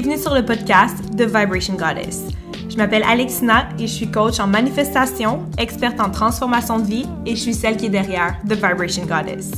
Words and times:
Bienvenue 0.00 0.22
sur 0.22 0.32
le 0.32 0.44
podcast 0.44 0.94
The 1.16 1.22
Vibration 1.22 1.74
Goddess. 1.74 2.28
Je 2.70 2.76
m'appelle 2.76 3.02
Alexina 3.02 3.68
et 3.80 3.88
je 3.88 3.92
suis 3.92 4.08
coach 4.08 4.38
en 4.38 4.46
manifestation, 4.46 5.44
experte 5.58 5.98
en 5.98 6.08
transformation 6.08 6.78
de 6.78 6.84
vie 6.84 7.06
et 7.26 7.34
je 7.34 7.40
suis 7.40 7.52
celle 7.52 7.76
qui 7.76 7.86
est 7.86 7.90
derrière 7.90 8.38
The 8.48 8.52
Vibration 8.52 9.06
Goddess. 9.06 9.50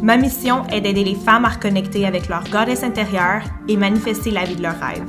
Ma 0.00 0.16
mission 0.16 0.64
est 0.68 0.80
d'aider 0.80 1.02
les 1.02 1.16
femmes 1.16 1.44
à 1.44 1.48
reconnecter 1.48 2.06
avec 2.06 2.28
leur 2.28 2.44
goddess 2.50 2.84
intérieure 2.84 3.42
et 3.66 3.76
manifester 3.76 4.30
la 4.30 4.44
vie 4.44 4.54
de 4.54 4.62
leurs 4.62 4.78
rêves. 4.78 5.02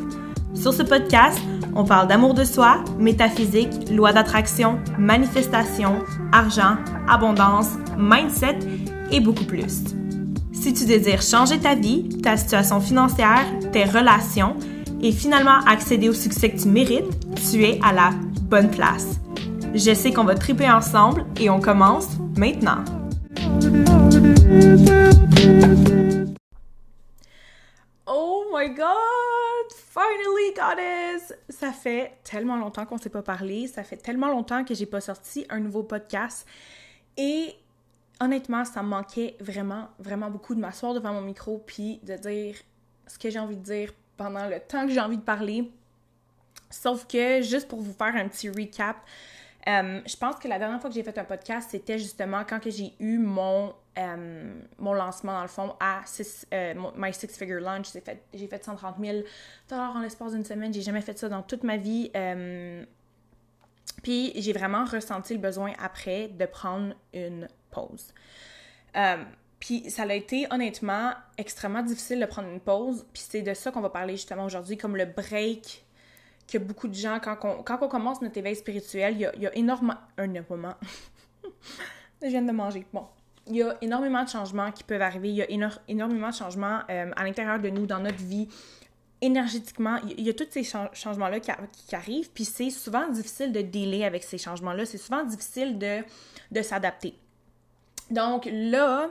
Sur 0.55 0.73
ce 0.73 0.81
podcast, 0.81 1.39
on 1.75 1.83
parle 1.83 2.07
d'amour 2.07 2.33
de 2.33 2.43
soi, 2.43 2.83
métaphysique, 2.97 3.91
loi 3.91 4.13
d'attraction, 4.13 4.79
manifestation, 4.97 5.99
argent, 6.31 6.77
abondance, 7.07 7.77
mindset 7.99 8.57
et 9.11 9.19
beaucoup 9.19 9.45
plus. 9.45 9.83
Si 10.61 10.75
tu 10.75 10.85
désires 10.85 11.23
changer 11.23 11.59
ta 11.59 11.73
vie, 11.73 12.07
ta 12.21 12.37
situation 12.37 12.79
financière, 12.79 13.47
tes 13.71 13.83
relations 13.83 14.55
et 15.01 15.11
finalement 15.11 15.59
accéder 15.65 16.07
au 16.07 16.13
succès 16.13 16.51
que 16.51 16.61
tu 16.61 16.67
mérites, 16.67 17.09
tu 17.49 17.63
es 17.63 17.79
à 17.83 17.91
la 17.91 18.11
bonne 18.43 18.69
place. 18.69 19.19
Je 19.73 19.91
sais 19.91 20.13
qu'on 20.13 20.23
va 20.23 20.35
triper 20.35 20.69
ensemble 20.69 21.25
et 21.39 21.49
on 21.49 21.59
commence 21.59 22.09
maintenant. 22.37 22.85
Oh 28.05 28.43
my 28.53 28.69
god! 28.69 29.67
Finally, 29.89 30.53
goddess! 30.55 31.33
Ça 31.49 31.71
fait 31.71 32.11
tellement 32.23 32.57
longtemps 32.57 32.85
qu'on 32.85 32.99
s'est 32.99 33.09
pas 33.09 33.23
parlé, 33.23 33.65
ça 33.65 33.83
fait 33.83 33.97
tellement 33.97 34.29
longtemps 34.29 34.63
que 34.63 34.75
j'ai 34.75 34.85
pas 34.85 35.01
sorti 35.01 35.43
un 35.49 35.59
nouveau 35.59 35.81
podcast 35.81 36.45
et 37.17 37.55
honnêtement, 38.21 38.63
ça 38.63 38.83
me 38.83 38.87
manquait 38.87 39.35
vraiment, 39.39 39.89
vraiment 39.99 40.29
beaucoup 40.29 40.55
de 40.55 40.59
m'asseoir 40.59 40.93
devant 40.93 41.11
mon 41.11 41.21
micro 41.21 41.57
puis 41.65 41.99
de 42.03 42.15
dire 42.15 42.55
ce 43.07 43.17
que 43.17 43.29
j'ai 43.29 43.39
envie 43.39 43.57
de 43.57 43.63
dire 43.63 43.91
pendant 44.15 44.47
le 44.47 44.59
temps 44.59 44.85
que 44.85 44.93
j'ai 44.93 45.01
envie 45.01 45.17
de 45.17 45.23
parler. 45.23 45.69
Sauf 46.69 47.05
que, 47.07 47.41
juste 47.41 47.67
pour 47.67 47.81
vous 47.81 47.91
faire 47.91 48.15
un 48.15 48.27
petit 48.29 48.49
recap, 48.49 48.97
euh, 49.67 50.01
je 50.05 50.15
pense 50.15 50.35
que 50.35 50.47
la 50.47 50.59
dernière 50.59 50.79
fois 50.79 50.89
que 50.89 50.95
j'ai 50.95 51.03
fait 51.03 51.17
un 51.17 51.23
podcast, 51.23 51.69
c'était 51.71 51.97
justement 51.97 52.43
quand 52.47 52.59
j'ai 52.65 52.93
eu 52.99 53.17
mon, 53.17 53.73
euh, 53.97 54.53
mon 54.77 54.93
lancement, 54.93 55.33
dans 55.33 55.41
le 55.41 55.47
fond, 55.47 55.75
à 55.79 56.01
six, 56.05 56.47
euh, 56.53 56.73
My 56.95 57.13
Six 57.13 57.35
Figure 57.37 57.59
Launch. 57.59 57.91
J'ai 57.91 58.01
fait, 58.01 58.23
fait 58.31 58.63
130 58.63 58.95
000 58.99 59.17
en 59.71 59.99
l'espace 59.99 60.33
d'une 60.33 60.45
semaine. 60.45 60.73
J'ai 60.73 60.81
jamais 60.81 61.01
fait 61.01 61.17
ça 61.17 61.27
dans 61.27 61.41
toute 61.41 61.63
ma 61.63 61.77
vie. 61.77 62.11
puis 64.03 64.31
j'ai 64.35 64.53
vraiment 64.53 64.85
ressenti 64.85 65.33
le 65.33 65.39
besoin 65.39 65.73
après 65.79 66.27
de 66.27 66.45
prendre 66.45 66.93
une 67.13 67.47
pause. 67.71 68.13
Puis 69.61 69.91
ça 69.91 70.03
a 70.03 70.13
été 70.13 70.47
honnêtement 70.49 71.13
extrêmement 71.37 71.83
difficile 71.83 72.19
de 72.19 72.25
prendre 72.25 72.49
une 72.49 72.59
pause. 72.59 73.05
Puis 73.13 73.23
c'est 73.29 73.43
de 73.43 73.53
ça 73.53 73.71
qu'on 73.71 73.79
va 73.79 73.91
parler 73.91 74.15
justement 74.15 74.43
aujourd'hui, 74.43 74.75
comme 74.75 74.97
le 74.97 75.05
break 75.05 75.85
que 76.51 76.57
beaucoup 76.57 76.87
de 76.87 76.95
gens, 76.95 77.19
quand 77.23 77.37
on, 77.43 77.61
quand 77.61 77.77
on 77.81 77.87
commence 77.87 78.21
notre 78.23 78.37
éveil 78.37 78.55
spirituel, 78.55 79.13
il 79.13 79.41
y 79.41 79.47
a, 79.47 79.55
énormément... 79.55 79.93
Un 80.17 80.27
moment. 80.49 80.73
Je 82.21 82.27
viens 82.27 82.41
de 82.41 82.51
manger. 82.51 82.85
Bon. 82.91 83.05
Il 83.47 83.55
y 83.55 83.63
a 83.63 83.77
énormément 83.81 84.23
de 84.23 84.29
changements 84.29 84.71
qui 84.71 84.83
peuvent 84.83 85.01
arriver. 85.01 85.29
Il 85.29 85.35
y 85.35 85.43
a 85.43 85.69
énormément 85.87 86.29
de 86.29 86.35
changements 86.35 86.79
euh, 86.89 87.11
à 87.15 87.23
l'intérieur 87.23 87.59
de 87.59 87.69
nous, 87.69 87.85
dans 87.85 87.99
notre 87.99 88.17
vie, 88.17 88.49
énergétiquement. 89.21 89.97
Il 90.17 90.21
y 90.21 90.29
a 90.29 90.33
tous 90.33 90.47
ces 90.49 90.63
changements-là 90.63 91.39
qui, 91.39 91.51
arrivent. 91.95 92.31
Puis 92.31 92.45
c'est 92.45 92.71
souvent 92.71 93.07
difficile 93.09 93.51
de 93.51 93.61
dealer 93.61 94.05
avec 94.05 94.23
ces 94.23 94.39
changements-là. 94.39 94.85
C'est 94.85 94.97
souvent 94.97 95.23
difficile 95.23 95.77
de 95.77 96.61
s'adapter. 96.63 97.15
Donc 98.11 98.47
là, 98.51 99.09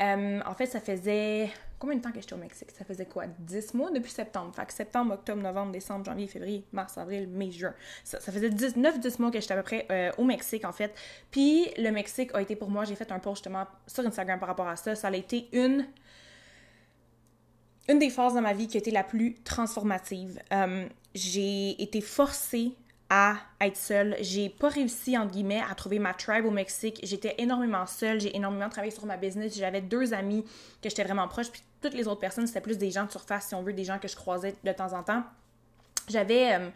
euh, 0.00 0.40
en 0.46 0.54
fait, 0.54 0.66
ça 0.66 0.80
faisait 0.80 1.50
combien 1.78 1.96
de 1.96 2.02
temps 2.02 2.12
que 2.12 2.20
j'étais 2.20 2.34
au 2.34 2.38
Mexique? 2.38 2.70
Ça 2.70 2.84
faisait 2.84 3.06
quoi? 3.06 3.24
10 3.26 3.74
mois 3.74 3.90
depuis 3.90 4.10
septembre. 4.10 4.54
Fait 4.54 4.64
que 4.64 4.72
septembre, 4.72 5.14
octobre, 5.14 5.42
novembre, 5.42 5.72
décembre, 5.72 6.04
janvier, 6.04 6.26
février, 6.26 6.64
mars, 6.72 6.96
avril, 6.98 7.28
mai, 7.28 7.50
juin. 7.50 7.74
Ça, 8.04 8.20
faisait 8.20 8.48
9-10 8.48 9.20
mois 9.20 9.30
que 9.30 9.40
j'étais 9.40 9.54
à 9.54 9.56
peu 9.56 9.62
près 9.62 9.86
euh, 9.90 10.10
au 10.18 10.24
Mexique, 10.24 10.64
en 10.64 10.72
fait. 10.72 10.94
Puis 11.30 11.68
le 11.76 11.90
Mexique 11.90 12.30
a 12.34 12.40
été 12.40 12.56
pour 12.56 12.70
moi, 12.70 12.84
j'ai 12.84 12.94
fait 12.94 13.10
un 13.12 13.18
post 13.18 13.38
justement 13.38 13.66
sur 13.86 14.06
Instagram 14.06 14.38
par 14.38 14.48
rapport 14.48 14.68
à 14.68 14.76
ça. 14.76 14.94
Ça 14.94 15.08
a 15.08 15.16
été 15.16 15.48
une 15.52 15.86
une 17.88 17.98
des 17.98 18.10
phases 18.10 18.34
de 18.34 18.40
ma 18.40 18.52
vie 18.52 18.68
qui 18.68 18.76
a 18.76 18.80
été 18.80 18.90
la 18.90 19.02
plus 19.02 19.34
transformative. 19.44 20.38
Euh, 20.52 20.86
j'ai 21.14 21.82
été 21.82 22.02
forcée 22.02 22.74
à 23.10 23.36
être 23.60 23.76
seule. 23.76 24.16
J'ai 24.20 24.50
pas 24.50 24.68
réussi, 24.68 25.16
entre 25.16 25.32
guillemets, 25.32 25.62
à 25.68 25.74
trouver 25.74 25.98
ma 25.98 26.12
tribe 26.12 26.44
au 26.44 26.50
Mexique. 26.50 27.00
J'étais 27.02 27.34
énormément 27.38 27.86
seule. 27.86 28.20
J'ai 28.20 28.36
énormément 28.36 28.68
travaillé 28.68 28.90
sur 28.92 29.06
ma 29.06 29.16
business. 29.16 29.56
J'avais 29.56 29.80
deux 29.80 30.12
amis 30.12 30.44
que 30.82 30.90
j'étais 30.90 31.04
vraiment 31.04 31.26
proche. 31.26 31.50
Puis 31.50 31.62
toutes 31.80 31.94
les 31.94 32.06
autres 32.06 32.20
personnes, 32.20 32.46
c'était 32.46 32.60
plus 32.60 32.76
des 32.76 32.90
gens 32.90 33.06
de 33.06 33.10
surface, 33.10 33.48
si 33.48 33.54
on 33.54 33.62
veut, 33.62 33.72
des 33.72 33.84
gens 33.84 33.98
que 33.98 34.08
je 34.08 34.16
croisais 34.16 34.54
de 34.62 34.72
temps 34.72 34.92
en 34.92 35.02
temps. 35.02 35.22
J'avais. 36.08 36.54
Euh, 36.54 36.68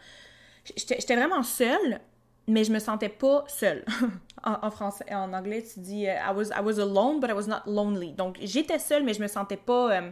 j'étais 0.75 1.15
vraiment 1.15 1.43
seule, 1.43 1.99
mais 2.47 2.63
je 2.63 2.71
me 2.71 2.79
sentais 2.79 3.09
pas 3.09 3.45
seule. 3.47 3.85
en, 4.43 4.71
français, 4.71 5.05
en 5.13 5.33
anglais, 5.33 5.63
tu 5.71 5.81
dis 5.81 6.07
euh, 6.07 6.15
I, 6.15 6.33
was, 6.35 6.45
I 6.45 6.61
was 6.63 6.79
alone, 6.79 7.19
but 7.19 7.29
I 7.29 7.33
was 7.33 7.47
not 7.47 7.61
lonely. 7.67 8.11
Donc 8.13 8.37
j'étais 8.41 8.79
seule, 8.79 9.03
mais 9.03 9.13
je 9.13 9.21
me 9.21 9.27
sentais 9.27 9.57
pas. 9.57 9.97
Euh, 9.97 10.09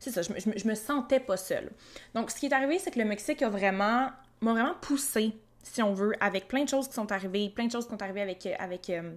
c'est 0.00 0.10
ça, 0.10 0.22
je, 0.22 0.32
je, 0.36 0.58
je, 0.58 0.66
me 0.66 0.74
sentais 0.74 1.20
pas 1.20 1.36
seule. 1.36 1.70
Donc 2.14 2.32
ce 2.32 2.40
qui 2.40 2.46
est 2.46 2.52
arrivé, 2.52 2.80
c'est 2.80 2.90
que 2.90 2.98
le 2.98 3.04
Mexique 3.04 3.42
a 3.42 3.48
vraiment. 3.48 4.10
m'a 4.40 4.52
vraiment 4.52 4.74
poussée 4.80 5.36
si 5.62 5.82
on 5.82 5.94
veut, 5.94 6.12
avec 6.20 6.48
plein 6.48 6.64
de 6.64 6.68
choses 6.68 6.88
qui 6.88 6.94
sont 6.94 7.10
arrivées, 7.12 7.48
plein 7.48 7.66
de 7.66 7.72
choses 7.72 7.84
qui 7.84 7.90
sont 7.90 8.02
arrivées 8.02 8.22
avec, 8.22 8.46
euh, 8.46 8.54
avec, 8.58 8.90
euh, 8.90 9.12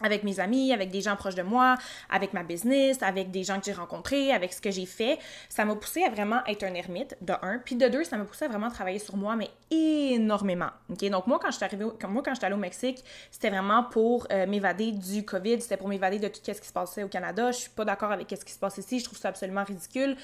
avec 0.00 0.24
mes 0.24 0.40
amis, 0.40 0.72
avec 0.72 0.90
des 0.90 1.00
gens 1.00 1.16
proches 1.16 1.34
de 1.34 1.42
moi, 1.42 1.76
avec 2.10 2.34
ma 2.34 2.42
business, 2.42 3.02
avec 3.02 3.30
des 3.30 3.44
gens 3.44 3.58
que 3.58 3.64
j'ai 3.64 3.72
rencontrés, 3.72 4.32
avec 4.32 4.52
ce 4.52 4.60
que 4.60 4.70
j'ai 4.70 4.84
fait. 4.84 5.18
Ça 5.48 5.64
m'a 5.64 5.74
poussé 5.74 6.02
à 6.04 6.10
vraiment 6.10 6.44
être 6.46 6.64
un 6.64 6.74
ermite, 6.74 7.16
de 7.22 7.32
un. 7.42 7.58
Puis 7.64 7.76
de 7.76 7.88
deux, 7.88 8.04
ça 8.04 8.18
m'a 8.18 8.24
poussé 8.24 8.44
à 8.44 8.48
vraiment 8.48 8.70
travailler 8.70 8.98
sur 8.98 9.16
moi, 9.16 9.36
mais 9.36 9.48
énormément. 9.70 10.70
OK? 10.90 11.08
Donc 11.08 11.26
moi, 11.26 11.38
quand 11.40 11.50
je 11.50 11.56
suis 11.56 11.64
arrivée, 11.64 11.86
moi, 12.08 12.22
quand 12.22 12.34
j'étais 12.34 12.46
allée 12.46 12.54
au 12.54 12.58
Mexique, 12.58 13.02
c'était 13.30 13.50
vraiment 13.50 13.84
pour 13.84 14.26
euh, 14.30 14.46
m'évader 14.46 14.92
du 14.92 15.24
COVID, 15.24 15.60
c'était 15.62 15.78
pour 15.78 15.88
m'évader 15.88 16.18
de 16.18 16.28
tout 16.28 16.40
ce 16.44 16.52
qui 16.52 16.68
se 16.68 16.72
passait 16.72 17.02
au 17.02 17.08
Canada. 17.08 17.50
Je 17.52 17.58
suis 17.58 17.70
pas 17.70 17.84
d'accord 17.84 18.12
avec 18.12 18.28
ce 18.30 18.44
qui 18.44 18.52
se 18.52 18.58
passe 18.58 18.76
ici, 18.78 18.98
je 18.98 19.04
trouve 19.04 19.18
ça 19.18 19.28
absolument 19.28 19.64
ridicule 19.64 20.16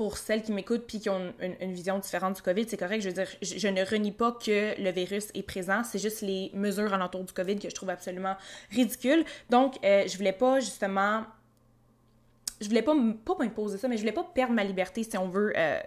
pour 0.00 0.16
celles 0.16 0.40
qui 0.40 0.52
m'écoutent 0.52 0.86
puis 0.86 0.98
qui 0.98 1.10
ont 1.10 1.34
une, 1.42 1.74
vision 1.74 1.98
différente 1.98 2.34
du 2.34 2.40
COVID, 2.40 2.66
c'est 2.66 2.78
correct. 2.78 3.02
Je 3.02 3.08
veux 3.08 3.14
dire, 3.14 3.28
je, 3.42 3.68
ne 3.68 3.84
renie 3.84 4.12
pas 4.12 4.32
que 4.32 4.80
le 4.82 4.90
virus 4.92 5.28
est 5.34 5.42
présent. 5.42 5.82
C'est 5.84 5.98
juste 5.98 6.22
les 6.22 6.50
mesures 6.54 6.94
alentour 6.94 7.22
du 7.22 7.34
COVID 7.34 7.58
que 7.58 7.68
je 7.68 7.74
trouve 7.74 7.90
absolument 7.90 8.34
ridicules. 8.70 9.26
Donc, 9.50 9.76
euh, 9.84 10.04
je 10.08 10.16
voulais 10.16 10.32
pas 10.32 10.58
justement. 10.60 11.24
Je 12.62 12.68
voulais 12.68 12.80
pas, 12.80 12.94
pas 13.26 13.34
m'imposer 13.38 13.76
ça, 13.76 13.88
mais 13.88 13.98
je 13.98 14.00
voulais 14.00 14.14
pas 14.14 14.24
perdre 14.24 14.54
ma 14.54 14.64
liberté, 14.64 15.02
si 15.02 15.18
on 15.18 15.28
veut, 15.28 15.52
euh, 15.54 15.80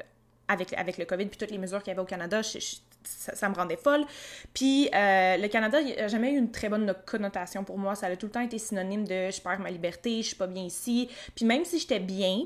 avec, 0.47 0.73
avec 0.73 0.99
le 0.99 1.05
COVID 1.05 1.25
puis 1.25 1.39
toutes 1.39 1.49
les 1.49 1.57
mesures 1.57 1.81
qu'il 1.81 1.89
y 1.89 1.93
avait 1.93 2.03
au 2.03 2.05
Canada. 2.05 2.41
ça, 2.43 3.49
me 3.49 3.55
rendait 3.55 3.77
folle. 3.77 4.05
Puis 4.53 4.91
euh, 4.93 5.37
le 5.37 5.47
Canada, 5.47 5.81
n'a 5.81 6.07
jamais 6.07 6.33
eu 6.33 6.37
une 6.37 6.51
très 6.51 6.69
bonne 6.69 6.93
connotation 7.07 7.63
pour 7.63 7.79
moi. 7.79 7.95
Ça 7.95 8.05
a 8.05 8.15
tout 8.15 8.27
le 8.27 8.31
temps 8.31 8.41
été 8.41 8.59
synonyme 8.59 9.07
de 9.07 9.31
je 9.31 9.41
perds 9.41 9.59
ma 9.59 9.71
liberté, 9.71 10.21
je 10.21 10.27
suis 10.27 10.35
pas 10.35 10.45
bien 10.45 10.65
ici. 10.65 11.09
Puis 11.33 11.45
même 11.45 11.65
si 11.65 11.79
j'étais 11.79 11.99
bien, 11.99 12.41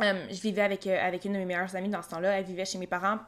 euh, 0.00 0.26
je 0.30 0.40
vivais 0.40 0.62
avec, 0.62 0.86
euh, 0.86 0.98
avec 1.00 1.24
une 1.24 1.34
de 1.34 1.38
mes 1.38 1.44
meilleures 1.44 1.74
amies 1.76 1.88
dans 1.88 2.02
ce 2.02 2.10
temps-là. 2.10 2.38
Elle 2.38 2.44
vivait 2.44 2.64
chez 2.64 2.78
mes 2.78 2.86
parents 2.86 3.18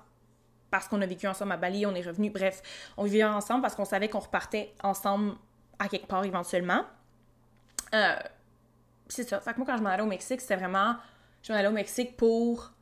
parce 0.70 0.88
qu'on 0.88 1.00
a 1.00 1.06
vécu 1.06 1.26
ensemble 1.26 1.52
à 1.52 1.56
Bali, 1.56 1.86
on 1.86 1.94
est 1.94 2.02
revenus. 2.02 2.32
Bref, 2.32 2.62
on 2.96 3.04
vivait 3.04 3.24
ensemble 3.24 3.62
parce 3.62 3.74
qu'on 3.74 3.84
savait 3.84 4.08
qu'on 4.08 4.18
repartait 4.18 4.74
ensemble 4.82 5.34
à 5.78 5.88
quelque 5.88 6.06
part 6.06 6.24
éventuellement. 6.24 6.84
Euh, 7.94 8.16
c'est 9.08 9.28
ça. 9.28 9.40
Fait 9.40 9.52
que 9.52 9.58
moi, 9.58 9.66
quand 9.66 9.76
je 9.76 9.82
m'en 9.82 9.90
allais 9.90 10.02
au 10.02 10.06
Mexique, 10.06 10.40
c'était 10.40 10.56
vraiment. 10.56 10.96
Je 11.42 11.52
m'en 11.52 11.58
allais 11.58 11.68
au 11.68 11.72
Mexique 11.72 12.16
pour 12.16 12.72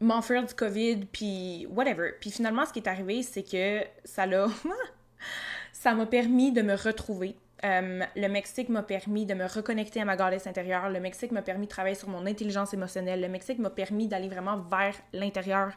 m'enfuir 0.00 0.44
du 0.44 0.54
COVID, 0.54 1.06
puis 1.06 1.66
whatever. 1.70 2.12
Puis 2.20 2.30
finalement, 2.30 2.64
ce 2.64 2.72
qui 2.72 2.78
est 2.78 2.88
arrivé, 2.88 3.22
c'est 3.22 3.42
que 3.42 3.84
ça 4.04 4.26
l'a. 4.26 4.46
ça 5.72 5.94
m'a 5.94 6.06
permis 6.06 6.52
de 6.52 6.62
me 6.62 6.74
retrouver 6.74 7.36
euh, 7.64 8.04
le 8.14 8.28
Mexique 8.28 8.68
m'a 8.68 8.82
permis 8.82 9.26
de 9.26 9.34
me 9.34 9.46
reconnecter 9.46 10.00
à 10.00 10.04
ma 10.04 10.16
goddess 10.16 10.46
intérieure. 10.46 10.90
Le 10.90 11.00
Mexique 11.00 11.32
m'a 11.32 11.42
permis 11.42 11.66
de 11.66 11.70
travailler 11.70 11.96
sur 11.96 12.08
mon 12.08 12.24
intelligence 12.26 12.72
émotionnelle. 12.72 13.20
Le 13.20 13.28
Mexique 13.28 13.58
m'a 13.58 13.70
permis 13.70 14.06
d'aller 14.06 14.28
vraiment 14.28 14.58
vers 14.58 14.94
l'intérieur. 15.12 15.72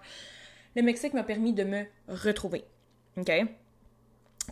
Le 0.75 0.83
Mexique 0.83 1.13
m'a 1.13 1.24
permis 1.24 1.54
de 1.54 1.63
me 1.63 1.86
retrouver. 2.07 2.63
OK? 3.18 3.31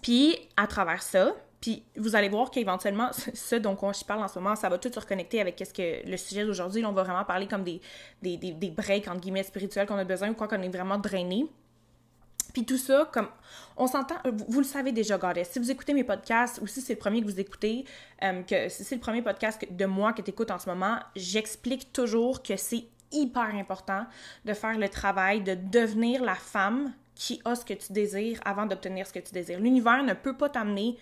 Puis, 0.01 0.35
à 0.57 0.67
travers 0.67 1.01
ça, 1.01 1.35
puis 1.61 1.83
vous 1.97 2.15
allez 2.15 2.29
voir 2.29 2.51
qu'éventuellement, 2.51 3.09
ce 3.13 3.55
dont 3.55 3.77
je 3.93 4.05
parle 4.05 4.23
en 4.23 4.27
ce 4.27 4.39
moment, 4.39 4.55
ça 4.55 4.69
va 4.69 4.77
tout 4.77 4.91
se 4.91 4.99
reconnecter 4.99 5.41
avec 5.41 5.61
ce 5.63 5.73
que 5.73 6.07
le 6.09 6.17
sujet 6.17 6.45
d'aujourd'hui. 6.45 6.85
On 6.85 6.93
va 6.93 7.03
vraiment 7.03 7.25
parler 7.25 7.47
comme 7.47 7.63
des, 7.63 7.81
des, 8.21 8.37
des, 8.37 8.71
breaks, 8.71 9.07
entre 9.07 9.21
guillemets, 9.21 9.43
spirituels 9.43 9.85
qu'on 9.85 9.97
a 9.97 10.03
besoin 10.03 10.29
ou 10.29 10.33
quoi 10.33 10.47
qu'on 10.47 10.61
est 10.61 10.69
vraiment 10.69 10.97
drainé. 10.97 11.45
Puis 12.53 12.65
tout 12.65 12.77
ça, 12.77 13.09
comme 13.11 13.27
on 13.77 13.87
s'entend, 13.87 14.15
vous, 14.47 14.59
le 14.59 14.65
savez 14.65 14.91
déjà, 14.91 15.17
Goddess. 15.17 15.49
Si 15.51 15.59
vous 15.59 15.71
écoutez 15.71 15.93
mes 15.93 16.03
podcasts 16.03 16.59
ou 16.61 16.67
si 16.67 16.81
c'est 16.81 16.93
le 16.93 16.99
premier 16.99 17.21
que 17.21 17.25
vous 17.25 17.39
écoutez, 17.39 17.85
euh, 18.23 18.43
que 18.43 18.69
si 18.69 18.83
c'est 18.83 18.95
le 18.95 19.01
premier 19.01 19.21
podcast 19.21 19.65
de 19.69 19.85
moi 19.85 20.13
que 20.13 20.21
tu 20.21 20.31
écoutes 20.31 20.51
en 20.51 20.59
ce 20.59 20.69
moment, 20.69 20.99
j'explique 21.15 21.93
toujours 21.93 22.41
que 22.41 22.55
c'est 22.57 22.85
hyper 23.11 23.55
important 23.55 24.05
de 24.45 24.53
faire 24.53 24.77
le 24.77 24.89
travail 24.89 25.41
de 25.41 25.55
devenir 25.55 26.23
la 26.23 26.35
femme 26.35 26.93
qui 27.15 27.41
a 27.45 27.55
ce 27.55 27.65
que 27.65 27.73
tu 27.73 27.91
désires 27.91 28.39
avant 28.45 28.65
d'obtenir 28.65 29.05
ce 29.05 29.13
que 29.13 29.19
tu 29.19 29.33
désires. 29.33 29.59
L'univers 29.59 30.03
ne 30.03 30.13
peut 30.13 30.37
pas 30.37 30.49
t'amener 30.49 30.97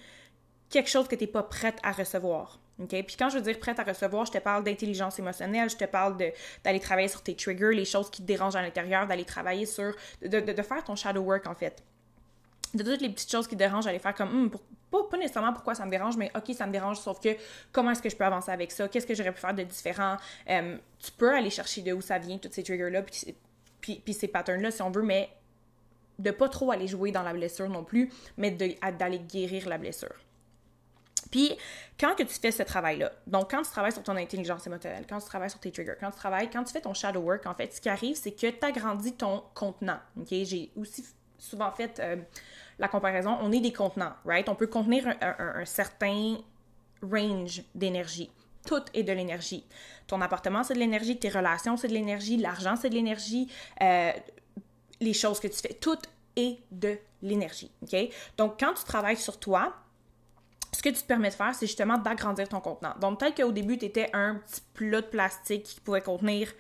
quelque 0.70 0.90
chose 0.90 1.08
que 1.08 1.16
tu 1.16 1.24
n'es 1.24 1.32
pas 1.32 1.44
prête 1.44 1.78
à 1.84 1.92
recevoir. 1.92 2.60
OK? 2.80 2.90
Puis 2.90 3.16
quand 3.18 3.30
je 3.30 3.38
veux 3.38 3.44
dire 3.44 3.60
prête 3.60 3.80
à 3.80 3.84
recevoir, 3.84 4.26
je 4.26 4.32
te 4.32 4.38
parle 4.38 4.64
d'intelligence 4.64 5.18
émotionnelle, 5.20 5.70
je 5.70 5.78
te 5.78 5.86
parle 5.86 6.18
d'aller 6.64 6.80
travailler 6.80 7.08
sur 7.08 7.22
tes 7.24 7.36
triggers, 7.36 7.74
les 7.74 7.86
choses 7.86 8.10
qui 8.10 8.22
te 8.22 8.28
dérangent 8.28 8.56
à 8.56 8.62
l'intérieur, 8.62 9.08
d'aller 9.08 9.26
travailler 9.26 9.66
sur. 9.66 9.94
De, 10.22 10.62
faire 10.62 10.84
ton 10.84 10.96
shadow 10.96 11.22
work, 11.22 11.48
en 11.48 11.56
fait. 11.56 11.84
De 12.74 12.84
toutes 12.84 13.02
les 13.02 13.10
petites 13.10 13.32
choses 13.32 13.48
qui 13.48 13.56
te 13.56 13.60
dérangent, 13.60 13.86
d'aller 13.86 14.00
faire 14.00 14.14
comme. 14.14 14.30
Hum, 14.30 14.52
pas, 14.92 15.18
nécessairement 15.18 15.54
pourquoi 15.54 15.76
ça 15.76 15.86
me 15.86 15.92
dérange, 15.92 16.16
mais 16.18 16.32
OK, 16.36 16.54
ça 16.54 16.66
me 16.66 16.72
dérange, 16.72 17.00
sauf 17.00 17.20
que 17.20 17.30
comment 17.72 17.92
est-ce 17.92 18.02
que 18.02 18.10
je 18.10 18.16
peux 18.16 18.24
avancer 18.24 18.52
avec 18.52 18.72
ça? 18.72 18.88
Qu'est-ce 18.88 19.06
que 19.06 19.16
j'aurais 19.16 19.34
pu 19.34 19.42
faire 19.42 19.54
de 19.54 19.64
différent? 19.64 20.18
tu 20.46 21.12
peux 21.18 21.34
aller 21.34 21.50
chercher 21.50 21.82
de 21.82 21.92
où 21.94 22.02
ça 22.02 22.18
vient, 22.20 22.38
tous 22.38 22.52
ces 22.52 22.64
triggers-là, 22.64 23.02
puis, 23.02 24.00
puis 24.00 24.14
ces 24.14 24.28
patterns-là, 24.28 24.72
si 24.72 24.82
on 24.82 24.90
veut, 24.90 25.04
mais 25.04 25.30
de 26.20 26.32
pas 26.32 26.50
trop 26.50 26.72
aller 26.72 26.88
jouer 26.88 27.12
dans 27.12 27.24
la 27.24 27.34
blessure 27.34 27.70
non 27.70 27.84
plus, 27.84 28.12
mais 28.38 28.52
d'aller 28.52 29.20
guérir 29.20 29.68
la 29.68 29.78
blessure. 29.78 30.16
Puis, 31.32 31.58
quand 32.00 32.16
que 32.16 32.24
tu 32.24 32.34
fais 32.40 32.52
ce 32.52 32.64
travail-là, 32.64 33.12
donc 33.26 33.52
quand 33.52 33.62
tu 33.62 33.70
travailles 33.70 33.92
sur 33.92 34.04
ton 34.04 34.16
intelligence 34.16 34.66
émotionnelle, 34.68 35.06
quand 35.08 35.20
tu 35.20 35.26
travailles 35.26 35.50
sur 35.50 35.60
tes 35.60 35.72
triggers, 35.72 35.96
quand 36.00 36.12
tu 36.12 36.18
travailles, 36.18 36.50
quand 36.50 36.64
tu 36.64 36.72
fais 36.72 36.82
ton 36.82 36.94
shadow 36.94 37.22
work, 37.22 37.46
en 37.46 37.54
fait, 37.54 37.74
ce 37.74 37.82
qui 37.82 37.90
arrive, 37.90 38.16
c'est 38.16 38.32
que 38.32 38.48
tu 38.50 38.66
agrandis 38.66 39.14
ton 39.14 39.44
contenant. 39.54 40.00
OK? 40.20 40.28
J'ai 40.30 40.72
aussi 40.76 41.06
souvent 41.38 41.72
fait 41.72 42.00
euh, 42.00 42.18
la 42.80 42.88
comparaison. 42.88 43.38
On 43.42 43.52
est 43.52 43.60
des 43.60 43.74
contenants, 43.74 44.14
right? 44.26 44.48
On 44.50 44.56
peut 44.56 44.68
contenir 44.68 45.08
un, 45.22 45.66
certain 45.66 46.38
range 47.02 47.64
d'énergie. 47.76 48.32
Tout 48.66 48.84
est 48.94 49.04
de 49.04 49.14
l'énergie. 49.14 49.66
Ton 50.08 50.22
appartement, 50.22 50.64
c'est 50.64 50.74
de 50.74 50.80
l'énergie. 50.80 51.18
Tes 51.18 51.30
relations, 51.30 51.78
c'est 51.78 51.88
de 51.88 51.94
l'énergie. 51.94 52.38
L'argent, 52.38 52.76
c'est 52.76 52.90
de 52.90 52.96
l'énergie. 52.96 53.50
Euh, 53.82 54.12
les 55.00 55.14
choses 55.14 55.40
que 55.40 55.48
tu 55.48 55.58
fais, 55.58 55.74
tout 55.74 55.98
est 56.36 56.60
de 56.72 56.98
l'énergie. 57.22 57.72
OK? 57.82 57.96
Donc, 58.38 58.60
quand 58.60 58.74
tu 58.74 58.84
travailles 58.84 59.18
sur 59.18 59.40
toi, 59.40 59.74
ce 60.78 60.84
que 60.84 60.90
tu 60.90 61.02
te 61.02 61.08
permets 61.08 61.30
de 61.30 61.34
faire, 61.34 61.56
c'est 61.56 61.66
justement 61.66 61.98
d'agrandir 61.98 62.48
ton 62.48 62.60
contenant. 62.60 62.94
Donc, 63.02 63.20
peut-être 63.20 63.42
qu'au 63.42 63.52
début, 63.52 63.80
tu 63.80 63.86
étais 63.86 64.12
un 64.14 64.36
petit 64.36 64.62
plat 64.76 65.02
de 65.02 65.08
plastique 65.08 65.64
qui 65.64 65.80
pouvait 65.80 66.02
contenir 66.02 66.54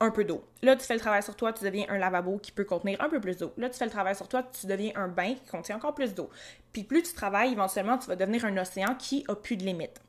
un 0.00 0.10
peu 0.10 0.24
d'eau. 0.24 0.42
Là, 0.62 0.74
tu 0.74 0.84
fais 0.84 0.94
le 0.94 1.00
travail 1.00 1.22
sur 1.22 1.36
toi, 1.36 1.52
tu 1.52 1.62
deviens 1.62 1.86
un 1.88 1.96
lavabo 1.96 2.38
qui 2.38 2.50
peut 2.50 2.64
contenir 2.64 3.00
un 3.00 3.08
peu 3.08 3.20
plus 3.20 3.36
d'eau. 3.36 3.52
Là, 3.56 3.70
tu 3.70 3.78
fais 3.78 3.84
le 3.84 3.92
travail 3.92 4.16
sur 4.16 4.26
toi, 4.26 4.42
tu 4.42 4.66
deviens 4.66 4.90
un 4.96 5.06
bain 5.06 5.34
qui 5.34 5.48
contient 5.48 5.76
encore 5.76 5.94
plus 5.94 6.12
d'eau. 6.12 6.28
Puis 6.72 6.82
plus 6.82 7.04
tu 7.04 7.12
travailles, 7.12 7.52
éventuellement, 7.52 7.96
tu 7.98 8.08
vas 8.08 8.16
devenir 8.16 8.44
un 8.44 8.56
océan 8.56 8.96
qui 8.96 9.24
a 9.28 9.36
plus 9.36 9.56
de 9.56 9.62
limites. 9.62 10.00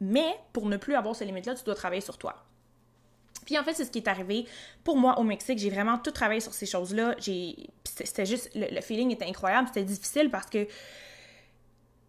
Mais 0.00 0.36
pour 0.52 0.66
ne 0.66 0.76
plus 0.76 0.94
avoir 0.94 1.16
ces 1.16 1.24
limites-là, 1.24 1.56
tu 1.56 1.64
dois 1.64 1.74
travailler 1.74 2.02
sur 2.02 2.18
toi. 2.18 2.36
Puis 3.46 3.58
en 3.58 3.64
fait, 3.64 3.74
c'est 3.74 3.84
ce 3.84 3.90
qui 3.90 3.98
est 3.98 4.08
arrivé 4.08 4.46
pour 4.84 4.96
moi 4.96 5.18
au 5.18 5.24
Mexique. 5.24 5.58
J'ai 5.58 5.70
vraiment 5.70 5.98
tout 5.98 6.12
travaillé 6.12 6.40
sur 6.40 6.54
ces 6.54 6.66
choses-là. 6.66 7.16
C'était 7.84 8.26
juste. 8.26 8.50
Le, 8.54 8.80
feeling 8.80 9.10
était 9.10 9.24
incroyable. 9.24 9.66
C'était 9.66 9.84
difficile 9.84 10.30
parce 10.30 10.46
que 10.46 10.68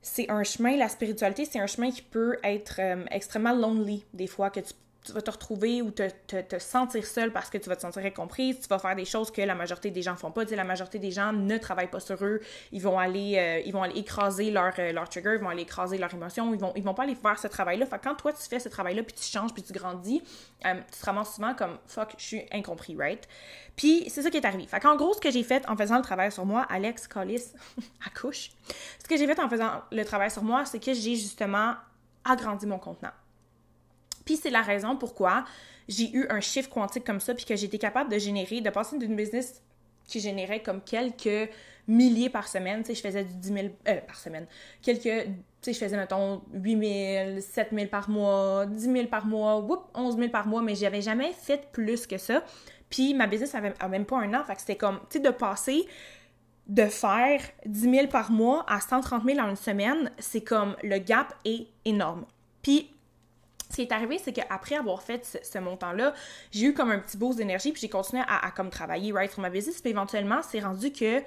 c'est 0.01 0.29
un 0.29 0.43
chemin, 0.43 0.77
la 0.77 0.89
spiritualité, 0.89 1.45
c'est 1.45 1.59
un 1.59 1.67
chemin 1.67 1.91
qui 1.91 2.01
peut 2.01 2.37
être 2.43 2.79
euh, 2.79 3.03
extrêmement 3.11 3.53
lonely 3.53 4.05
des 4.13 4.27
fois, 4.27 4.49
que 4.49 4.59
tu 4.59 4.73
tu 5.07 5.13
vas 5.13 5.21
te 5.21 5.31
retrouver 5.31 5.81
ou 5.81 5.91
te, 5.91 6.09
te, 6.27 6.59
sentir 6.59 7.05
seul 7.05 7.31
parce 7.31 7.49
que 7.49 7.57
tu 7.57 7.69
vas 7.69 7.75
te 7.75 7.81
sentir 7.81 8.05
incomprise, 8.05 8.59
tu 8.59 8.67
vas 8.67 8.77
faire 8.77 8.95
des 8.95 9.05
choses 9.05 9.31
que 9.31 9.41
la 9.41 9.55
majorité 9.55 9.89
des 9.89 10.01
gens 10.01 10.15
font 10.15 10.31
pas. 10.31 10.43
Tu 10.43 10.49
sais, 10.49 10.55
la 10.55 10.63
majorité 10.63 10.99
des 10.99 11.11
gens 11.11 11.31
ne 11.31 11.57
travaillent 11.57 11.89
pas 11.89 11.99
sur 11.99 12.23
eux, 12.23 12.41
ils 12.71 12.81
vont 12.81 12.99
aller, 12.99 13.37
euh, 13.37 13.61
ils 13.65 13.71
vont 13.71 13.83
aller 13.83 13.97
écraser 13.97 14.51
leur, 14.51 14.73
euh, 14.79 14.91
leur 14.91 15.07
trigger, 15.07 15.35
ils 15.35 15.43
vont 15.43 15.49
aller 15.49 15.61
écraser 15.61 15.97
leurs 15.97 16.13
émotions, 16.13 16.53
ils 16.53 16.59
vont, 16.59 16.73
ils 16.75 16.83
vont 16.83 16.93
pas 16.93 17.03
aller 17.03 17.15
faire 17.15 17.39
ce 17.39 17.47
travail-là. 17.47 17.85
Fait 17.85 17.99
quand 18.03 18.15
toi 18.15 18.33
tu 18.33 18.43
fais 18.43 18.59
ce 18.59 18.69
travail-là, 18.69 19.03
puis 19.03 19.15
tu 19.15 19.23
changes, 19.23 19.53
puis 19.53 19.63
tu 19.63 19.73
grandis, 19.73 20.21
euh, 20.65 20.73
tu 20.91 20.99
te 20.99 21.05
ramasses 21.05 21.35
souvent 21.35 21.53
comme 21.53 21.77
fuck, 21.85 22.13
je 22.17 22.23
suis 22.23 22.45
incompris, 22.51 22.95
right? 22.97 23.27
Puis 23.75 24.05
c'est 24.09 24.21
ça 24.21 24.29
qui 24.29 24.37
est 24.37 24.45
arrivé. 24.45 24.65
Fait 24.67 24.79
qu'en 24.79 24.95
gros, 24.95 25.13
ce 25.13 25.21
que 25.21 25.31
j'ai 25.31 25.43
fait 25.43 25.63
en 25.69 25.77
faisant 25.77 25.97
le 25.97 26.03
travail 26.03 26.31
sur 26.31 26.45
moi, 26.45 26.65
Alex 26.69 27.07
Collis 27.07 27.53
accouche, 28.05 28.51
ce 29.01 29.07
que 29.07 29.15
j'ai 29.15 29.27
fait 29.27 29.39
en 29.39 29.47
faisant 29.47 29.81
le 29.91 30.03
travail 30.03 30.31
sur 30.31 30.43
moi, 30.43 30.65
c'est 30.65 30.79
que 30.79 30.93
j'ai 30.93 31.15
justement 31.15 31.75
agrandi 32.25 32.65
mon 32.65 32.79
contenant. 32.79 33.11
Puis 34.27 34.35
c'est 34.35 34.49
la 34.49 34.61
raison 34.61 34.97
pourquoi 34.97 35.45
j'ai 35.87 36.11
eu 36.11 36.27
un 36.29 36.41
chiffre 36.41 36.69
quantique 36.69 37.05
comme 37.05 37.21
ça, 37.21 37.33
puis 37.33 37.45
que 37.45 37.55
j'étais 37.55 37.77
capable 37.77 38.11
de 38.11 38.19
générer, 38.19 38.59
de 38.59 38.69
passer 38.69 38.97
d'une 38.97 39.15
business 39.15 39.63
qui 40.05 40.19
générait 40.19 40.61
comme 40.61 40.81
quelques 40.81 41.49
milliers 41.87 42.29
par 42.29 42.49
semaine, 42.49 42.81
tu 42.81 42.87
sais, 42.87 42.95
je 42.95 43.01
faisais 43.01 43.23
du 43.23 43.33
10 43.35 43.47
000 43.47 43.67
euh, 43.87 43.95
par 44.05 44.17
semaine, 44.17 44.45
quelques, 44.81 45.03
tu 45.03 45.31
sais, 45.61 45.73
je 45.73 45.79
faisais, 45.79 45.95
mettons, 45.95 46.41
8 46.53 47.35
000, 47.35 47.39
7 47.39 47.69
000 47.71 47.87
par 47.87 48.09
mois, 48.09 48.65
10 48.65 48.91
000 48.91 49.07
par 49.07 49.25
mois, 49.25 49.59
whoop, 49.59 49.85
11 49.93 50.17
000 50.17 50.29
par 50.29 50.45
mois, 50.45 50.61
mais 50.61 50.75
j'avais 50.75 51.01
jamais 51.01 51.31
fait 51.31 51.71
plus 51.71 52.05
que 52.05 52.17
ça. 52.17 52.43
Puis 52.89 53.13
ma 53.13 53.27
business 53.27 53.55
avait, 53.55 53.73
même 53.89 54.05
pas 54.05 54.17
un 54.17 54.33
an, 54.33 54.43
fait 54.43 54.55
que 54.55 54.59
c'était 54.59 54.75
comme, 54.75 54.99
tu 55.09 55.17
sais, 55.17 55.19
de 55.19 55.29
passer 55.29 55.87
de 56.67 56.83
faire 56.83 57.39
10 57.65 57.79
000 57.79 58.07
par 58.07 58.29
mois 58.29 58.65
à 58.67 58.81
130 58.81 59.23
000 59.23 59.39
en 59.39 59.49
une 59.49 59.55
semaine, 59.55 60.11
c'est 60.19 60.41
comme, 60.41 60.75
le 60.83 60.97
gap 60.97 61.33
est 61.45 61.67
énorme. 61.85 62.25
Puis 62.61 62.89
qui 63.77 63.83
est 63.83 63.91
arrivé, 63.91 64.17
c'est 64.17 64.33
qu'après 64.33 64.75
avoir 64.75 65.03
fait 65.03 65.39
ce, 65.43 65.59
montant-là, 65.59 66.13
j'ai 66.51 66.65
eu 66.65 66.73
comme 66.73 66.89
un 66.89 66.99
petit 66.99 67.15
boost 67.15 67.37
d'énergie, 67.37 67.71
puis 67.71 67.81
j'ai 67.81 67.89
continué 67.89 68.23
à, 68.27 68.51
comme 68.51 68.69
travailler 68.69 69.13
right 69.13 69.31
sur 69.31 69.41
ma 69.41 69.51
business, 69.51 69.79
puis 69.81 69.91
éventuellement, 69.91 70.41
c'est 70.41 70.59
rendu 70.59 70.91
que 70.91 71.21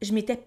je 0.00 0.12
m'étais 0.12 0.44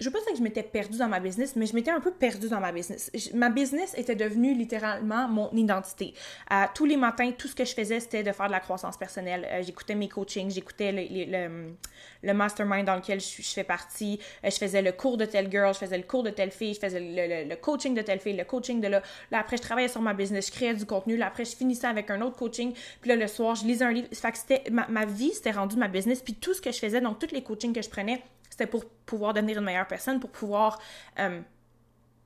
je 0.00 0.04
veux 0.04 0.12
pas 0.12 0.20
dire 0.20 0.32
que 0.32 0.38
je 0.38 0.42
m'étais 0.42 0.62
perdue 0.62 0.98
dans 0.98 1.08
ma 1.08 1.18
business, 1.18 1.56
mais 1.56 1.66
je 1.66 1.74
m'étais 1.74 1.90
un 1.90 1.98
peu 1.98 2.12
perdue 2.12 2.48
dans 2.48 2.60
ma 2.60 2.70
business. 2.70 3.10
ma 3.34 3.50
business 3.50 3.94
était 3.96 4.14
devenue 4.14 4.54
littéralement 4.54 5.26
mon 5.28 5.50
identité. 5.52 6.14
Euh, 6.52 6.64
tous 6.72 6.84
les 6.84 6.96
matins, 6.96 7.32
tout 7.36 7.48
ce 7.48 7.54
que 7.56 7.64
je 7.64 7.74
faisais, 7.74 7.98
c'était 7.98 8.22
de 8.22 8.30
faire 8.30 8.46
de 8.46 8.52
la 8.52 8.60
croissance 8.60 8.96
personnelle. 8.96 9.46
Euh, 9.50 9.62
j'écoutais 9.62 9.96
mes 9.96 10.08
coachings, 10.08 10.50
j'écoutais 10.50 10.92
le, 10.92 11.74
le, 12.22 12.32
mastermind 12.32 12.84
dans 12.84 12.94
lequel 12.94 13.20
je, 13.20 13.42
fais 13.42 13.64
partie. 13.64 14.20
Euh, 14.44 14.50
je 14.50 14.56
faisais 14.56 14.82
le 14.82 14.92
cours 14.92 15.16
de 15.16 15.24
telle 15.24 15.50
girl, 15.50 15.74
je 15.74 15.80
faisais 15.80 15.98
le 15.98 16.04
cours 16.04 16.22
de 16.22 16.30
telle 16.30 16.52
fille, 16.52 16.74
je 16.74 16.80
faisais 16.80 17.00
le, 17.00 17.56
coaching 17.56 17.94
de 17.94 18.02
telle 18.02 18.20
fille, 18.20 18.36
le 18.36 18.44
coaching 18.44 18.80
de 18.80 18.86
là. 18.86 19.02
Là, 19.32 19.40
après, 19.40 19.56
je 19.56 19.62
travaillais 19.62 19.88
sur 19.88 20.00
ma 20.00 20.14
business, 20.14 20.46
je 20.46 20.52
créais 20.52 20.74
du 20.74 20.86
contenu. 20.86 21.16
Là, 21.16 21.26
après, 21.26 21.44
je 21.44 21.56
finissais 21.56 21.88
avec 21.88 22.08
un 22.10 22.20
autre 22.20 22.36
coaching. 22.36 22.72
Puis 23.00 23.08
là, 23.08 23.16
le 23.16 23.26
soir, 23.26 23.56
je 23.56 23.64
lisais 23.64 23.84
un 23.84 23.92
livre. 23.92 24.08
Fait 24.12 24.30
que 24.30 24.38
c'était, 24.38 24.70
ma, 24.70 24.86
ma 24.86 25.06
vie, 25.06 25.32
c'était 25.34 25.50
rendu 25.50 25.76
ma 25.76 25.88
business. 25.88 26.22
Puis 26.22 26.34
tout 26.34 26.54
ce 26.54 26.60
que 26.60 26.70
je 26.70 26.78
faisais, 26.78 27.00
donc 27.00 27.18
tous 27.18 27.34
les 27.34 27.42
coachings 27.42 27.72
que 27.72 27.82
je 27.82 27.90
prenais, 27.90 28.22
c'était 28.58 28.70
pour 28.70 28.84
pouvoir 29.06 29.34
devenir 29.34 29.58
une 29.58 29.64
meilleure 29.64 29.86
personne, 29.86 30.18
pour 30.18 30.30
pouvoir 30.30 30.80
euh, 31.20 31.40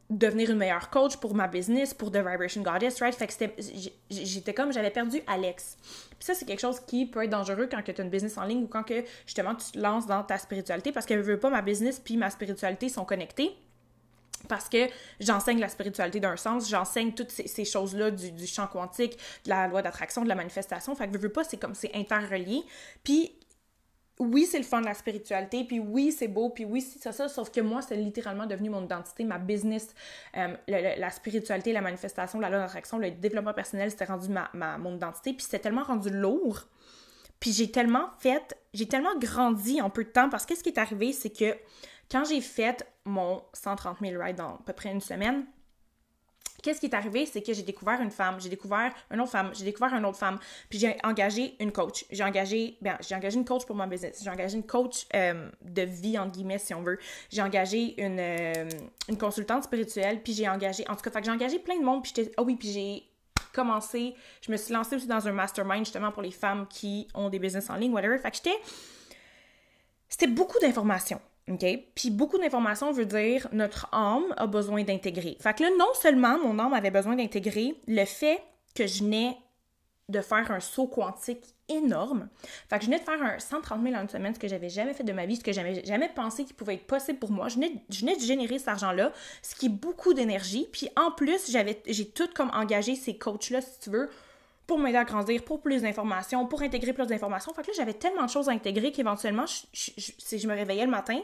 devenir 0.09 0.51
une 0.51 0.57
meilleure 0.57 0.89
coach 0.89 1.17
pour 1.19 1.35
ma 1.35 1.47
business, 1.47 1.93
pour 1.93 2.11
The 2.11 2.17
Vibration 2.17 2.63
Goddess, 2.63 3.01
right? 3.01 3.15
Fait 3.15 3.27
que 3.27 3.63
j'étais 4.11 4.55
comme, 4.55 4.73
j'avais 4.73 4.91
perdu 4.91 5.21
Alex. 5.27 5.77
Puis 5.83 6.21
ça, 6.21 6.33
c'est 6.35 6.47
quelque 6.47 6.61
chose 6.61 6.81
qui 6.81 7.05
peut 7.05 7.23
être 7.25 7.31
dangereux 7.31 7.69
quand 7.71 7.83
tu 7.83 7.91
as 7.91 8.03
une 8.03 8.09
business 8.09 8.39
en 8.39 8.45
ligne 8.45 8.65
ou 8.65 8.67
quand 8.67 8.83
que, 8.83 9.05
justement, 9.27 9.55
tu 9.55 9.73
te 9.73 9.79
lances 9.79 10.07
dans 10.07 10.23
ta 10.23 10.39
spiritualité 10.39 10.91
parce 10.91 11.05
que 11.05 11.17
je 11.17 11.21
veux 11.21 11.39
pas 11.39 11.51
ma 11.51 11.61
business 11.61 12.01
puis 12.01 12.17
ma 12.17 12.31
spiritualité 12.31 12.89
sont 12.89 13.05
connectées 13.05 13.55
parce 14.49 14.69
que 14.69 14.89
j'enseigne 15.21 15.61
la 15.61 15.69
spiritualité 15.69 16.19
d'un 16.19 16.37
sens, 16.37 16.69
j'enseigne 16.69 17.13
toutes 17.13 17.31
ces, 17.31 17.65
choses-là 17.65 18.11
du, 18.11 18.33
du, 18.33 18.47
champ 18.47 18.67
quantique, 18.67 19.17
de 19.45 19.51
la 19.51 19.69
loi 19.69 19.83
d'attraction, 19.83 20.25
de 20.25 20.29
la 20.29 20.35
manifestation. 20.35 20.95
Fait 20.97 21.07
que 21.07 21.13
je 21.13 21.19
veux 21.19 21.29
pas, 21.29 21.45
c'est 21.45 21.59
comme 21.59 21.75
c'est 21.75 21.95
interrelié. 21.95 22.63
Puis 23.05 23.33
oui, 24.23 24.47
c'est 24.47 24.59
le 24.59 24.65
fun 24.65 24.81
de 24.81 24.87
la 24.87 24.95
spiritualité, 24.95 25.65
puis 25.65 25.81
oui, 25.81 26.13
c'est 26.13 26.29
beau, 26.29 26.51
puis 26.51 26.65
oui, 26.65 26.81
c'est 26.81 27.13
ça, 27.13 27.29
sauf 27.29 27.51
que 27.51 27.61
moi, 27.61 27.83
c'est 27.83 27.97
littéralement 27.97 28.47
devenu 28.47 28.71
mon 28.71 28.85
identité, 28.85 29.25
ma 29.25 29.39
business, 29.39 29.95
euh, 30.37 30.55
la 30.69 31.11
spiritualité, 31.11 31.73
la 31.73 31.81
manifestation, 31.81 32.41
la 32.41 32.49
loi 32.49 32.59
d'attraction, 32.59 32.99
le 32.99 33.11
développement 33.11 33.55
personnel, 33.55 33.91
c'était 33.91 34.05
rendu 34.05 34.29
ma, 34.29 34.51
ma, 34.55 34.79
mon 34.79 34.97
identité, 34.97 35.33
puis 35.33 35.45
c'était 35.45 35.59
tellement 35.59 35.85
rendu 35.85 36.11
lourd, 36.11 36.67
puis 37.41 37.53
j'ai 37.53 37.71
tellement 37.71 38.11
fait, 38.19 38.57
j'ai 38.73 38.87
tellement 38.87 39.17
grandi 39.19 39.81
en 39.81 39.91
peu 39.91 40.05
de 40.05 40.11
temps, 40.11 40.29
parce 40.29 40.47
que 40.47 40.55
ce 40.55 40.63
qui 40.63 40.69
est 40.69 40.79
arrivé, 40.79 41.13
c'est 41.13 41.31
que 41.31 41.57
quand 42.11 42.25
j'ai 42.25 42.41
fait 42.41 42.87
mon 43.05 43.43
130 43.53 43.99
000 44.01 44.23
rides 44.23 44.37
dans 44.37 44.55
à 44.55 44.61
peu 44.65 44.73
près 44.73 44.93
une 44.93 45.01
semaine, 45.01 45.45
Qu'est-ce 46.63 46.79
qui 46.79 46.87
est 46.87 46.95
arrivé, 46.95 47.27
c'est 47.27 47.43
que 47.43 47.53
j'ai 47.53 47.63
découvert 47.63 48.01
une 48.01 48.13
femme, 48.13 48.41
j'ai 48.41 48.49
découvert 48.49 48.93
une 49.11 49.21
autre 49.21 49.33
femme, 49.33 49.51
j'ai 49.53 49.65
découvert 49.65 49.93
une 49.95 50.05
autre 50.05 50.17
femme, 50.17 50.39
puis 50.71 50.79
j'ai 50.79 50.97
engagé 51.03 51.57
une 51.59 51.73
coach. 51.73 52.05
J'ai 52.11 52.23
engagé, 52.23 52.77
bien, 52.81 52.97
j'ai 53.01 53.17
engagé 53.17 53.37
une 53.37 53.45
coach 53.45 53.67
pour 53.67 53.75
mon 53.75 53.89
business. 53.89 54.21
J'ai 54.23 54.31
engagé 54.31 54.57
une 54.57 54.67
coach 54.67 55.07
euh, 55.15 55.51
de 55.61 55.83
vie, 55.83 56.17
entre 56.17 56.33
guillemets, 56.33 56.59
si 56.59 56.73
on 56.73 56.83
veut. 56.83 56.99
J'ai 57.31 57.43
engagé 57.43 58.01
une, 58.01 58.21
euh, 58.21 58.69
une 59.09 59.19
consultante 59.19 59.65
spirituelle, 59.65 60.23
puis 60.23 60.35
j'ai 60.35 60.49
engagé, 60.49 60.85
en 60.89 60.95
tout 60.95 61.11
cas, 61.11 61.21
j'ai 61.21 61.33
engagé 61.33 61.59
plein 61.59 61.79
de 61.79 61.85
monde, 61.85 62.03
puis 62.03 62.13
j'étais, 62.15 62.31
oh 62.39 62.45
oui, 62.45 62.55
puis 62.55 62.71
j'ai 62.71 63.03
commencé, 63.53 64.15
je 64.41 64.53
me 64.53 64.57
suis 64.57 64.73
lancée 64.73 64.95
aussi 64.97 65.09
dans 65.09 65.27
un 65.27 65.33
mastermind, 65.33 65.85
justement, 65.85 66.13
pour 66.13 66.23
les 66.23 66.31
femmes 66.31 66.67
qui 66.69 67.09
ont 67.15 67.29
des 67.29 67.41
business 67.41 67.69
en 67.71 67.75
ligne, 67.75 67.93
whatever. 67.93 68.19
Fait 68.19 68.31
que 68.31 68.37
j'étais, 68.37 68.57
c'était 70.09 70.29
beaucoup 70.29 70.61
d'informations. 70.61 71.21
OK? 71.51 71.65
Puis 71.95 72.11
beaucoup 72.11 72.39
d'informations 72.39 72.93
veut 72.93 73.07
dire 73.07 73.49
notre 73.53 73.89
âme 73.93 74.35
a 74.37 74.47
besoin 74.47 74.85
d'intégrer. 74.85 75.37
Fait 75.41 75.57
que 75.57 75.65
là, 75.65 75.71
non 75.79 75.93
seulement 75.95 76.39
mon 76.39 76.59
âme 76.59 76.73
avait 76.73 76.91
besoin 76.91 77.17
d'intégrer 77.17 77.75
le 77.89 78.05
fait 78.05 78.43
que 78.75 78.87
je 78.87 79.03
venais 79.03 79.37
de 80.09 80.21
faire 80.21 80.51
un 80.51 80.61
saut 80.61 80.87
quantique 80.87 81.55
énorme. 81.69 82.29
Fait 82.69 82.79
que 82.79 82.85
je 82.85 82.87
venais 82.91 82.99
de 82.99 83.05
faire 83.05 83.23
un 83.23 83.39
130 83.39 83.83
000 83.83 83.95
en 83.95 84.03
une 84.03 84.09
semaine, 84.09 84.35
ce 84.35 84.39
que 84.39 84.49
j'avais 84.49 84.69
jamais 84.69 84.95
fait 84.95 85.05
de 85.05 85.13
ma 85.13 85.27
vie, 85.27 85.37
ce 85.37 85.45
que 85.45 85.53
j'avais 85.53 85.85
jamais 85.85 86.11
pensé 86.15 86.45
qu'il 86.45 86.55
pouvait 86.55 86.75
être 86.75 86.87
possible 86.87 87.19
pour 87.19 87.31
moi. 87.31 87.49
Je 87.49 87.55
venais, 87.55 87.73
je 87.89 88.01
venais 88.01 88.17
de 88.17 88.21
générer 88.21 88.59
cet 88.59 88.69
argent-là, 88.69 89.13
ce 89.43 89.55
qui 89.55 89.67
est 89.67 89.71
beaucoup 89.71 90.13
d'énergie. 90.13 90.69
Puis 90.71 90.89
en 90.97 91.11
plus, 91.11 91.51
j'avais, 91.51 91.83
j'ai 91.87 92.09
tout 92.09 92.29
comme 92.35 92.51
engagé 92.53 92.95
ces 92.95 93.17
coachs-là, 93.17 93.61
si 93.61 93.81
tu 93.81 93.91
veux, 93.91 94.11
pour 94.73 94.79
m'aider 94.79 94.97
à 94.97 95.05
grandir, 95.05 95.45
pour 95.45 95.61
plus 95.61 95.83
d'informations, 95.83 96.47
pour 96.47 96.63
intégrer 96.63 96.95
plus 96.95 97.07
d'informations. 97.07 97.53
Fait 97.53 97.61
que 97.61 97.67
là, 97.67 97.75
j'avais 97.77 97.93
tellement 97.93 98.25
de 98.25 98.31
choses 98.31 98.49
à 98.49 98.53
intégrer 98.53 98.91
qu'éventuellement, 98.91 99.45
je, 99.45 99.91
je, 99.99 100.49
me 100.49 100.55
réveillais 100.55 100.87
le 100.87 100.91
matin, 100.91 101.21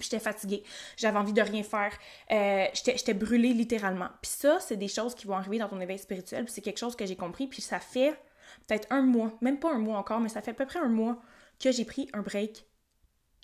J'étais 0.00 0.18
fatiguée, 0.18 0.62
j'avais 0.96 1.18
envie 1.18 1.34
de 1.34 1.42
rien 1.42 1.62
faire, 1.62 1.92
euh, 2.30 2.66
j'étais 2.72 3.12
brûlée 3.12 3.52
littéralement. 3.52 4.08
Puis 4.22 4.30
ça, 4.30 4.58
c'est 4.60 4.76
des 4.76 4.88
choses 4.88 5.14
qui 5.14 5.26
vont 5.26 5.36
arriver 5.36 5.58
dans 5.58 5.68
ton 5.68 5.80
éveil 5.80 5.98
spirituel, 5.98 6.44
puis 6.44 6.52
c'est 6.54 6.62
quelque 6.62 6.78
chose 6.78 6.96
que 6.96 7.04
j'ai 7.04 7.16
compris, 7.16 7.46
puis 7.46 7.60
ça 7.60 7.78
fait 7.78 8.18
peut-être 8.66 8.86
un 8.90 9.02
mois, 9.02 9.32
même 9.42 9.58
pas 9.58 9.70
un 9.70 9.78
mois 9.78 9.98
encore, 9.98 10.20
mais 10.20 10.30
ça 10.30 10.40
fait 10.40 10.52
à 10.52 10.54
peu 10.54 10.64
près 10.64 10.78
un 10.78 10.88
mois 10.88 11.18
que 11.60 11.72
j'ai 11.72 11.84
pris 11.84 12.08
un 12.14 12.22
break 12.22 12.64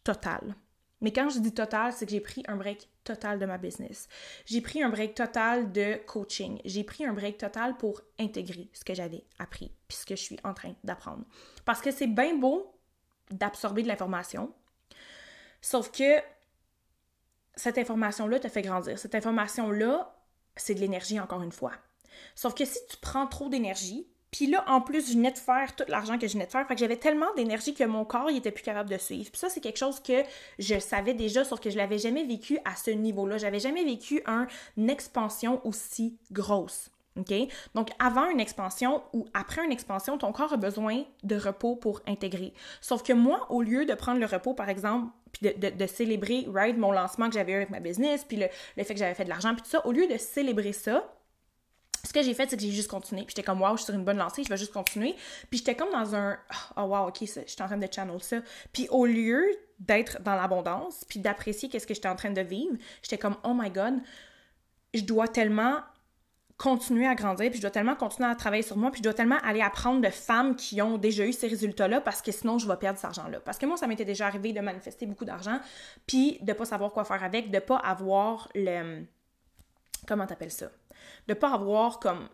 total. 0.04 0.56
Mais 1.02 1.12
quand 1.12 1.28
je 1.28 1.38
dis 1.38 1.52
total, 1.52 1.92
c'est 1.92 2.06
que 2.06 2.12
j'ai 2.12 2.20
pris 2.20 2.42
un 2.48 2.56
break 2.56 2.88
total 3.04 3.38
de 3.38 3.46
ma 3.46 3.58
business. 3.58 4.08
J'ai 4.46 4.60
pris 4.60 4.82
un 4.82 4.88
break 4.88 5.14
total 5.14 5.72
de 5.72 6.00
coaching. 6.06 6.60
J'ai 6.64 6.84
pris 6.84 7.04
un 7.04 7.12
break 7.12 7.38
total 7.38 7.76
pour 7.76 8.00
intégrer 8.18 8.70
ce 8.72 8.84
que 8.84 8.94
j'avais 8.94 9.24
appris, 9.38 9.72
puis 9.88 9.96
ce 9.96 10.06
que 10.06 10.16
je 10.16 10.22
suis 10.22 10.38
en 10.44 10.54
train 10.54 10.74
d'apprendre. 10.84 11.24
Parce 11.64 11.80
que 11.80 11.90
c'est 11.90 12.06
bien 12.06 12.36
beau 12.36 12.78
d'absorber 13.30 13.82
de 13.82 13.88
l'information, 13.88 14.54
sauf 15.60 15.90
que 15.90 16.20
cette 17.54 17.78
information-là 17.78 18.40
te 18.40 18.48
fait 18.48 18.62
grandir. 18.62 18.98
Cette 18.98 19.14
information-là, 19.14 20.14
c'est 20.56 20.74
de 20.74 20.80
l'énergie, 20.80 21.20
encore 21.20 21.42
une 21.42 21.52
fois. 21.52 21.72
Sauf 22.34 22.54
que 22.54 22.64
si 22.64 22.78
tu 22.88 22.96
prends 22.98 23.26
trop 23.26 23.48
d'énergie, 23.48 24.06
puis 24.32 24.46
là, 24.46 24.64
en 24.66 24.80
plus, 24.80 25.08
je 25.08 25.12
venais 25.12 25.30
de 25.30 25.38
faire 25.38 25.76
tout 25.76 25.84
l'argent 25.88 26.18
que 26.18 26.26
je 26.26 26.32
venais 26.32 26.46
de 26.46 26.50
faire. 26.50 26.66
Fait 26.66 26.74
que 26.74 26.80
j'avais 26.80 26.96
tellement 26.96 27.32
d'énergie 27.36 27.74
que 27.74 27.84
mon 27.84 28.06
corps, 28.06 28.30
il 28.30 28.38
était 28.38 28.50
plus 28.50 28.64
capable 28.64 28.88
de 28.88 28.96
suivre. 28.96 29.30
Puis 29.30 29.38
ça, 29.38 29.50
c'est 29.50 29.60
quelque 29.60 29.78
chose 29.78 30.00
que 30.00 30.24
je 30.58 30.78
savais 30.78 31.12
déjà, 31.12 31.44
sauf 31.44 31.60
que 31.60 31.68
je 31.68 31.76
l'avais 31.76 31.98
jamais 31.98 32.24
vécu 32.24 32.58
à 32.64 32.74
ce 32.74 32.90
niveau-là. 32.90 33.36
J'avais 33.36 33.60
jamais 33.60 33.84
vécu 33.84 34.22
une 34.26 34.88
expansion 34.90 35.60
aussi 35.66 36.16
grosse. 36.32 36.90
OK? 37.18 37.30
Donc, 37.74 37.90
avant 37.98 38.30
une 38.30 38.40
expansion 38.40 39.02
ou 39.12 39.26
après 39.34 39.62
une 39.66 39.70
expansion, 39.70 40.16
ton 40.16 40.32
corps 40.32 40.54
a 40.54 40.56
besoin 40.56 41.04
de 41.24 41.36
repos 41.36 41.76
pour 41.76 42.00
intégrer. 42.06 42.54
Sauf 42.80 43.02
que 43.02 43.12
moi, 43.12 43.46
au 43.50 43.60
lieu 43.60 43.84
de 43.84 43.92
prendre 43.92 44.18
le 44.18 44.24
repos, 44.24 44.54
par 44.54 44.70
exemple, 44.70 45.08
puis 45.32 45.52
de, 45.54 45.86
célébrer, 45.86 46.46
right, 46.48 46.78
mon 46.78 46.90
lancement 46.90 47.28
que 47.28 47.34
j'avais 47.34 47.52
eu 47.52 47.56
avec 47.56 47.70
ma 47.70 47.80
business, 47.80 48.24
puis 48.24 48.38
le, 48.38 48.46
le 48.78 48.84
fait 48.84 48.94
que 48.94 49.00
j'avais 49.00 49.14
fait 49.14 49.24
de 49.24 49.28
l'argent, 49.28 49.52
puis 49.52 49.62
tout 49.62 49.68
ça, 49.68 49.86
au 49.86 49.92
lieu 49.92 50.06
de 50.06 50.16
célébrer 50.16 50.72
ça, 50.72 51.06
ce 52.04 52.12
que 52.12 52.22
j'ai 52.22 52.34
fait, 52.34 52.50
c'est 52.50 52.56
que 52.56 52.62
j'ai 52.62 52.70
juste 52.70 52.90
continué. 52.90 53.22
Puis 53.22 53.34
j'étais 53.36 53.44
comme, 53.44 53.60
waouh, 53.60 53.76
je 53.76 53.82
suis 53.82 53.86
sur 53.86 53.94
une 53.94 54.04
bonne 54.04 54.18
lancée, 54.18 54.42
je 54.42 54.48
vais 54.48 54.56
juste 54.56 54.72
continuer. 54.72 55.14
Puis 55.50 55.58
j'étais 55.58 55.76
comme 55.76 55.90
dans 55.92 56.14
un, 56.14 56.36
oh 56.76 56.82
wow, 56.82 57.08
ok, 57.08 57.18
j'étais 57.20 57.62
en 57.62 57.66
train 57.66 57.76
de 57.76 57.88
channel 57.90 58.22
ça. 58.22 58.38
Puis 58.72 58.88
au 58.90 59.06
lieu 59.06 59.44
d'être 59.78 60.20
dans 60.22 60.34
l'abondance, 60.34 61.04
puis 61.08 61.20
d'apprécier 61.20 61.68
qu'est-ce 61.68 61.86
que 61.86 61.94
j'étais 61.94 62.08
en 62.08 62.16
train 62.16 62.30
de 62.30 62.40
vivre, 62.40 62.76
j'étais 63.02 63.18
comme, 63.18 63.36
oh 63.44 63.52
my 63.54 63.70
god, 63.70 64.00
je 64.94 65.02
dois 65.02 65.28
tellement 65.28 65.78
continuer 66.58 67.06
à 67.06 67.14
grandir, 67.14 67.50
puis 67.50 67.56
je 67.56 67.62
dois 67.62 67.70
tellement 67.70 67.96
continuer 67.96 68.28
à 68.28 68.36
travailler 68.36 68.62
sur 68.62 68.76
moi, 68.76 68.90
puis 68.90 68.98
je 68.98 69.02
dois 69.02 69.14
tellement 69.14 69.38
aller 69.42 69.62
apprendre 69.62 70.00
de 70.00 70.10
femmes 70.10 70.54
qui 70.54 70.80
ont 70.80 70.96
déjà 70.96 71.26
eu 71.26 71.32
ces 71.32 71.48
résultats-là, 71.48 72.00
parce 72.00 72.22
que 72.22 72.30
sinon, 72.30 72.58
je 72.58 72.68
vais 72.68 72.76
perdre 72.76 72.98
cet 72.98 73.06
argent-là. 73.06 73.40
Parce 73.40 73.58
que 73.58 73.66
moi, 73.66 73.76
ça 73.76 73.88
m'était 73.88 74.04
déjà 74.04 74.26
arrivé 74.26 74.52
de 74.52 74.60
manifester 74.60 75.06
beaucoup 75.06 75.24
d'argent, 75.24 75.58
puis 76.06 76.38
de 76.40 76.52
pas 76.52 76.64
savoir 76.64 76.92
quoi 76.92 77.04
faire 77.04 77.24
avec, 77.24 77.50
de 77.50 77.58
pas 77.58 77.78
avoir 77.78 78.48
le... 78.54 79.04
Comment 80.06 80.26
t'appelles 80.26 80.52
ça? 80.52 80.66
De 81.28 81.34
pas 81.34 81.52
avoir 81.52 81.98
comme 81.98 82.28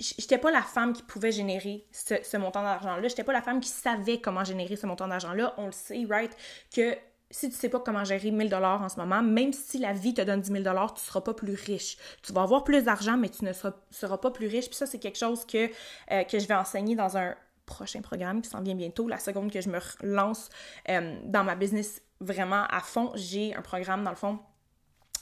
j'étais 0.00 0.38
pas 0.38 0.50
la 0.50 0.62
femme 0.62 0.92
qui 0.92 1.02
pouvait 1.02 1.32
générer 1.32 1.86
ce, 1.92 2.36
montant 2.36 2.62
d'argent-là. 2.62 3.06
J'étais 3.08 3.24
pas 3.24 3.32
la 3.32 3.42
femme 3.42 3.60
qui 3.60 3.68
savait 3.68 4.20
comment 4.20 4.44
générer 4.44 4.76
ce 4.76 4.86
montant 4.86 5.08
d'argent-là. 5.08 5.54
On 5.58 5.66
le 5.66 5.72
sait, 5.72 6.04
right? 6.08 6.36
Que 6.74 6.96
si 7.30 7.50
tu 7.50 7.56
sais 7.56 7.68
pas 7.68 7.80
comment 7.80 8.04
gérer 8.04 8.30
1000 8.30 8.48
dollars 8.48 8.82
en 8.82 8.88
ce 8.88 8.96
moment, 8.96 9.22
même 9.22 9.52
si 9.52 9.78
la 9.78 9.92
vie 9.92 10.14
te 10.14 10.22
donne 10.22 10.40
10 10.40 10.50
000 10.50 10.64
dollars, 10.64 10.94
tu 10.94 11.04
seras 11.04 11.20
pas 11.20 11.34
plus 11.34 11.54
riche. 11.54 11.96
Tu 12.22 12.32
vas 12.32 12.42
avoir 12.42 12.64
plus 12.64 12.82
d'argent, 12.84 13.16
mais 13.16 13.28
tu 13.28 13.44
ne 13.44 13.52
seras, 13.52 14.18
pas 14.18 14.30
plus 14.30 14.46
riche. 14.46 14.66
Puis 14.66 14.76
ça, 14.76 14.86
c'est 14.86 14.98
quelque 14.98 15.18
chose 15.18 15.44
que, 15.44 15.70
euh, 16.10 16.24
que 16.24 16.38
je 16.38 16.46
vais 16.46 16.54
enseigner 16.54 16.94
dans 16.94 17.16
un 17.16 17.34
prochain 17.64 18.00
programme 18.00 18.42
qui 18.42 18.48
s'en 18.48 18.62
vient 18.62 18.76
bientôt. 18.76 19.08
La 19.08 19.18
seconde 19.18 19.52
que 19.52 19.60
je 19.60 19.68
me 19.68 19.78
lance 20.02 20.48
euh, 20.88 21.18
dans 21.24 21.42
ma 21.42 21.56
business 21.56 22.00
vraiment 22.20 22.64
à 22.70 22.80
fond, 22.80 23.10
j'ai 23.14 23.54
un 23.54 23.62
programme 23.62 24.04
dans 24.04 24.10
le 24.10 24.16
fond 24.16 24.38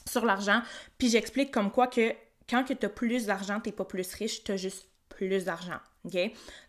sur 0.06 0.24
l'argent. 0.26 0.60
Puis 0.98 1.08
j'explique 1.08 1.50
comme 1.50 1.70
quoi 1.70 1.86
que 1.86 2.14
quand 2.48 2.64
tu 2.64 2.72
as 2.84 2.88
plus 2.88 3.26
d'argent, 3.26 3.60
tu 3.60 3.68
n'es 3.68 3.74
pas 3.74 3.84
plus 3.84 4.12
riche, 4.14 4.44
tu 4.44 4.52
as 4.52 4.56
juste 4.56 4.88
plus 5.08 5.44
d'argent. 5.44 5.80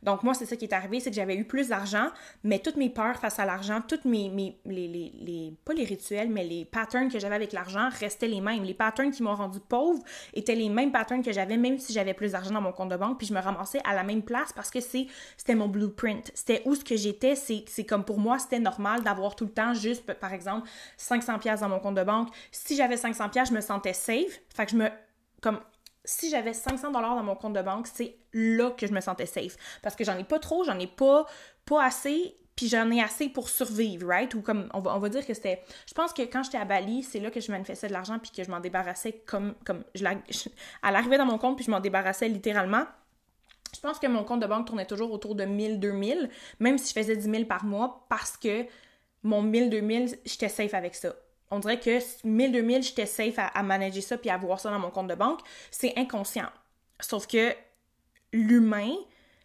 Donc, 0.01 0.24
moi, 0.24 0.34
c'est 0.34 0.46
ça 0.46 0.55
qui 0.55 0.65
est 0.65 0.74
arrivé, 0.74 1.00
c'est 1.00 1.10
que 1.10 1.15
j'avais 1.15 1.36
eu 1.36 1.44
plus 1.44 1.70
d'argent, 1.70 2.08
mais 2.44 2.60
toutes 2.60 2.77
mes 2.77 2.89
peurs 2.89 3.17
face 3.17 3.38
à 3.38 3.46
l'argent, 3.46 3.82
toutes 3.86 4.05
mes, 4.05 4.29
mes 4.29 4.58
les, 4.65 4.88
les, 4.88 5.12
les, 5.20 5.53
pas 5.65 5.74
les 5.74 5.84
rituels, 5.84 6.29
mais 6.29 6.46
les 6.46 6.63
patterns 6.63 7.12
que 7.12 7.20
j'avais 7.20 7.36
avec 7.36 7.51
l'argent 7.51 7.89
restaient 8.00 8.29
les 8.29 8.39
mêmes. 8.39 8.63
Les 8.63 8.74
patterns 8.74 9.12
qui 9.12 9.24
m'ont 9.24 9.36
rendu 9.36 9.60
pauvre 9.60 10.01
étaient 10.34 10.55
les 10.55 10.70
mêmes 10.70 10.91
patterns 10.91 11.22
que 11.22 11.34
j'avais, 11.34 11.58
même 11.58 11.77
si 11.79 11.91
j'avais 11.91 12.13
plus 12.13 12.32
d'argent 12.32 12.53
dans 12.53 12.62
mon 12.62 12.72
compte 12.72 12.89
de 12.89 12.96
banque, 12.96 13.17
puis 13.17 13.27
je 13.27 13.34
me 13.34 13.39
ramassais 13.41 13.82
à 13.84 13.94
la 13.94 14.03
même 14.03 14.24
place 14.24 14.53
parce 14.53 14.70
que 14.70 14.79
c'est, 14.79 15.08
c'était 15.36 15.55
mon 15.55 15.67
blueprint. 15.67 16.32
C'était 16.34 16.62
où 16.65 16.74
ce 16.74 16.86
que 16.86 16.96
j'étais, 16.96 17.36
c'est, 17.36 17.65
c'est 17.67 17.86
comme 17.86 18.05
pour 18.05 18.20
moi, 18.20 18.39
c'était 18.39 18.60
normal 18.60 19.03
d'avoir 19.03 19.36
tout 19.36 19.46
le 19.46 19.51
temps 19.51 19.74
juste, 19.74 20.13
par 20.13 20.32
exemple, 20.32 20.70
500 20.96 21.39
pièces 21.39 21.60
dans 21.60 21.70
mon 21.70 21.79
compte 21.79 21.96
de 21.96 22.03
banque. 22.03 22.29
Si 22.51 22.77
j'avais 22.77 22.98
500 22.98 23.29
pièces, 23.29 23.50
je 23.50 23.53
me 23.53 23.62
sentais 23.62 23.94
safe. 23.94 24.39
Fait 24.55 24.65
que 24.65 24.72
je 24.72 24.77
me, 24.77 24.89
comme, 25.45 25.59
si 26.03 26.31
j'avais 26.31 26.53
500 26.53 26.91
dollars 26.91 27.15
dans 27.15 27.21
mon 27.21 27.35
compte 27.35 27.53
de 27.53 27.61
banque, 27.61 27.85
c'est 27.85 28.15
là 28.33 28.71
que 28.71 28.87
je 28.87 28.93
me 28.93 28.99
sentais 28.99 29.27
safe. 29.27 29.55
Parce 29.83 29.95
que 29.95 30.03
j'en 30.03 30.17
ai 30.17 30.23
pas 30.23 30.39
trop, 30.39 30.63
j'en 30.63 30.79
ai 30.79 30.87
pas, 30.87 31.27
pas 31.65 31.83
assez, 31.83 32.35
puis 32.55 32.67
j'en 32.67 32.89
ai 32.89 32.99
assez 32.99 33.29
pour 33.29 33.47
survivre, 33.47 34.07
right? 34.07 34.33
Ou 34.33 34.41
comme, 34.41 34.67
on 34.73 34.79
va, 34.79 34.95
on 34.95 34.99
va 34.99 35.09
dire 35.09 35.23
que 35.23 35.35
c'était... 35.35 35.61
Je 35.87 35.93
pense 35.93 36.13
que 36.13 36.23
quand 36.23 36.41
j'étais 36.41 36.57
à 36.57 36.65
Bali, 36.65 37.03
c'est 37.03 37.19
là 37.19 37.29
que 37.29 37.39
je 37.39 37.51
manifestais 37.51 37.87
de 37.87 37.93
l'argent 37.93 38.17
puis 38.17 38.31
que 38.31 38.43
je 38.43 38.49
m'en 38.49 38.59
débarrassais 38.59 39.21
comme... 39.27 39.53
comme 39.63 39.83
je 39.93 40.03
la, 40.03 40.15
elle 40.83 41.17
dans 41.17 41.25
mon 41.25 41.37
compte 41.37 41.57
puis 41.57 41.65
je 41.65 41.69
m'en 41.69 41.79
débarrassais 41.79 42.27
littéralement. 42.27 42.85
Je 43.75 43.81
pense 43.81 43.99
que 43.99 44.07
mon 44.07 44.23
compte 44.23 44.39
de 44.39 44.47
banque 44.47 44.65
tournait 44.65 44.87
toujours 44.87 45.11
autour 45.11 45.35
de 45.35 45.45
1000, 45.45 45.79
2000, 45.79 46.29
même 46.59 46.79
si 46.79 46.89
je 46.91 46.99
faisais 46.99 47.15
10 47.15 47.29
000 47.29 47.45
par 47.45 47.65
mois, 47.65 48.07
parce 48.09 48.35
que 48.35 48.65
mon 49.21 49.43
1000, 49.43 49.69
2000, 49.69 50.17
j'étais 50.25 50.49
safe 50.49 50.73
avec 50.73 50.95
ça 50.95 51.13
on 51.51 51.59
dirait 51.59 51.79
que 51.79 51.99
1000, 52.23 52.51
2000, 52.51 52.83
j'étais 52.83 53.05
safe 53.05 53.35
à, 53.37 53.63
manager 53.63 54.03
ça 54.03 54.17
puis 54.17 54.29
à 54.29 54.37
voir 54.37 54.59
ça 54.59 54.69
dans 54.71 54.79
mon 54.79 54.91
compte 54.91 55.07
de 55.07 55.15
banque. 55.15 55.41
C'est 55.71 55.93
inconscient. 55.97 56.49
Sauf 56.99 57.27
que 57.27 57.53
l'humain, 58.33 58.93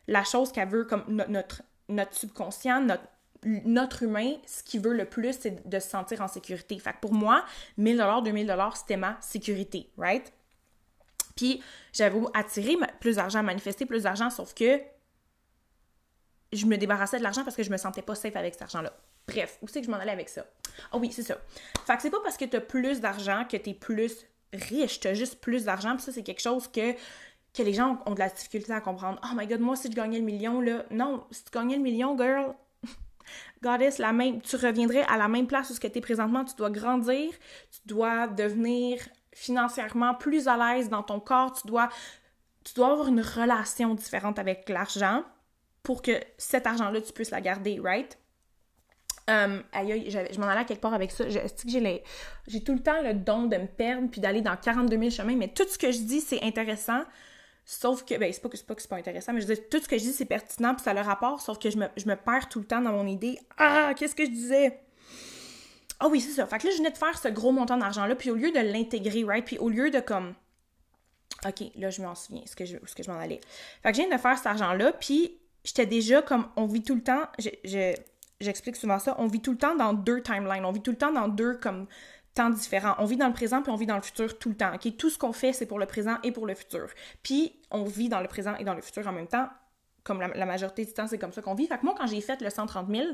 la 0.09 0.25
chose 0.25 0.51
qu'elle 0.53 0.69
veut, 0.69 0.85
comme 0.85 1.05
notre, 1.09 1.63
notre 1.89 2.15
subconscient, 2.15 2.81
notre, 2.81 3.05
notre 3.45 4.03
humain, 4.03 4.35
ce 4.47 4.63
qu'il 4.63 4.81
veut 4.81 4.95
le 4.95 5.05
plus, 5.05 5.37
c'est 5.39 5.69
de 5.69 5.79
se 5.79 5.89
sentir 5.89 6.21
en 6.21 6.29
sécurité. 6.29 6.79
Fait 6.79 6.93
que 6.93 7.01
pour 7.01 7.13
moi, 7.13 7.45
1000 7.79 8.05
2000 8.25 8.57
c'était 8.75 8.97
ma 8.97 9.19
sécurité, 9.21 9.91
right? 9.97 10.33
Puis 11.37 11.63
j'avais 11.93 12.21
attiré 12.35 12.77
plus 13.01 13.17
d'argent, 13.17 13.43
manifester 13.43 13.87
plus 13.87 14.03
d'argent, 14.03 14.31
sauf 14.31 14.53
que 14.55 14.81
je 16.53 16.67
me 16.67 16.77
débarrassais 16.77 17.19
de 17.19 17.23
l'argent 17.23 17.45
parce 17.45 17.57
que 17.57 17.63
je 17.63 17.71
me 17.71 17.77
sentais 17.77 18.03
pas 18.03 18.15
safe 18.15 18.37
avec 18.37 18.55
cet 18.55 18.63
argent-là. 18.63 18.93
Bref, 19.27 19.59
où 19.63 19.69
c'est 19.69 19.81
que 19.81 19.87
je 19.87 19.91
m'en 19.91 19.99
allais 19.99 20.13
avec 20.13 20.29
ça? 20.29 20.45
Ah 20.93 20.99
oui, 20.99 21.11
c'est 21.13 21.23
ça. 21.23 21.37
Fait 21.87 21.97
que 21.97 22.03
c'est 22.03 22.11
pas 22.11 22.21
parce 22.23 22.37
que 22.37 22.45
t'as 22.45 22.61
plus 22.61 23.01
d'argent 23.01 23.45
que 23.49 23.57
t'es 23.57 23.75
plus 23.75 24.11
riche, 24.53 25.01
t'as 25.01 25.15
juste 25.15 25.41
plus 25.41 25.65
d'argent, 25.65 25.95
puis 25.95 26.03
ça, 26.03 26.13
c'est 26.13 26.23
quelque 26.23 26.41
chose 26.41 26.69
que, 26.69 26.93
que 27.55 27.63
les 27.63 27.73
gens 27.73 28.03
ont 28.07 28.15
de 28.15 28.19
la 28.19 28.29
difficulté 28.29 28.73
à 28.73 28.81
comprendre. 28.81 29.21
Oh 29.25 29.35
my 29.35 29.47
god, 29.47 29.61
moi, 29.61 29.77
si 29.77 29.91
je 29.91 29.97
gagnais 29.97 30.19
le 30.19 30.25
million, 30.25 30.61
là, 30.61 30.85
non, 30.91 31.25
si 31.31 31.45
tu 31.45 31.51
gagnais 31.53 31.77
le 31.77 31.83
million, 31.83 32.17
girl, 32.17 32.55
goddess, 33.63 33.99
la 33.99 34.13
même, 34.13 34.41
tu 34.41 34.57
reviendrais 34.57 35.03
à 35.03 35.17
la 35.17 35.29
même 35.29 35.47
place 35.47 35.71
où 35.71 35.79
tu 35.79 35.87
es 35.87 36.01
présentement, 36.01 36.45
tu 36.45 36.55
dois 36.57 36.71
grandir, 36.71 37.31
tu 37.71 37.81
dois 37.87 38.27
devenir 38.27 39.01
financièrement 39.33 40.15
plus 40.15 40.49
à 40.49 40.57
l'aise 40.57 40.89
dans 40.89 41.03
ton 41.03 41.21
corps, 41.21 41.53
tu 41.53 41.67
dois, 41.67 41.89
tu 42.65 42.75
dois 42.75 42.93
avoir 42.93 43.09
une 43.09 43.21
relation 43.21 43.95
différente 43.95 44.39
avec 44.39 44.69
l'argent 44.69 45.23
pour 45.83 46.03
que 46.03 46.13
cet 46.37 46.67
argent-là, 46.67 47.01
tu 47.01 47.13
puisses 47.13 47.31
la 47.31 47.41
garder, 47.41 47.81
right? 47.83 48.19
Um, 49.31 49.63
aïe, 49.73 50.11
je 50.11 50.41
m'en 50.41 50.49
allais 50.49 50.61
à 50.61 50.65
quelque 50.65 50.81
part 50.81 50.95
avec 50.95 51.11
ça. 51.11 51.25
J'ai 51.29 52.03
j'ai 52.49 52.65
tout 52.65 52.73
le 52.73 52.81
temps 52.81 53.01
le 53.03 53.15
don 53.15 53.45
de 53.45 53.57
me 53.57 53.67
perdre 53.67 54.09
puis 54.11 54.21
d'aller 54.21 54.41
dans 54.41 54.57
42 54.57 54.99
000 54.99 55.11
chemins, 55.11 55.37
mais 55.37 55.49
tout 55.49 55.67
ce 55.69 55.79
que 55.79 55.93
je 55.93 56.01
dis, 56.01 56.21
c'est 56.21 56.43
intéressant. 56.43 57.03
Sauf 57.65 58.05
que, 58.05 58.19
ben, 58.19 58.33
c'est 58.33 58.41
pas 58.43 58.49
que 58.49 58.57
c'est 58.57 58.67
pas, 58.67 58.75
pas 58.75 58.97
intéressant, 58.97 59.33
mais 59.33 59.41
je 59.41 59.47
dis, 59.47 59.61
tout 59.71 59.79
ce 59.81 59.87
que 59.87 59.97
je 59.97 60.03
dis, 60.03 60.13
c'est 60.13 60.25
pertinent 60.25 60.75
puis 60.75 60.83
ça 60.83 60.91
a 60.91 60.95
le 60.95 61.03
rapport, 61.03 61.41
sauf 61.41 61.59
que 61.59 61.71
je 61.71 61.77
me, 61.77 61.87
je 61.97 62.07
me 62.07 62.17
perds 62.17 62.49
tout 62.49 62.59
le 62.59 62.65
temps 62.65 62.81
dans 62.81 62.93
mon 62.93 63.07
idée. 63.07 63.39
Ah, 63.59 63.93
qu'est-ce 63.95 64.17
que 64.17 64.25
je 64.25 64.31
disais? 64.31 64.81
Ah 66.01 66.09
oui, 66.09 66.21
c'est 66.21 66.33
ça. 66.33 66.47
Fait 66.47 66.59
que 66.59 66.67
là, 66.67 66.73
je 66.73 66.79
venais 66.79 66.91
de 66.91 66.97
faire 66.97 67.17
ce 67.19 67.29
gros 67.29 67.53
montant 67.53 67.77
d'argent-là, 67.77 68.17
puis 68.17 68.31
au 68.31 68.35
lieu 68.35 68.51
de 68.51 68.59
l'intégrer, 68.59 69.23
right? 69.23 69.45
Puis 69.45 69.59
au 69.59 69.69
lieu 69.69 69.91
de 69.91 70.01
comme. 70.01 70.35
OK, 71.47 71.63
là, 71.77 71.91
je 71.91 72.03
m'en 72.03 72.15
souviens, 72.15 72.43
ce 72.47 72.57
que 72.57 72.65
je, 72.65 72.79
ce 72.85 72.95
que 72.95 73.03
je 73.03 73.11
m'en 73.11 73.19
allais. 73.19 73.41
Fait 73.83 73.93
que 73.93 73.97
je 73.97 74.03
viens 74.03 74.17
de 74.17 74.21
faire 74.21 74.37
cet 74.37 74.47
argent-là, 74.47 74.93
puis 74.95 75.39
j'étais 75.63 75.87
déjà 75.87 76.23
comme. 76.23 76.49
On 76.57 76.67
vit 76.67 76.83
tout 76.83 76.95
le 76.95 77.03
temps. 77.03 77.23
J'explique 78.41 78.77
souvent 78.77 78.99
ça, 78.99 79.15
on 79.19 79.27
vit 79.27 79.41
tout 79.41 79.53
le 79.53 79.59
temps 79.59 79.75
dans 79.77 79.93
deux 79.93 80.23
timelines, 80.23 80.65
on 80.65 80.73
vit 80.73 80.83
tout 80.83 80.91
le 80.91 80.97
temps 80.97 81.13
dans 81.13 81.29
deux 81.29 81.55
comme 81.55 81.87
temps 82.35 82.51
différents. 82.51 82.95
On 82.99 83.05
vit 83.05 83.17
dans 83.17 83.27
le 83.27 83.33
présent 83.33 83.63
puis 83.63 83.73
on 83.73 83.77
vit 83.77 83.87
dans 83.87 83.97
le 83.97 84.03
futur 84.03 84.39
tout 84.39 84.51
le 84.51 84.57
temps. 84.57 84.73
Tout 84.99 85.11
ce 85.11 85.19
qu'on 85.19 85.33
fait 85.33 85.53
c'est 85.53 85.67
pour 85.67 85.79
le 85.79 85.87
présent 85.87 86.17
et 86.23 86.33
pour 86.33 86.47
le 86.47 86.55
futur. 86.55 86.89
Puis 87.23 87.53
on 87.71 87.85
vit 87.85 88.09
dans 88.09 88.21
le 88.21 88.29
présent 88.29 88.57
et 88.57 88.65
dans 88.65 88.75
le 88.75 88.83
futur 88.83 89.07
en 89.07 89.13
même 89.13 89.27
temps 89.27 89.49
comme 90.11 90.21
la, 90.21 90.47
majorité 90.47 90.85
du 90.85 90.93
temps, 90.93 91.07
c'est 91.07 91.19
comme 91.19 91.33
ça 91.33 91.41
qu'on 91.41 91.55
vit. 91.55 91.69
Fait 91.69 91.79
que 91.79 91.85
moi, 91.85 91.95
quand 91.97 92.09
j'ai 92.09 92.21
fait 92.21 92.41
le 92.41 92.51
130 92.51 92.89
000, 92.91 93.11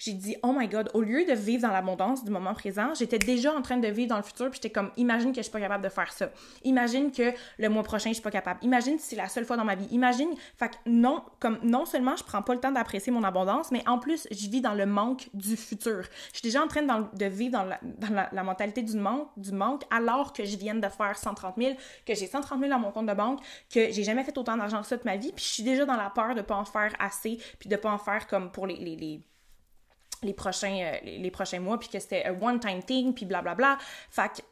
j'ai 0.00 0.14
dit, 0.14 0.36
oh 0.42 0.52
my 0.52 0.66
god, 0.66 0.90
au 0.94 1.00
lieu 1.00 1.24
de 1.24 1.32
vivre 1.32 1.62
dans 1.62 1.72
l'abondance 1.72 2.24
du 2.24 2.30
moment 2.32 2.54
présent, 2.54 2.92
j'étais 2.98 3.20
déjà 3.20 3.54
en 3.54 3.62
train 3.62 3.76
de 3.76 3.86
vivre 3.86 4.08
dans 4.08 4.16
le 4.16 4.24
futur, 4.24 4.50
puis 4.50 4.58
j'étais 4.60 4.70
comme, 4.70 4.90
imagine 4.96 5.30
que 5.30 5.36
je 5.36 5.42
suis 5.42 5.52
pas 5.52 5.60
capable 5.60 5.84
de 5.84 5.88
faire 5.88 6.12
ça. 6.12 6.30
Imagine 6.64 7.12
que 7.12 7.32
le 7.58 7.68
mois 7.68 7.84
prochain, 7.84 8.10
je 8.10 8.14
suis 8.14 8.22
pas 8.22 8.32
capable. 8.32 8.58
Imagine 8.62 8.98
si 8.98 9.10
c'est 9.10 9.16
la 9.16 9.28
seule 9.28 9.44
fois 9.44 9.56
dans 9.56 9.64
ma 9.64 9.76
vie. 9.76 9.86
Imagine, 9.92 10.30
fait 10.56 10.70
que 10.70 10.74
non, 10.86 11.22
comme, 11.38 11.58
non 11.62 11.86
seulement 11.86 12.16
je 12.16 12.24
prends 12.24 12.42
pas 12.42 12.54
le 12.54 12.60
temps 12.60 12.72
d'apprécier 12.72 13.12
mon 13.12 13.22
abondance, 13.22 13.70
mais 13.70 13.86
en 13.86 13.98
plus, 13.98 14.26
je 14.32 14.48
vis 14.48 14.60
dans 14.60 14.74
le 14.74 14.86
manque 14.86 15.28
du 15.32 15.56
futur. 15.56 16.02
Je 16.32 16.38
suis 16.38 16.42
déjà 16.42 16.64
en 16.64 16.66
train 16.66 16.82
de 16.82 17.26
vivre 17.26 17.52
dans, 17.52 17.64
la, 18.10 18.42
mentalité 18.42 18.82
du 18.82 18.96
manque, 18.96 19.28
du 19.36 19.52
manque, 19.52 19.84
alors 19.92 20.32
que 20.32 20.44
je 20.44 20.56
viens 20.56 20.74
de 20.74 20.88
faire 20.88 21.16
130 21.16 21.54
000, 21.56 21.74
que 22.04 22.14
j'ai 22.16 22.26
130 22.26 22.58
000 22.58 22.70
dans 22.70 22.80
mon 22.80 22.90
compte 22.90 23.06
de 23.06 23.14
banque, 23.14 23.40
que 23.72 23.92
j'ai 23.92 24.02
jamais 24.02 24.24
fait 24.24 24.36
autant 24.36 24.56
d'argent 24.56 24.80
que 24.80 24.88
ça 24.88 24.96
de 24.96 25.02
ma 25.04 25.16
vie, 25.16 25.30
puis 25.32 25.44
je 25.44 25.50
suis 25.50 25.62
déjà 25.62 25.84
dans 25.84 25.96
la 25.96 26.10
peur 26.10 26.34
de 26.34 26.39
pas 26.42 26.56
en 26.56 26.64
faire 26.64 26.94
assez, 26.98 27.38
puis 27.58 27.68
de 27.68 27.76
pas 27.76 27.90
en 27.90 27.98
faire 27.98 28.26
comme 28.26 28.50
pour 28.50 28.66
les, 28.66 28.76
les, 28.76 29.22
les, 30.22 30.34
prochains, 30.34 30.80
euh, 30.82 30.98
les, 31.02 31.30
prochains 31.30 31.60
mois, 31.60 31.78
puis 31.78 31.88
que 31.88 31.98
c'était 31.98 32.24
un 32.26 32.40
one-time 32.40 32.82
thing, 32.82 33.14
puis 33.14 33.26
blablabla. 33.26 33.78
Fait 34.10 34.28
que 34.28 34.42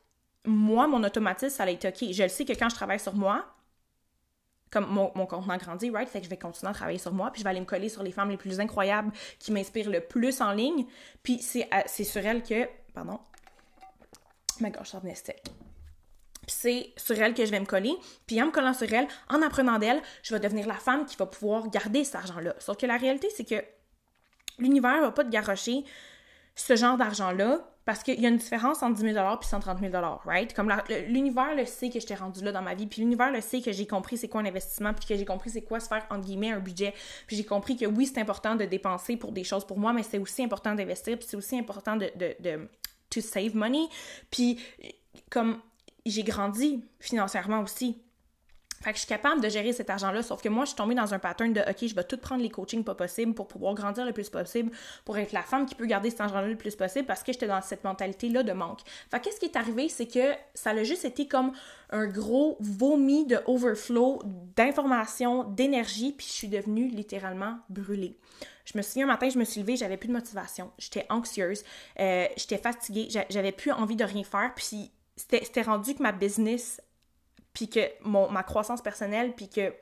moi, 0.45 0.87
mon 0.87 1.03
automatisme, 1.05 1.57
ça 1.57 1.65
a 1.65 1.71
été 1.71 1.89
OK. 1.89 2.13
Je 2.13 2.23
le 2.23 2.29
sais 2.29 2.45
que 2.45 2.53
quand 2.53 2.69
je 2.69 2.75
travaille 2.75 3.01
sur 3.01 3.15
moi, 3.15 3.45
comme 4.71 4.87
mon, 4.87 5.11
mon 5.15 5.27
contenant 5.27 5.57
grandit, 5.57 5.91
right? 5.91 6.09
Fait 6.09 6.19
que 6.19 6.25
je 6.25 6.31
vais 6.31 6.37
continuer 6.37 6.71
à 6.71 6.75
travailler 6.75 6.99
sur 6.99 7.13
moi, 7.13 7.31
puis 7.31 7.41
je 7.41 7.45
vais 7.45 7.51
aller 7.51 7.61
me 7.61 7.67
coller 7.67 7.89
sur 7.89 8.03
les 8.03 8.13
femmes 8.13 8.31
les 8.31 8.37
plus 8.37 8.61
incroyables 8.61 9.13
qui 9.39 9.53
m'inspirent 9.53 9.91
le 9.91 10.01
plus 10.01 10.41
en 10.41 10.53
ligne. 10.53 10.87
Puis 11.23 11.39
c'est, 11.41 11.69
c'est 11.87 12.05
sur 12.05 12.25
elles 12.25 12.43
que. 12.43 12.69
Pardon. 12.93 13.21
Ma 14.61 14.71
gorge 14.71 14.93
sort 16.49 16.59
c'est 16.59 16.93
sur 16.97 17.19
elle 17.19 17.35
que 17.35 17.45
je 17.45 17.51
vais 17.51 17.61
me 17.61 17.67
coller. 17.67 17.95
Puis 18.27 18.41
en 18.43 18.47
me 18.47 18.51
collant 18.51 18.75
sur 18.75 18.93
elle, 18.93 19.07
en 19.29 19.43
apprenant 19.43 19.79
d'elle, 19.79 20.01
je 20.23 20.35
vais 20.35 20.41
devenir 20.41 20.67
la 20.67 20.75
femme 20.75 21.07
qui 21.07 21.17
va 21.17 21.27
pouvoir 21.27 21.69
garder 21.71 22.05
cet 22.05 22.17
argent-là. 22.17 22.55
Sauf 22.59 22.77
que 22.77 22.87
la 22.87 22.97
réalité, 22.97 23.29
c'est 23.35 23.45
que 23.45 23.63
l'univers 24.59 25.01
va 25.01 25.13
pas 25.13 25.25
te 25.25 25.31
garrocher 25.31 25.85
ce 26.55 26.75
genre 26.77 26.97
d'argent-là 26.97 27.61
parce 27.85 28.03
qu'il 28.03 28.21
y 28.21 28.27
a 28.27 28.29
une 28.29 28.37
différence 28.37 28.83
entre 28.83 28.97
10 28.97 29.15
000 29.15 29.17
et 29.17 29.45
130 29.45 29.79
000 29.81 29.93
right? 30.27 30.53
Comme 30.53 30.71
l'univers 31.07 31.55
le 31.55 31.65
sait 31.65 31.89
que 31.89 32.01
je 32.01 32.07
t'ai 32.07 32.15
rendu 32.15 32.45
là 32.45 32.53
dans 32.53 32.61
ma 32.61 32.75
vie, 32.75 32.87
puis 32.87 33.01
l'univers 33.01 33.33
le 33.33 33.41
sait 33.41 33.63
que 33.63 33.73
j'ai 33.73 33.87
compris 33.87 34.19
c'est 34.19 34.29
quoi 34.29 34.43
un 34.43 34.45
investissement, 34.45 34.93
puis 34.93 35.07
que 35.07 35.17
j'ai 35.17 35.25
compris 35.25 35.49
c'est 35.49 35.63
quoi 35.63 35.81
se 35.81 35.89
faire, 35.89 36.05
entre 36.11 36.27
guillemets, 36.27 36.51
un 36.51 36.59
budget, 36.59 36.93
puis 37.27 37.37
j'ai 37.37 37.45
compris 37.45 37.79
que 37.79 37.87
oui, 37.87 38.05
c'est 38.05 38.21
important 38.21 38.57
de 38.57 38.67
dépenser 38.67 39.17
pour 39.17 39.33
des 39.33 39.43
choses 39.43 39.65
pour 39.65 39.79
moi, 39.79 39.95
mais 39.95 40.03
c'est 40.03 40.19
aussi 40.19 40.45
important 40.45 40.75
d'investir, 40.75 41.17
puis 41.17 41.27
c'est 41.27 41.37
aussi 41.39 41.59
important 41.59 41.97
de, 41.97 42.11
de, 42.15 42.37
de 42.41 42.69
to 43.09 43.23
save 43.23 43.57
money, 43.57 43.89
puis 44.31 44.61
comme 45.31 45.59
j'ai 46.07 46.23
grandi 46.23 46.85
financièrement 47.01 47.61
aussi. 47.61 48.03
Fait 48.83 48.91
que 48.91 48.97
je 48.97 49.01
suis 49.01 49.09
capable 49.09 49.41
de 49.41 49.49
gérer 49.49 49.73
cet 49.73 49.91
argent-là, 49.91 50.23
sauf 50.23 50.41
que 50.41 50.49
moi, 50.49 50.65
je 50.65 50.69
suis 50.69 50.77
tombée 50.77 50.95
dans 50.95 51.13
un 51.13 51.19
pattern 51.19 51.53
de 51.53 51.61
OK, 51.61 51.89
je 51.89 51.95
vais 51.95 52.05
tout 52.05 52.17
prendre 52.17 52.43
les 52.43 52.49
coachings 52.49 52.85
pas 52.85 52.95
possible 52.95 53.35
pour 53.35 53.49
pouvoir 53.49 53.75
grandir 53.75 54.05
le 54.05 54.13
plus 54.13 54.31
possible, 54.31 54.71
pour 55.05 55.19
être 55.19 55.33
la 55.33 55.43
femme 55.43 55.67
qui 55.67 55.75
peut 55.75 55.87
garder 55.87 56.11
cet 56.11 56.21
argent-là 56.21 56.47
le 56.47 56.57
plus 56.57 56.77
possible 56.77 57.05
parce 57.05 57.25
que 57.25 57.33
j'étais 57.33 57.49
dans 57.49 57.61
cette 57.61 57.83
mentalité-là 57.83 58.45
de 58.45 58.53
manque. 58.53 58.81
Fait 59.11 59.19
qu'est-ce 59.19 59.41
qui 59.41 59.47
est 59.47 59.57
arrivé, 59.57 59.89
c'est 59.89 60.07
que 60.07 60.33
ça 60.55 60.71
a 60.71 60.83
juste 60.85 61.05
été 61.05 61.27
comme 61.27 61.53
un 61.91 62.07
gros 62.07 62.57
vomi 62.61 63.27
de 63.27 63.41
overflow 63.47 64.23
d'informations, 64.55 65.43
d'énergie, 65.43 66.13
puis 66.13 66.27
je 66.29 66.33
suis 66.33 66.49
devenue 66.49 66.87
littéralement 66.87 67.59
brûlée. 67.69 68.17
Je 68.65 68.77
me 68.77 68.83
souviens 68.83 69.05
un 69.05 69.09
matin, 69.09 69.29
je 69.29 69.39
me 69.39 69.45
suis 69.45 69.61
levée, 69.61 69.77
j'avais 69.77 69.97
plus 69.97 70.09
de 70.09 70.13
motivation, 70.13 70.71
j'étais 70.79 71.07
anxieuse, 71.09 71.65
euh, 71.99 72.27
j'étais 72.37 72.59
fatiguée, 72.59 73.09
j'avais 73.31 73.53
plus 73.53 73.73
envie 73.73 73.97
de 73.97 74.05
rien 74.05 74.23
faire, 74.23 74.53
puis 74.55 74.93
c'était 75.19 75.63
rendu 75.63 75.95
que 75.95 76.03
ma 76.03 76.13
business, 76.13 76.81
puis 77.53 77.69
que 77.69 77.81
mon, 78.03 78.31
ma 78.31 78.43
croissance 78.43 78.81
personnelle, 78.81 79.35
puis 79.35 79.49
que 79.49 79.75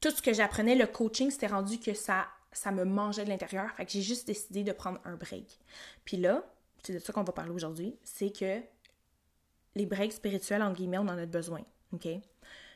tout 0.00 0.10
ce 0.10 0.22
que 0.22 0.32
j'apprenais, 0.32 0.74
le 0.74 0.86
coaching, 0.86 1.30
c'était 1.30 1.48
rendu 1.48 1.80
que 1.80 1.94
ça, 1.94 2.28
ça 2.52 2.70
me 2.70 2.84
mangeait 2.84 3.24
de 3.24 3.30
l'intérieur. 3.30 3.70
Fait 3.72 3.84
que 3.84 3.90
j'ai 3.90 4.02
juste 4.02 4.26
décidé 4.26 4.62
de 4.62 4.72
prendre 4.72 5.00
un 5.04 5.16
break. 5.16 5.58
Puis 6.04 6.16
là, 6.18 6.44
c'est 6.82 6.92
de 6.92 6.98
ça 6.98 7.12
qu'on 7.12 7.24
va 7.24 7.32
parler 7.32 7.50
aujourd'hui, 7.50 7.96
c'est 8.04 8.30
que 8.30 8.60
les 9.74 9.86
breaks 9.86 10.12
spirituels, 10.12 10.62
en 10.62 10.72
guillemets, 10.72 10.98
on 10.98 11.02
en 11.08 11.18
a 11.18 11.26
besoin. 11.26 11.62
OK? 11.92 12.06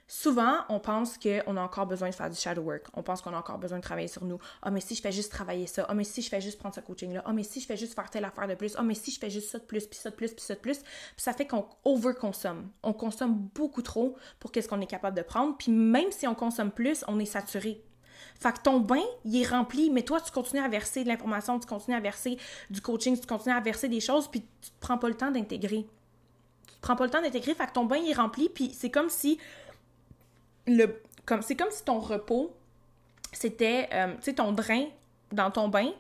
Souvent, 0.09 0.59
on 0.69 0.79
pense 0.79 1.17
qu'on 1.17 1.57
a 1.57 1.61
encore 1.63 1.87
besoin 1.87 2.11
de 2.11 2.15
faire 2.15 2.29
du 2.29 2.37
shadow 2.37 2.63
work. 2.63 2.87
On 2.95 3.03
pense 3.03 3.23
qu'on 3.23 3.33
a 3.33 3.39
encore 3.39 3.59
besoin 3.59 3.79
de 3.79 3.83
travailler 3.83 4.09
sur 4.09 4.25
nous. 4.25 4.39
Ah, 4.61 4.71
mais 4.71 4.81
si 4.81 4.95
je 4.95 5.01
fais 5.01 5.13
juste 5.13 5.31
travailler 5.31 5.67
ça. 5.67 5.87
Ah, 5.89 5.95
mais 5.95 6.05
si 6.05 6.21
je 6.21 6.29
fais 6.29 6.41
juste 6.41 6.59
prendre 6.59 6.75
ce 6.75 6.81
coaching-là. 6.81 7.23
Ah, 7.25 7.33
mais 7.33 7.45
si 7.45 7.61
je 7.61 7.67
fais 7.67 7.77
juste 7.77 7.95
faire 7.95 8.11
telle 8.11 8.25
affaire 8.25 8.47
de 8.47 8.55
plus. 8.55 8.75
Ah, 8.77 8.83
mais 8.83 8.95
si 8.95 9.11
je 9.11 9.19
fais 9.19 9.31
juste 9.31 9.49
ça 9.49 9.59
de 9.59 9.65
plus, 9.65 9.87
puis 9.87 9.99
ça 9.99 10.11
de 10.11 10.15
plus, 10.15 10.33
puis 10.33 10.45
ça 10.45 10.55
de 10.55 10.61
plus. 10.61 10.81
Puis 10.81 10.89
ça 11.17 11.33
fait 11.33 11.47
qu'on 11.47 11.67
overconsomme. 11.85 12.69
On 12.83 12.93
consomme 12.93 13.49
beaucoup 13.55 13.83
trop 13.83 14.17
pour 14.39 14.53
qu'est-ce 14.53 14.69
qu'on 14.69 14.81
est 14.81 14.87
capable 14.87 15.17
de 15.17 15.23
prendre. 15.23 15.57
Puis 15.57 15.73
même 15.73 16.11
si 16.11 16.27
on 16.27 16.35
consomme 16.35 16.73
plus, 16.73 17.05
on 17.09 17.19
est 17.19 17.25
saturé. 17.25 17.83
Fait 18.39 18.53
que 18.53 18.61
ton 18.61 18.81
bain, 18.81 19.03
il 19.25 19.41
est 19.41 19.47
rempli, 19.47 19.91
mais 19.91 20.03
toi, 20.03 20.21
tu 20.21 20.33
continues 20.33 20.63
à 20.63 20.69
verser 20.69 21.05
de 21.05 21.09
l'information, 21.09 21.61
tu 21.61 21.67
continues 21.67 21.97
à 21.97 22.01
verser 22.01 22.39
du 22.71 22.81
coaching, 22.81 23.19
tu 23.19 23.27
continues 23.27 23.55
à 23.55 23.61
verser 23.61 23.89
des 23.89 24.01
choses, 24.01 24.29
puis 24.29 24.41
tu 24.61 24.71
te 24.71 24.81
prends 24.81 24.99
pas 24.99 25.09
le 25.09 25.15
temps 25.15 25.31
d'intégrer. 25.31 25.87
Tu 26.67 26.75
te 26.75 26.81
prends 26.81 26.97
pas 26.97 27.05
le 27.05 27.11
temps 27.11 27.23
d'intégrer, 27.23 27.55
fait 27.55 27.67
que 27.67 27.73
ton 27.73 27.85
bain, 27.85 27.99
il 27.99 28.11
est 28.11 28.15
rempli, 28.15 28.49
puis 28.49 28.73
c'est 28.77 28.91
comme 28.91 29.11
si 29.11 29.39
comme 31.25 31.43
c'est 31.43 31.57
comme 31.57 31.71
si 31.71 31.85
ton 31.85 31.99
repos 31.99 32.55
c'était 33.33 33.89
euh, 33.93 34.15
tu 34.23 34.35
ton 34.35 34.53
drain 34.53 34.85
dans 35.33 35.51
ton 35.51 35.69
bain 35.69 35.91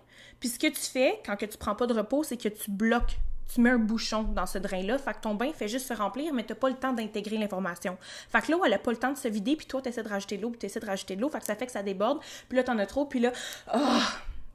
puis 0.40 0.48
ce 0.48 0.58
que 0.58 0.66
tu 0.66 0.80
fais 0.80 1.20
quand 1.24 1.36
que 1.36 1.46
tu 1.46 1.58
prends 1.58 1.74
pas 1.74 1.86
de 1.86 1.94
repos 1.94 2.22
c'est 2.22 2.36
que 2.36 2.48
tu 2.48 2.70
bloques 2.70 3.18
tu 3.52 3.60
mets 3.60 3.70
un 3.70 3.78
bouchon 3.78 4.22
dans 4.22 4.46
ce 4.46 4.58
drain-là, 4.58 4.98
fait 4.98 5.12
que 5.12 5.20
ton 5.20 5.34
bain 5.34 5.52
fait 5.52 5.68
juste 5.68 5.86
se 5.86 5.92
remplir, 5.92 6.32
mais 6.32 6.42
t'as 6.44 6.54
pas 6.54 6.70
le 6.70 6.76
temps 6.76 6.92
d'intégrer 6.92 7.36
l'information. 7.36 7.98
Fait 8.00 8.40
que 8.40 8.50
l'eau, 8.50 8.64
elle 8.64 8.72
a 8.72 8.78
pas 8.78 8.90
le 8.90 8.96
temps 8.96 9.12
de 9.12 9.18
se 9.18 9.28
vider, 9.28 9.56
puis 9.56 9.66
toi, 9.66 9.82
t'essaies 9.82 10.02
de 10.02 10.08
rajouter 10.08 10.38
de 10.38 10.42
l'eau, 10.42 10.50
puis 10.50 10.58
t'essaies 10.58 10.80
de 10.80 10.86
rajouter 10.86 11.16
de 11.16 11.20
l'eau, 11.20 11.28
fait 11.28 11.40
que 11.40 11.44
ça 11.44 11.54
fait 11.54 11.66
que 11.66 11.72
ça 11.72 11.82
déborde, 11.82 12.20
puis 12.48 12.56
là, 12.56 12.64
t'en 12.64 12.78
as 12.78 12.86
trop, 12.86 13.04
puis 13.04 13.20
là, 13.20 13.32
oh! 13.74 14.00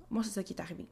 moi, 0.10 0.24
c'est 0.24 0.32
ça 0.32 0.44
qui 0.44 0.54
est 0.54 0.62
arrivé. 0.62 0.88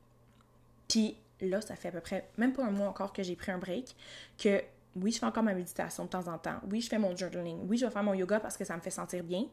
Puis 0.87 1.17
là, 1.41 1.61
ça 1.61 1.75
fait 1.75 1.87
à 1.87 1.91
peu 1.91 2.01
près, 2.01 2.29
même 2.37 2.53
pas 2.53 2.63
un 2.63 2.71
mois 2.71 2.87
encore 2.87 3.11
que 3.11 3.23
j'ai 3.23 3.35
pris 3.35 3.51
un 3.51 3.57
break, 3.57 3.95
que 4.37 4.61
oui, 4.95 5.11
je 5.11 5.19
fais 5.19 5.25
encore 5.25 5.43
ma 5.43 5.53
méditation 5.53 6.05
de 6.05 6.09
temps 6.09 6.27
en 6.27 6.37
temps. 6.37 6.59
Oui, 6.71 6.81
je 6.81 6.87
fais 6.87 6.97
mon 6.97 7.15
journaling. 7.15 7.59
Oui, 7.67 7.77
je 7.77 7.85
vais 7.85 7.91
faire 7.91 8.03
mon 8.03 8.13
yoga 8.13 8.39
parce 8.39 8.55
que 8.55 8.63
ça 8.63 8.75
me 8.75 8.81
fait 8.81 8.91
sentir 8.91 9.23
bien. 9.23 9.45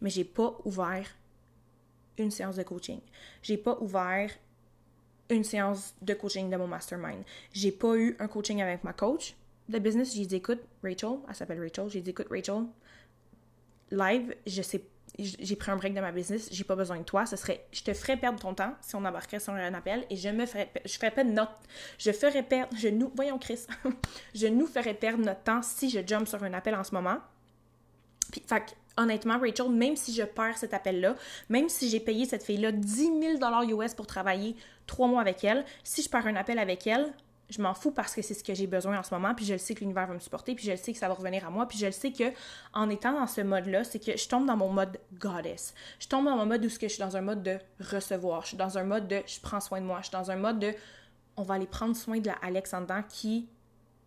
Mais 0.00 0.10
j'ai 0.10 0.24
pas 0.24 0.56
ouvert 0.64 1.06
une 2.16 2.30
séance 2.30 2.56
de 2.56 2.62
coaching. 2.62 3.00
J'ai 3.42 3.58
pas 3.58 3.78
ouvert 3.80 4.30
une 5.28 5.44
séance 5.44 5.94
de 6.00 6.14
coaching 6.14 6.48
de 6.48 6.56
mon 6.56 6.66
mastermind. 6.66 7.22
J'ai 7.52 7.72
pas 7.72 7.96
eu 7.96 8.16
un 8.18 8.28
coaching 8.28 8.62
avec 8.62 8.82
ma 8.82 8.94
coach 8.94 9.36
de 9.68 9.78
business. 9.78 10.14
J'ai 10.14 10.24
dit, 10.24 10.36
écoute, 10.36 10.60
Rachel, 10.82 11.18
elle 11.28 11.34
s'appelle 11.34 11.60
Rachel. 11.60 11.90
J'ai 11.90 12.00
dit, 12.00 12.10
écoute, 12.10 12.28
Rachel, 12.30 12.64
live, 13.90 14.34
je 14.46 14.62
sais 14.62 14.82
j'ai 15.18 15.56
pris 15.56 15.70
un 15.70 15.76
break 15.76 15.94
de 15.94 16.00
ma 16.00 16.12
business, 16.12 16.48
j'ai 16.52 16.64
pas 16.64 16.76
besoin 16.76 16.98
de 16.98 17.02
toi, 17.02 17.26
ce 17.26 17.36
serait 17.36 17.66
je 17.72 17.82
te 17.82 17.92
ferais 17.92 18.16
perdre 18.16 18.38
ton 18.38 18.54
temps 18.54 18.74
si 18.80 18.94
on 18.94 19.04
embarquerait 19.04 19.40
sur 19.40 19.52
un 19.52 19.74
appel 19.74 20.06
et 20.10 20.16
je 20.16 20.28
me 20.28 20.46
ferais 20.46 20.70
je 20.84 20.94
ferais 20.94 21.10
pas 21.10 21.24
de 21.24 21.30
notre 21.30 21.52
je 21.98 22.12
ferais 22.12 22.42
perdre 22.42 22.76
je 22.76 22.88
nous 22.88 23.10
voyons 23.14 23.38
Chris, 23.38 23.66
je 24.34 24.46
nous 24.46 24.66
ferais 24.66 24.94
perdre 24.94 25.24
notre 25.24 25.42
temps 25.42 25.62
si 25.62 25.90
je 25.90 26.00
jump 26.06 26.28
sur 26.28 26.42
un 26.42 26.52
appel 26.54 26.74
en 26.74 26.84
ce 26.84 26.94
moment. 26.94 27.18
Puis 28.30 28.42
fait 28.46 28.76
honnêtement 28.96 29.38
Rachel, 29.38 29.70
même 29.70 29.96
si 29.96 30.14
je 30.14 30.22
perds 30.22 30.58
cet 30.58 30.74
appel 30.74 31.00
là, 31.00 31.14
même 31.48 31.68
si 31.68 31.88
j'ai 31.88 32.00
payé 32.00 32.24
cette 32.24 32.42
fille 32.42 32.58
là 32.58 32.72
10 32.72 33.10
000 33.38 33.80
US 33.82 33.94
pour 33.94 34.06
travailler 34.06 34.54
trois 34.86 35.08
mois 35.08 35.20
avec 35.20 35.44
elle, 35.44 35.64
si 35.82 36.02
je 36.02 36.10
perds 36.10 36.26
un 36.26 36.36
appel 36.36 36.58
avec 36.58 36.86
elle, 36.86 37.12
je 37.50 37.62
m'en 37.62 37.74
fous 37.74 37.90
parce 37.90 38.14
que 38.14 38.22
c'est 38.22 38.34
ce 38.34 38.44
que 38.44 38.54
j'ai 38.54 38.66
besoin 38.66 38.98
en 38.98 39.02
ce 39.02 39.14
moment, 39.14 39.34
puis 39.34 39.44
je 39.44 39.54
le 39.54 39.58
sais 39.58 39.74
que 39.74 39.80
l'univers 39.80 40.06
va 40.06 40.14
me 40.14 40.18
supporter, 40.18 40.54
puis 40.54 40.66
je 40.66 40.72
le 40.72 40.76
sais 40.76 40.92
que 40.92 40.98
ça 40.98 41.08
va 41.08 41.14
revenir 41.14 41.46
à 41.46 41.50
moi, 41.50 41.66
puis 41.66 41.78
je 41.78 41.86
le 41.86 41.92
sais 41.92 42.12
que 42.12 42.24
en 42.74 42.90
étant 42.90 43.12
dans 43.12 43.26
ce 43.26 43.40
mode-là, 43.40 43.84
c'est 43.84 43.98
que 43.98 44.16
je 44.16 44.28
tombe 44.28 44.46
dans 44.46 44.56
mon 44.56 44.70
mode 44.70 44.98
goddess. 45.14 45.74
Je 45.98 46.08
tombe 46.08 46.26
dans 46.26 46.36
mon 46.36 46.46
mode 46.46 46.64
où 46.64 46.68
je 46.68 46.86
suis 46.86 46.98
dans 46.98 47.16
un 47.16 47.22
mode 47.22 47.42
de 47.42 47.58
recevoir, 47.80 48.42
je 48.42 48.48
suis 48.48 48.56
dans 48.56 48.76
un 48.76 48.84
mode 48.84 49.08
de 49.08 49.22
je 49.26 49.40
prends 49.40 49.60
soin 49.60 49.80
de 49.80 49.86
moi, 49.86 49.98
je 50.00 50.08
suis 50.08 50.12
dans 50.12 50.30
un 50.30 50.36
mode 50.36 50.58
de 50.58 50.74
on 51.36 51.42
va 51.42 51.54
aller 51.54 51.66
prendre 51.66 51.96
soin 51.96 52.18
de 52.18 52.26
la 52.26 52.34
Alex 52.42 52.74
en 52.74 52.82
dedans 52.82 53.02
qui 53.08 53.48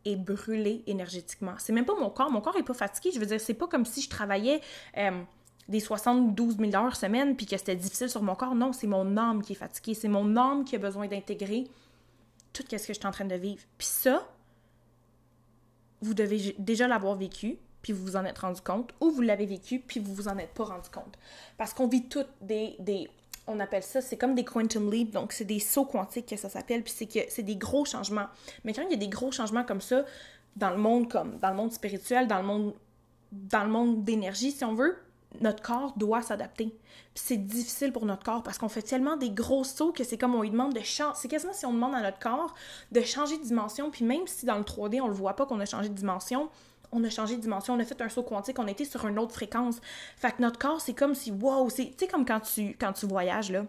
est 0.05 0.15
brûlée 0.15 0.83
énergétiquement. 0.87 1.53
C'est 1.57 1.73
même 1.73 1.85
pas 1.85 1.95
mon 1.95 2.09
corps, 2.09 2.29
mon 2.29 2.41
corps 2.41 2.57
est 2.57 2.63
pas 2.63 2.73
fatigué, 2.73 3.11
je 3.13 3.19
veux 3.19 3.25
dire, 3.25 3.39
c'est 3.39 3.53
pas 3.53 3.67
comme 3.67 3.85
si 3.85 4.01
je 4.01 4.09
travaillais 4.09 4.61
euh, 4.97 5.21
des 5.67 5.79
72 5.79 6.57
000 6.57 6.75
heures 6.75 6.95
semaine 6.95 7.35
puis 7.35 7.45
que 7.45 7.57
c'était 7.57 7.75
difficile 7.75 8.09
sur 8.09 8.21
mon 8.21 8.35
corps. 8.35 8.53
Non, 8.53 8.73
c'est 8.73 8.87
mon 8.87 9.17
âme 9.17 9.41
qui 9.41 9.53
est 9.53 9.55
fatiguée, 9.55 9.93
c'est 9.95 10.07
mon 10.07 10.35
âme 10.37 10.63
qui 10.63 10.75
a 10.75 10.79
besoin 10.79 11.07
d'intégrer 11.07 11.67
tout 12.53 12.63
ce 12.69 12.75
que 12.75 12.93
je 12.93 12.99
suis 12.99 13.07
en 13.07 13.11
train 13.11 13.25
de 13.25 13.35
vivre. 13.35 13.61
Puis 13.77 13.87
ça, 13.87 14.27
vous 16.01 16.13
devez 16.13 16.55
déjà 16.57 16.87
l'avoir 16.87 17.15
vécu, 17.15 17.57
puis 17.81 17.93
vous 17.93 18.03
vous 18.03 18.15
en 18.15 18.25
êtes 18.25 18.39
rendu 18.39 18.61
compte, 18.61 18.93
ou 18.99 19.11
vous 19.11 19.21
l'avez 19.21 19.45
vécu, 19.45 19.79
puis 19.79 19.99
vous 19.99 20.13
vous 20.13 20.27
en 20.27 20.37
êtes 20.37 20.53
pas 20.53 20.65
rendu 20.65 20.89
compte. 20.89 21.17
Parce 21.57 21.73
qu'on 21.73 21.87
vit 21.87 22.07
toutes 22.07 22.29
des, 22.41 23.09
on 23.47 23.59
appelle 23.59 23.83
ça, 23.83 24.01
c'est 24.01 24.17
comme 24.17 24.35
des 24.35 24.45
quantum 24.45 24.91
leap, 24.91 25.11
donc 25.11 25.33
c'est 25.33 25.45
des 25.45 25.59
sauts 25.59 25.85
quantiques 25.85 26.27
que 26.27 26.37
ça 26.37 26.49
s'appelle, 26.49 26.83
puis 26.83 26.93
c'est 26.95 27.07
que 27.07 27.19
c'est 27.29 27.43
des 27.43 27.55
gros 27.55 27.85
changements. 27.85 28.27
Mais 28.63 28.73
quand 28.73 28.83
il 28.83 28.91
y 28.91 28.95
a 28.95 28.97
des 28.97 29.09
gros 29.09 29.31
changements 29.31 29.63
comme 29.63 29.81
ça, 29.81 30.05
dans 30.55 30.69
le 30.69 30.77
monde 30.77 31.09
comme 31.09 31.37
dans 31.39 31.49
le 31.49 31.55
monde 31.55 31.71
spirituel, 31.71 32.27
dans 32.27 32.37
le 32.37 32.43
monde 32.45 32.73
dans 33.31 33.63
le 33.63 33.69
monde 33.69 34.03
d'énergie, 34.03 34.51
si 34.51 34.65
on 34.65 34.73
veut, 34.73 34.97
notre 35.39 35.63
corps 35.63 35.93
doit 35.95 36.21
s'adapter. 36.21 36.75
c'est 37.15 37.37
difficile 37.37 37.91
pour 37.91 38.05
notre 38.05 38.23
corps 38.23 38.43
parce 38.43 38.57
qu'on 38.57 38.69
fait 38.69 38.81
tellement 38.81 39.17
des 39.17 39.29
gros 39.29 39.63
sauts 39.63 39.91
que 39.91 40.03
c'est 40.03 40.17
comme 40.17 40.35
on 40.35 40.41
lui 40.41 40.49
demande 40.49 40.73
de 40.73 40.81
changer. 40.81 41.13
C'est 41.15 41.27
quasiment 41.27 41.53
si 41.53 41.65
on 41.65 41.73
demande 41.73 41.95
à 41.95 42.01
notre 42.01 42.19
corps 42.19 42.53
de 42.91 43.01
changer 43.01 43.37
de 43.37 43.43
dimension, 43.43 43.91
puis 43.91 44.05
même 44.05 44.27
si 44.27 44.45
dans 44.45 44.57
le 44.57 44.63
3D 44.63 45.01
on 45.01 45.07
le 45.07 45.13
voit 45.13 45.35
pas 45.35 45.45
qu'on 45.45 45.59
a 45.59 45.65
changé 45.65 45.89
de 45.89 45.93
dimension, 45.93 46.49
on 46.91 47.03
a 47.03 47.09
changé 47.09 47.37
de 47.37 47.41
dimension, 47.41 47.73
on 47.73 47.79
a 47.79 47.85
fait 47.85 48.01
un 48.01 48.09
saut 48.09 48.23
quantique, 48.23 48.59
on 48.59 48.67
était 48.67 48.85
sur 48.85 49.05
une 49.07 49.17
autre 49.17 49.33
fréquence. 49.33 49.79
Fait 50.17 50.31
que 50.31 50.41
notre 50.41 50.59
corps, 50.59 50.81
c'est 50.81 50.93
comme 50.93 51.15
si, 51.15 51.31
wow, 51.31 51.69
c'est, 51.69 51.85
tu 51.85 51.93
sais, 51.99 52.07
comme 52.07 52.25
quand 52.25 52.41
tu, 52.41 53.05
voyages, 53.05 53.51
là 53.51 53.65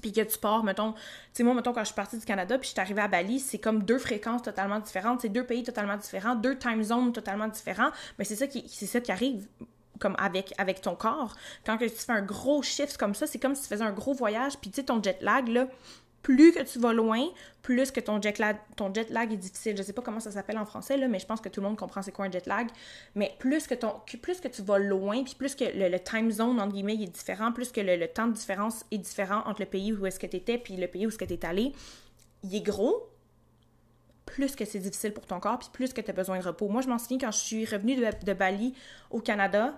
puis 0.00 0.12
que 0.12 0.22
tu 0.22 0.38
pars, 0.38 0.64
mettons, 0.64 0.92
tu 0.94 1.00
sais, 1.34 1.42
moi, 1.42 1.52
mettons, 1.52 1.74
quand 1.74 1.80
je 1.80 1.86
suis 1.86 1.94
partie 1.94 2.16
du 2.16 2.24
Canada, 2.24 2.56
puis 2.56 2.68
je 2.68 2.72
suis 2.72 2.80
arrivée 2.80 3.02
à 3.02 3.08
Bali, 3.08 3.38
c'est 3.38 3.58
comme 3.58 3.82
deux 3.82 3.98
fréquences 3.98 4.40
totalement 4.40 4.80
différentes, 4.80 5.20
c'est 5.20 5.28
deux 5.28 5.44
pays 5.44 5.62
totalement 5.62 5.98
différents, 5.98 6.34
deux 6.34 6.56
time 6.56 6.82
zones 6.82 7.12
totalement 7.12 7.48
différents, 7.48 7.90
mais 8.18 8.24
c'est 8.24 8.36
ça 8.36 8.46
c'est 8.66 8.86
ça 8.86 9.00
qui 9.02 9.12
arrive 9.12 9.46
comme 10.00 10.16
avec, 10.18 10.80
ton 10.82 10.96
corps. 10.96 11.36
Quand 11.64 11.76
tu 11.76 11.88
fais 11.88 12.12
un 12.12 12.22
gros 12.22 12.62
shift 12.62 12.96
comme 12.96 13.14
ça, 13.14 13.26
c'est 13.26 13.38
comme 13.38 13.54
si 13.54 13.62
tu 13.62 13.68
faisais 13.68 13.84
un 13.84 13.92
gros 13.92 14.14
voyage, 14.14 14.58
puis 14.58 14.70
tu 14.70 14.76
sais, 14.76 14.84
ton 14.84 15.02
jet 15.02 15.18
lag, 15.20 15.46
là, 15.48 15.68
plus 16.22 16.52
que 16.52 16.62
tu 16.62 16.78
vas 16.78 16.92
loin, 16.92 17.24
plus 17.62 17.90
que 17.90 18.00
ton 18.00 18.20
jet 18.20 18.38
lag, 18.38 18.56
ton 18.76 18.92
jet 18.92 19.08
lag 19.10 19.32
est 19.32 19.36
difficile. 19.36 19.76
Je 19.76 19.82
sais 19.82 19.92
pas 19.92 20.02
comment 20.02 20.20
ça 20.20 20.30
s'appelle 20.30 20.58
en 20.58 20.66
français, 20.66 20.96
là, 20.96 21.08
mais 21.08 21.18
je 21.18 21.26
pense 21.26 21.40
que 21.40 21.48
tout 21.48 21.60
le 21.60 21.68
monde 21.68 21.78
comprend 21.78 22.02
c'est 22.02 22.12
quoi 22.12 22.26
un 22.26 22.30
jet 22.30 22.46
lag. 22.46 22.68
Mais 23.14 23.34
plus 23.38 23.66
que, 23.66 23.74
ton, 23.74 23.94
plus 24.20 24.40
que 24.40 24.48
tu 24.48 24.62
vas 24.62 24.78
loin, 24.78 25.22
puis 25.24 25.34
plus 25.34 25.54
que 25.54 25.64
le, 25.64 25.98
time 25.98 26.30
zone, 26.30 26.60
entre 26.60 26.72
guillemets, 26.72 26.94
est 26.94 27.12
différent, 27.12 27.52
plus 27.52 27.72
que 27.72 27.80
le, 27.80 28.06
temps 28.08 28.26
de 28.26 28.32
différence 28.32 28.84
est 28.90 28.98
différent 28.98 29.42
entre 29.46 29.60
le 29.60 29.66
pays 29.66 29.92
où 29.92 30.04
est-ce 30.06 30.18
que 30.18 30.26
tu 30.26 30.36
étais 30.36 30.58
puis 30.58 30.76
le 30.76 30.88
pays 30.88 31.06
où 31.06 31.08
est-ce 31.08 31.18
que 31.18 31.24
tu 31.24 31.34
es 31.34 31.46
allé, 31.46 31.72
il 32.42 32.54
est 32.54 32.62
gros, 32.62 33.09
plus 34.30 34.54
que 34.54 34.64
c'est 34.64 34.78
difficile 34.78 35.12
pour 35.12 35.26
ton 35.26 35.40
corps, 35.40 35.58
puis 35.58 35.68
plus 35.72 35.92
que 35.92 36.00
tu 36.00 36.10
as 36.10 36.14
besoin 36.14 36.38
de 36.38 36.44
repos. 36.44 36.68
Moi, 36.68 36.82
je 36.82 36.88
m'en 36.88 36.98
souviens 36.98 37.18
quand 37.18 37.32
je 37.32 37.38
suis 37.38 37.64
revenue 37.64 37.96
de, 37.96 38.32
Bali 38.32 38.74
au 39.10 39.20
Canada, 39.20 39.74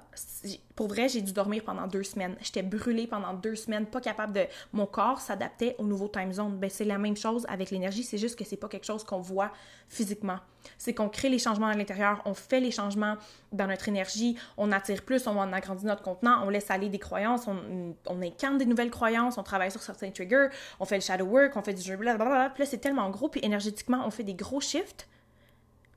pour 0.74 0.88
vrai, 0.88 1.08
j'ai 1.08 1.20
dû 1.20 1.32
dormir 1.32 1.62
pendant 1.64 1.87
deux 1.87 2.02
semaines. 2.02 2.37
J'étais 2.40 2.62
brûlée 2.62 3.06
pendant 3.06 3.35
deux 3.35 3.56
semaines, 3.56 3.87
pas 3.87 4.00
capable 4.00 4.32
de... 4.32 4.46
Mon 4.72 4.87
corps 4.87 5.20
s'adaptait 5.20 5.76
au 5.78 5.85
nouveau 5.85 6.08
time 6.08 6.32
zone. 6.32 6.56
Ben, 6.56 6.70
c'est 6.70 6.85
la 6.85 6.98
même 6.98 7.16
chose 7.16 7.44
avec 7.48 7.70
l'énergie, 7.70 8.02
c'est 8.02 8.18
juste 8.18 8.38
que 8.38 8.44
c'est 8.44 8.56
pas 8.56 8.68
quelque 8.68 8.87
chose 8.87 9.04
qu'on 9.04 9.20
voit 9.20 9.50
physiquement. 9.88 10.38
C'est 10.78 10.94
qu'on 10.94 11.08
crée 11.08 11.28
les 11.28 11.38
changements 11.38 11.66
à 11.66 11.74
l'intérieur, 11.74 12.22
on 12.24 12.35
fait 12.35 12.61
les 12.61 12.70
changements 12.70 13.16
dans 13.52 13.66
notre 13.66 13.88
énergie, 13.88 14.37
on 14.56 14.72
attire 14.72 15.02
plus, 15.02 15.26
on 15.26 15.38
agrandit 15.52 15.85
notre 15.85 16.02
contenant, 16.02 16.42
on 16.46 16.48
laisse 16.48 16.70
aller 16.70 16.88
des 16.88 16.98
croyances, 16.98 17.46
on, 17.46 17.94
on 18.06 18.22
incarne 18.22 18.58
des 18.58 18.66
nouvelles 18.66 18.90
croyances, 18.90 19.37
on 19.37 19.42
travaille 19.42 19.70
sur 19.70 19.82
certains 19.82 20.11
triggers, 20.11 20.48
on 20.80 20.85
fait 20.85 20.96
le 20.96 21.02
shadow 21.02 21.26
work, 21.26 21.56
on 21.56 21.62
fait 21.62 21.74
du 21.74 21.82
jeu, 21.82 21.96
blablabla. 21.96 22.50
Puis 22.50 22.62
là, 22.62 22.70
c'est 22.70 22.78
tellement 22.78 23.11
gros, 23.11 23.28
puis 23.28 23.40
énergétiquement, 23.44 24.02
on 24.06 24.11
fait 24.11 24.24
des 24.24 24.35
gros 24.35 24.61
shifts, 24.61 25.08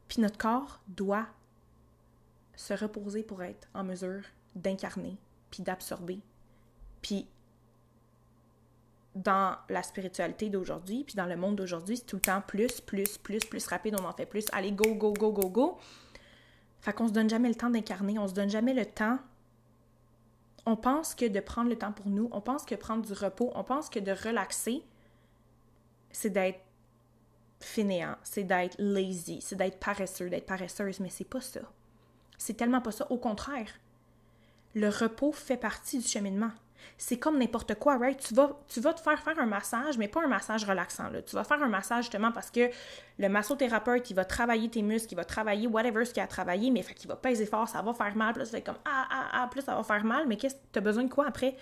puis 0.08 0.22
notre 0.22 0.38
corps 0.38 0.82
doit 0.88 1.28
se 2.56 2.74
reposer 2.74 3.24
pour 3.24 3.44
être 3.44 3.68
en 3.74 3.84
mesure 3.84 4.24
d'incarner, 4.56 5.18
puis 5.52 5.64
d'absorber. 5.64 6.20
Puis 7.02 7.28
dans 9.16 9.56
la 9.70 9.82
spiritualité 9.82 10.50
d'aujourd'hui, 10.50 11.06
puis 11.06 11.16
dans 11.16 11.26
le 11.26 11.38
monde 11.38 11.56
d'aujourd'hui, 11.56 11.98
c'est 11.98 12.06
tout 12.06 12.18
le 12.18 12.22
temps 12.22 12.42
plus, 12.42 12.82
plus, 12.82 13.18
plus, 13.18 13.40
plus 13.40 13.66
rapide, 13.68 13.96
on 14.00 14.04
en 14.04 14.12
fait 14.12 14.26
plus. 14.26 14.46
Allez, 14.52 14.72
go, 14.72 14.94
go, 14.96 15.14
go, 15.14 15.32
go, 15.32 15.50
go. 15.50 15.78
Fait 16.82 16.94
qu'on 16.94 17.08
se 17.08 17.14
donne 17.14 17.30
jamais 17.30 17.50
le 17.50 17.56
temps 17.56 17.70
d'incarner, 17.70 18.20
on 18.20 18.28
se 18.28 18.34
donne 18.34 18.50
jamais 18.50 18.74
le 18.74 18.86
temps. 18.86 19.18
On 20.66 20.76
pense 20.76 21.16
que 21.16 21.26
de 21.26 21.40
prendre 21.40 21.70
le 21.70 21.78
temps 21.78 21.94
pour 21.94 22.08
nous, 22.10 22.30
on 22.32 22.42
pense 22.42 22.66
que 22.66 22.76
prendre 22.76 23.06
du 23.06 23.14
repos, 23.14 23.52
on 23.56 23.64
pense 23.64 23.90
que 23.90 24.00
de 24.00 24.12
relaxer, 24.12 24.84
c'est 26.12 26.30
d'être 26.30 26.60
fainéant, 27.60 28.16
c'est 28.24 28.44
d'être 28.44 28.76
lazy, 28.80 29.40
c'est 29.42 29.56
d'être 29.56 29.80
paresseux, 29.80 30.30
d'être 30.30 30.46
paresseuse, 30.46 31.00
mais 31.00 31.10
c'est 31.10 31.24
pas 31.24 31.42
ça. 31.42 31.62
C'est 32.38 32.56
tellement 32.56 32.82
pas 32.82 32.92
ça. 32.92 33.10
Au 33.12 33.18
contraire, 33.18 33.72
le 34.76 34.90
repos 34.90 35.32
fait 35.32 35.58
partie 35.58 35.98
du 36.00 36.08
cheminement. 36.08 36.52
C'est 36.98 37.18
comme 37.18 37.40
n'importe 37.40 37.76
quoi, 37.76 37.98
right? 37.98 38.18
Tu 38.20 38.34
vas, 38.34 38.54
te 38.94 39.02
faire 39.02 39.20
faire 39.20 39.40
un 39.40 39.46
massage, 39.46 39.98
mais 39.98 40.08
pas 40.08 40.24
un 40.24 40.28
massage 40.28 40.64
relaxant. 40.64 41.10
Tu 41.26 41.36
vas 41.36 41.44
faire 41.44 41.62
un 41.62 41.68
massage 41.68 42.06
justement 42.06 42.32
parce 42.32 42.52
que 42.52 42.70
le 43.18 43.28
massothérapeute, 43.28 44.10
il 44.10 44.14
va 44.14 44.24
travailler 44.24 44.70
tes 44.70 44.82
muscles, 44.82 45.14
il 45.14 45.16
va 45.16 45.26
travailler 45.26 45.68
whatever 45.68 46.06
ce 46.06 46.14
qu'il 46.14 46.24
a 46.24 46.28
travaillé, 46.28 46.72
mais 46.72 46.84
fait 46.84 46.94
qu'il 46.94 47.10
va 47.10 47.16
peser 47.16 47.46
fort, 47.46 47.68
ça 47.68 47.82
va 47.82 47.94
faire 47.94 48.16
mal. 48.16 48.34
Plus 48.34 48.46
ça 48.46 48.62
comme 48.62 48.78
ah, 48.86 49.08
ah, 49.10 49.30
ah, 49.32 49.48
plus 49.50 49.62
ça 49.62 49.76
va 49.76 49.84
faire 49.84 50.06
mal, 50.06 50.28
mais 50.28 50.38
qu'est-ce 50.38 50.56
as 50.76 50.82
besoin 50.82 51.04
de 51.04 51.12
quoi 51.12 51.28
après? 51.28 51.56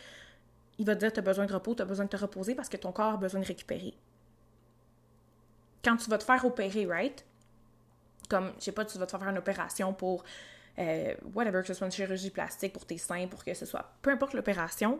Il 0.77 0.85
va 0.85 0.95
te 0.95 0.99
dire 0.99 1.11
as 1.15 1.21
besoin 1.21 1.45
de 1.45 1.53
repos, 1.53 1.75
as 1.79 1.85
besoin 1.85 2.05
de 2.05 2.09
te 2.09 2.17
reposer 2.17 2.53
parce 2.53 2.69
que 2.69 2.77
ton 2.77 2.91
corps 2.91 3.13
a 3.13 3.17
besoin 3.17 3.41
de 3.41 3.45
récupérer. 3.45 3.93
Quand 5.83 5.97
tu 5.97 6.09
vas 6.09 6.17
te 6.17 6.23
faire 6.23 6.43
opérer, 6.45 6.85
right? 6.85 7.25
Comme, 8.29 8.51
je 8.59 8.65
sais 8.65 8.71
pas, 8.71 8.85
tu 8.85 8.97
vas 8.97 9.05
te 9.05 9.17
faire 9.17 9.27
une 9.27 9.37
opération 9.37 9.93
pour 9.93 10.23
euh, 10.79 11.13
whatever, 11.33 11.61
que 11.61 11.67
ce 11.67 11.73
soit 11.73 11.85
une 11.85 11.91
chirurgie 11.91 12.31
plastique 12.31 12.73
pour 12.73 12.85
tes 12.85 12.97
seins, 12.97 13.27
pour 13.27 13.43
que 13.43 13.53
ce 13.53 13.65
soit, 13.65 13.93
peu 14.01 14.09
importe 14.09 14.33
l'opération, 14.33 14.99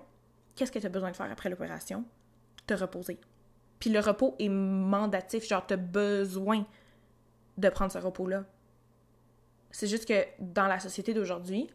qu'est-ce 0.56 0.72
que 0.72 0.80
tu 0.80 0.86
as 0.86 0.90
besoin 0.90 1.12
de 1.12 1.16
faire 1.16 1.32
après 1.32 1.50
l'opération? 1.50 2.06
Te 2.68 2.74
reposer. 2.74 3.20
Puis 3.80 3.90
le 3.90 4.00
repos 4.00 4.36
est 4.40 4.50
mandatif, 4.50 5.48
genre 5.48 5.66
tu 5.66 5.74
as 5.74 5.78
besoin 5.78 6.66
de 7.58 7.70
prendre 7.70 7.92
ce 7.92 7.98
repos-là. 7.98 8.46
C'est 9.72 9.88
juste 9.88 10.08
que 10.08 10.26
dans 10.40 10.68
la 10.68 10.80
société 10.80 11.14
d'aujourd'hui, 11.14 11.70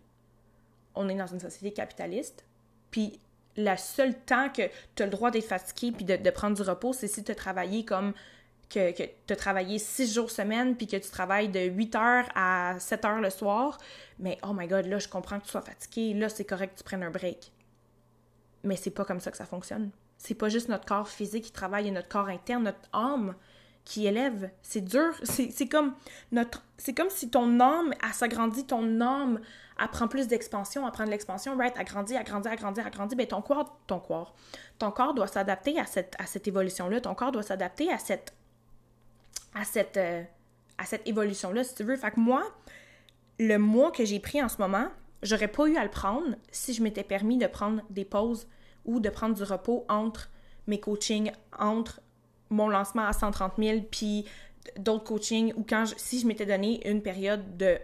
on 0.94 1.08
est 1.08 1.14
dans 1.14 1.26
une 1.26 1.40
société 1.40 1.72
capitaliste, 1.72 2.46
puis 2.90 3.20
le 3.56 3.76
seul 3.76 4.14
temps 4.14 4.48
que 4.50 4.62
tu 4.94 5.02
as 5.02 5.06
le 5.06 5.10
droit 5.10 5.30
d'être 5.30 5.44
fatigué 5.44 5.92
puis 5.92 6.04
de, 6.04 6.16
de, 6.16 6.30
prendre 6.30 6.56
du 6.56 6.62
repos, 6.62 6.92
c'est 6.92 7.08
si 7.08 7.24
tu 7.24 7.32
as 7.32 7.34
travaillé 7.34 7.84
comme 7.84 8.14
que, 8.68 8.92
que 8.92 9.02
tu 9.26 9.32
as 9.32 9.36
travaillé 9.36 9.78
six 9.78 10.12
jours 10.12 10.30
semaine, 10.30 10.76
puis 10.76 10.86
que 10.86 10.96
tu 10.96 11.10
travailles 11.10 11.48
de 11.48 11.60
8 11.60 11.94
heures 11.96 12.28
à 12.34 12.76
7 12.78 13.04
heures 13.04 13.20
le 13.20 13.30
soir, 13.30 13.78
mais 14.18 14.38
oh 14.42 14.52
my 14.54 14.66
god, 14.66 14.86
là, 14.86 14.98
je 14.98 15.08
comprends 15.08 15.38
que 15.38 15.44
tu 15.44 15.50
sois 15.50 15.62
fatigué, 15.62 16.14
là, 16.14 16.28
c'est 16.28 16.44
correct 16.44 16.74
que 16.74 16.78
tu 16.78 16.84
prennes 16.84 17.02
un 17.02 17.10
break. 17.10 17.52
Mais 18.64 18.76
c'est 18.76 18.90
pas 18.90 19.04
comme 19.04 19.20
ça 19.20 19.30
que 19.30 19.36
ça 19.36 19.46
fonctionne. 19.46 19.90
C'est 20.18 20.34
pas 20.34 20.48
juste 20.48 20.68
notre 20.68 20.84
corps 20.84 21.08
physique 21.08 21.44
qui 21.44 21.52
travaille 21.52 21.88
et 21.88 21.90
notre 21.90 22.08
corps 22.08 22.28
interne, 22.28 22.64
notre 22.64 22.88
âme 22.92 23.34
qui 23.84 24.06
élève. 24.06 24.50
C'est 24.62 24.82
dur. 24.82 25.14
C'est 25.22 25.68
comme 25.68 25.94
notre. 26.32 26.62
C'est 26.76 26.92
comme 26.92 27.08
si 27.08 27.30
ton 27.30 27.60
âme, 27.60 27.94
s'agrandit, 28.12 28.66
ton 28.66 29.00
âme 29.00 29.40
apprend 29.78 30.08
plus 30.08 30.26
d'expansion, 30.26 30.84
apprend 30.86 31.04
de 31.04 31.10
l'expansion, 31.10 31.56
right? 31.56 31.76
Agrandit, 31.78 32.16
agrandit, 32.16 32.48
agrandit, 32.48 32.80
agrandit. 32.80 33.14
Ben 33.14 33.26
ton 33.26 33.40
corps, 33.40 33.78
ton 33.86 34.00
corps, 34.00 34.34
ton 34.78 34.90
corps 34.90 35.14
doit 35.14 35.28
s'adapter 35.28 35.78
à 35.78 35.86
cette, 35.86 36.14
à 36.18 36.26
cette 36.26 36.48
évolution-là. 36.48 37.00
Ton 37.00 37.14
corps 37.14 37.32
doit 37.32 37.44
s'adapter 37.44 37.90
à 37.92 37.98
cette 37.98 38.34
à 39.54 39.64
cette, 39.64 39.96
euh, 39.96 40.22
à 40.78 40.84
cette 40.84 41.06
évolution-là, 41.06 41.64
si 41.64 41.74
tu 41.74 41.84
veux. 41.84 41.96
Fait 41.96 42.10
que 42.10 42.20
moi, 42.20 42.44
le 43.38 43.58
mois 43.58 43.90
que 43.90 44.04
j'ai 44.04 44.20
pris 44.20 44.42
en 44.42 44.48
ce 44.48 44.58
moment, 44.58 44.88
j'aurais 45.22 45.48
pas 45.48 45.66
eu 45.66 45.76
à 45.76 45.84
le 45.84 45.90
prendre 45.90 46.36
si 46.50 46.74
je 46.74 46.82
m'étais 46.82 47.04
permis 47.04 47.38
de 47.38 47.46
prendre 47.46 47.82
des 47.90 48.04
pauses 48.04 48.48
ou 48.84 49.00
de 49.00 49.08
prendre 49.08 49.34
du 49.34 49.42
repos 49.42 49.84
entre 49.88 50.30
mes 50.66 50.80
coachings, 50.80 51.32
entre 51.58 52.00
mon 52.50 52.68
lancement 52.68 53.06
à 53.06 53.12
130 53.12 53.54
000 53.58 53.80
puis 53.90 54.24
d'autres 54.78 55.04
coachings 55.04 55.52
ou 55.56 55.64
quand 55.68 55.84
si 55.96 56.20
je 56.20 56.26
m'étais 56.26 56.46
donné 56.46 56.86
une 56.88 57.02
période 57.02 57.56
de 57.56 57.78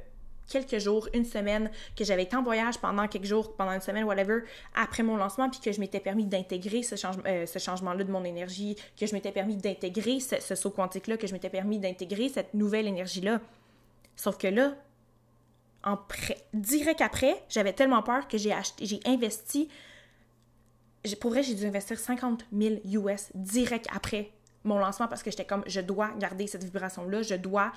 quelques 0.49 0.79
jours, 0.79 1.09
une 1.15 1.25
semaine, 1.25 1.71
que 1.97 2.05
j'avais 2.05 2.25
été 2.25 2.37
en 2.37 2.43
voyage 2.43 2.79
pendant 2.79 3.07
quelques 3.09 3.25
jours, 3.25 3.55
pendant 3.57 3.73
une 3.73 3.81
semaine, 3.81 4.05
whatever, 4.05 4.41
après 4.75 5.03
mon 5.03 5.17
lancement, 5.17 5.49
puis 5.51 5.61
que 5.61 5.73
je 5.73 5.81
m'étais 5.81 6.01
permis 6.01 6.27
d'intégrer 6.27 6.83
ce, 6.83 6.95
euh, 7.27 7.47
changement-là 7.47 8.05
de 8.05 8.11
mon 8.11 8.25
énergie, 8.25 8.77
que 8.99 9.07
je 9.07 9.15
m'étais 9.15 9.33
permis 9.33 9.57
d'intégrer 9.57 10.21
ce, 10.21 10.55
saut 10.55 10.71
quantique-là, 10.71 11.17
que 11.17 11.27
je 11.27 11.33
m'étais 11.33 11.51
permis 11.51 11.79
d'intégrer 11.79 12.29
cette 12.29 12.55
nouvelle 12.55 12.87
énergie-là. 12.87 13.41
Sauf 14.17 14.39
que 14.39 14.47
là, 14.47 14.75
en 15.83 15.99
direct 16.53 17.01
après, 17.01 17.43
j'avais 17.49 17.73
tellement 17.73 18.03
peur 18.03 18.29
que 18.29 18.39
j'ai 18.39 18.53
acheté, 18.53 18.87
j'ai 18.87 19.01
investi, 19.07 19.69
pour 21.21 21.31
vrai, 21.31 21.43
j'ai 21.43 21.55
dû 21.55 21.67
investir 21.67 21.99
50 21.99 22.47
000 22.57 22.77
US 22.85 23.31
direct 23.35 23.87
après 23.95 24.31
mon 24.65 24.79
lancement 24.79 25.09
parce 25.09 25.23
que 25.23 25.31
j'étais 25.31 25.45
comme, 25.45 25.63
je 25.67 25.81
dois 25.81 26.11
garder 26.19 26.47
cette 26.47 26.65
vibration-là, 26.65 27.23
je 27.23 27.35
dois 27.35 27.73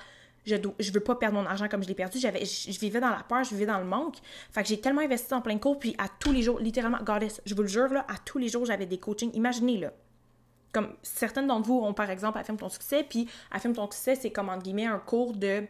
je, 0.48 0.56
je 0.78 0.92
veux 0.92 1.00
pas 1.00 1.14
perdre 1.14 1.38
mon 1.38 1.46
argent 1.46 1.68
comme 1.68 1.82
je 1.82 1.88
l'ai 1.88 1.94
perdu. 1.94 2.18
J'avais, 2.18 2.44
je, 2.44 2.78
vivais 2.78 3.00
dans 3.00 3.10
la 3.10 3.22
peur, 3.22 3.44
je 3.44 3.50
vivais 3.50 3.66
dans 3.66 3.78
le 3.78 3.84
manque. 3.84 4.16
Fait 4.50 4.62
que 4.62 4.68
j'ai 4.68 4.80
tellement 4.80 5.02
investi 5.02 5.34
en 5.34 5.40
plein 5.40 5.58
cours, 5.58 5.78
puis 5.78 5.94
à 5.98 6.06
tous 6.08 6.32
les 6.32 6.42
jours, 6.42 6.58
littéralement, 6.58 6.98
goddess, 7.02 7.40
je 7.44 7.54
vous 7.54 7.62
le 7.62 7.68
jure, 7.68 7.88
là, 7.88 8.06
à 8.08 8.16
tous 8.24 8.38
les 8.38 8.48
jours, 8.48 8.64
j'avais 8.64 8.86
des 8.86 8.98
coachings. 8.98 9.30
Imaginez, 9.34 9.78
là. 9.78 9.92
Comme 10.72 10.94
certaines 11.02 11.46
d'entre 11.46 11.66
vous 11.66 11.80
ont, 11.80 11.94
par 11.94 12.10
exemple, 12.10 12.38
Affirme 12.38 12.58
ton 12.58 12.68
succès, 12.68 13.04
puis 13.08 13.28
Affirme 13.50 13.74
ton 13.74 13.90
succès, 13.90 14.14
c'est 14.14 14.30
comme, 14.30 14.48
entre 14.48 14.62
guillemets, 14.62 14.86
un 14.86 14.98
cours 14.98 15.34
de 15.34 15.64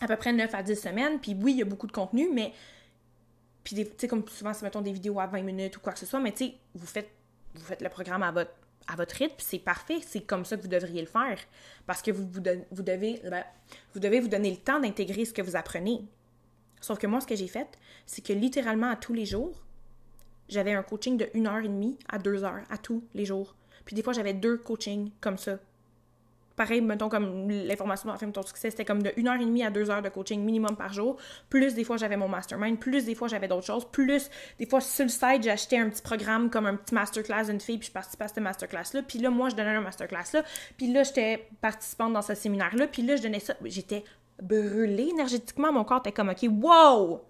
à 0.00 0.06
peu 0.06 0.16
près 0.16 0.32
9 0.32 0.54
à 0.54 0.62
10 0.62 0.76
semaines. 0.76 1.18
Puis 1.20 1.36
oui, 1.40 1.52
il 1.52 1.58
y 1.58 1.62
a 1.62 1.66
beaucoup 1.66 1.86
de 1.86 1.92
contenu, 1.92 2.28
mais. 2.32 2.52
Puis, 3.64 3.76
tu 3.76 3.86
sais, 3.98 4.08
comme 4.08 4.26
souvent, 4.26 4.54
c'est, 4.54 4.64
mettons, 4.64 4.80
des 4.80 4.92
vidéos 4.92 5.20
à 5.20 5.26
20 5.26 5.42
minutes 5.42 5.76
ou 5.76 5.80
quoi 5.80 5.92
que 5.92 5.98
ce 5.98 6.06
soit, 6.06 6.20
mais 6.20 6.32
tu 6.32 6.46
sais, 6.46 6.54
vous 6.74 6.86
faites, 6.86 7.10
vous 7.54 7.64
faites 7.64 7.82
le 7.82 7.90
programme 7.90 8.22
à 8.22 8.32
votre 8.32 8.52
à 8.90 8.96
votre 8.96 9.14
rythme, 9.16 9.36
c'est 9.38 9.58
parfait, 9.58 10.00
c'est 10.04 10.20
comme 10.20 10.44
ça 10.44 10.56
que 10.56 10.62
vous 10.62 10.68
devriez 10.68 11.00
le 11.00 11.06
faire. 11.06 11.38
Parce 11.86 12.02
que 12.02 12.10
vous, 12.10 12.24
vous, 12.24 12.82
devez, 12.82 13.20
ben, 13.24 13.44
vous 13.94 14.00
devez 14.00 14.20
vous 14.20 14.28
donner 14.28 14.50
le 14.50 14.56
temps 14.56 14.80
d'intégrer 14.80 15.24
ce 15.24 15.32
que 15.32 15.42
vous 15.42 15.56
apprenez. 15.56 16.02
Sauf 16.80 16.98
que 16.98 17.06
moi, 17.06 17.20
ce 17.20 17.26
que 17.26 17.36
j'ai 17.36 17.46
fait, 17.46 17.68
c'est 18.06 18.24
que 18.24 18.32
littéralement 18.32 18.90
à 18.90 18.96
tous 18.96 19.12
les 19.12 19.26
jours, 19.26 19.62
j'avais 20.48 20.72
un 20.72 20.82
coaching 20.82 21.16
de 21.16 21.28
1 21.34 21.46
heure 21.46 21.64
et 21.64 21.68
demie 21.68 21.98
à 22.08 22.18
2 22.18 22.42
heures, 22.44 22.64
à 22.70 22.78
tous 22.78 23.04
les 23.14 23.24
jours. 23.24 23.54
Puis 23.84 23.94
des 23.94 24.02
fois, 24.02 24.12
j'avais 24.12 24.34
deux 24.34 24.56
coachings 24.56 25.10
comme 25.20 25.38
ça 25.38 25.58
pareil, 26.60 26.82
mettons 26.82 27.08
comme 27.08 27.48
l'information 27.48 28.10
dans 28.10 28.18
Film 28.18 28.32
Ton 28.32 28.42
Succès, 28.42 28.70
c'était 28.70 28.84
comme 28.84 29.02
de 29.02 29.08
1h30 29.08 29.66
à 29.66 29.70
2 29.70 29.90
heures 29.90 30.02
de 30.02 30.10
coaching 30.10 30.44
minimum 30.44 30.76
par 30.76 30.92
jour. 30.92 31.16
Plus 31.48 31.72
des 31.72 31.84
fois, 31.84 31.96
j'avais 31.96 32.18
mon 32.18 32.28
mastermind. 32.28 32.78
Plus 32.78 33.06
des 33.06 33.14
fois, 33.14 33.28
j'avais 33.28 33.48
d'autres 33.48 33.64
choses. 33.64 33.86
Plus 33.90 34.28
des 34.58 34.66
fois, 34.66 34.82
sur 34.82 35.06
le 35.06 35.08
site, 35.08 35.46
acheté 35.48 35.78
un 35.78 35.88
petit 35.88 36.02
programme 36.02 36.50
comme 36.50 36.66
un 36.66 36.76
petit 36.76 36.94
masterclass 36.94 37.46
d'une 37.46 37.60
fille, 37.60 37.78
puis 37.78 37.88
je 37.88 37.92
participais 37.92 38.24
à 38.24 38.28
cette 38.28 38.40
masterclass-là. 38.40 39.00
Puis 39.08 39.20
là, 39.20 39.30
moi, 39.30 39.48
je 39.48 39.56
donnais 39.56 39.70
un 39.70 39.80
masterclass-là. 39.80 40.44
Puis 40.76 40.92
là, 40.92 41.02
j'étais 41.02 41.48
participante 41.62 42.12
dans 42.12 42.20
ce 42.20 42.34
séminaire-là. 42.34 42.88
Puis 42.88 43.04
là, 43.04 43.16
je 43.16 43.22
donnais 43.22 43.40
ça. 43.40 43.54
J'étais 43.64 44.04
brûlée 44.42 45.08
énergétiquement. 45.14 45.72
Mon 45.72 45.84
corps 45.84 46.00
était 46.00 46.12
comme, 46.12 46.28
OK, 46.28 46.46
wow! 46.50 47.22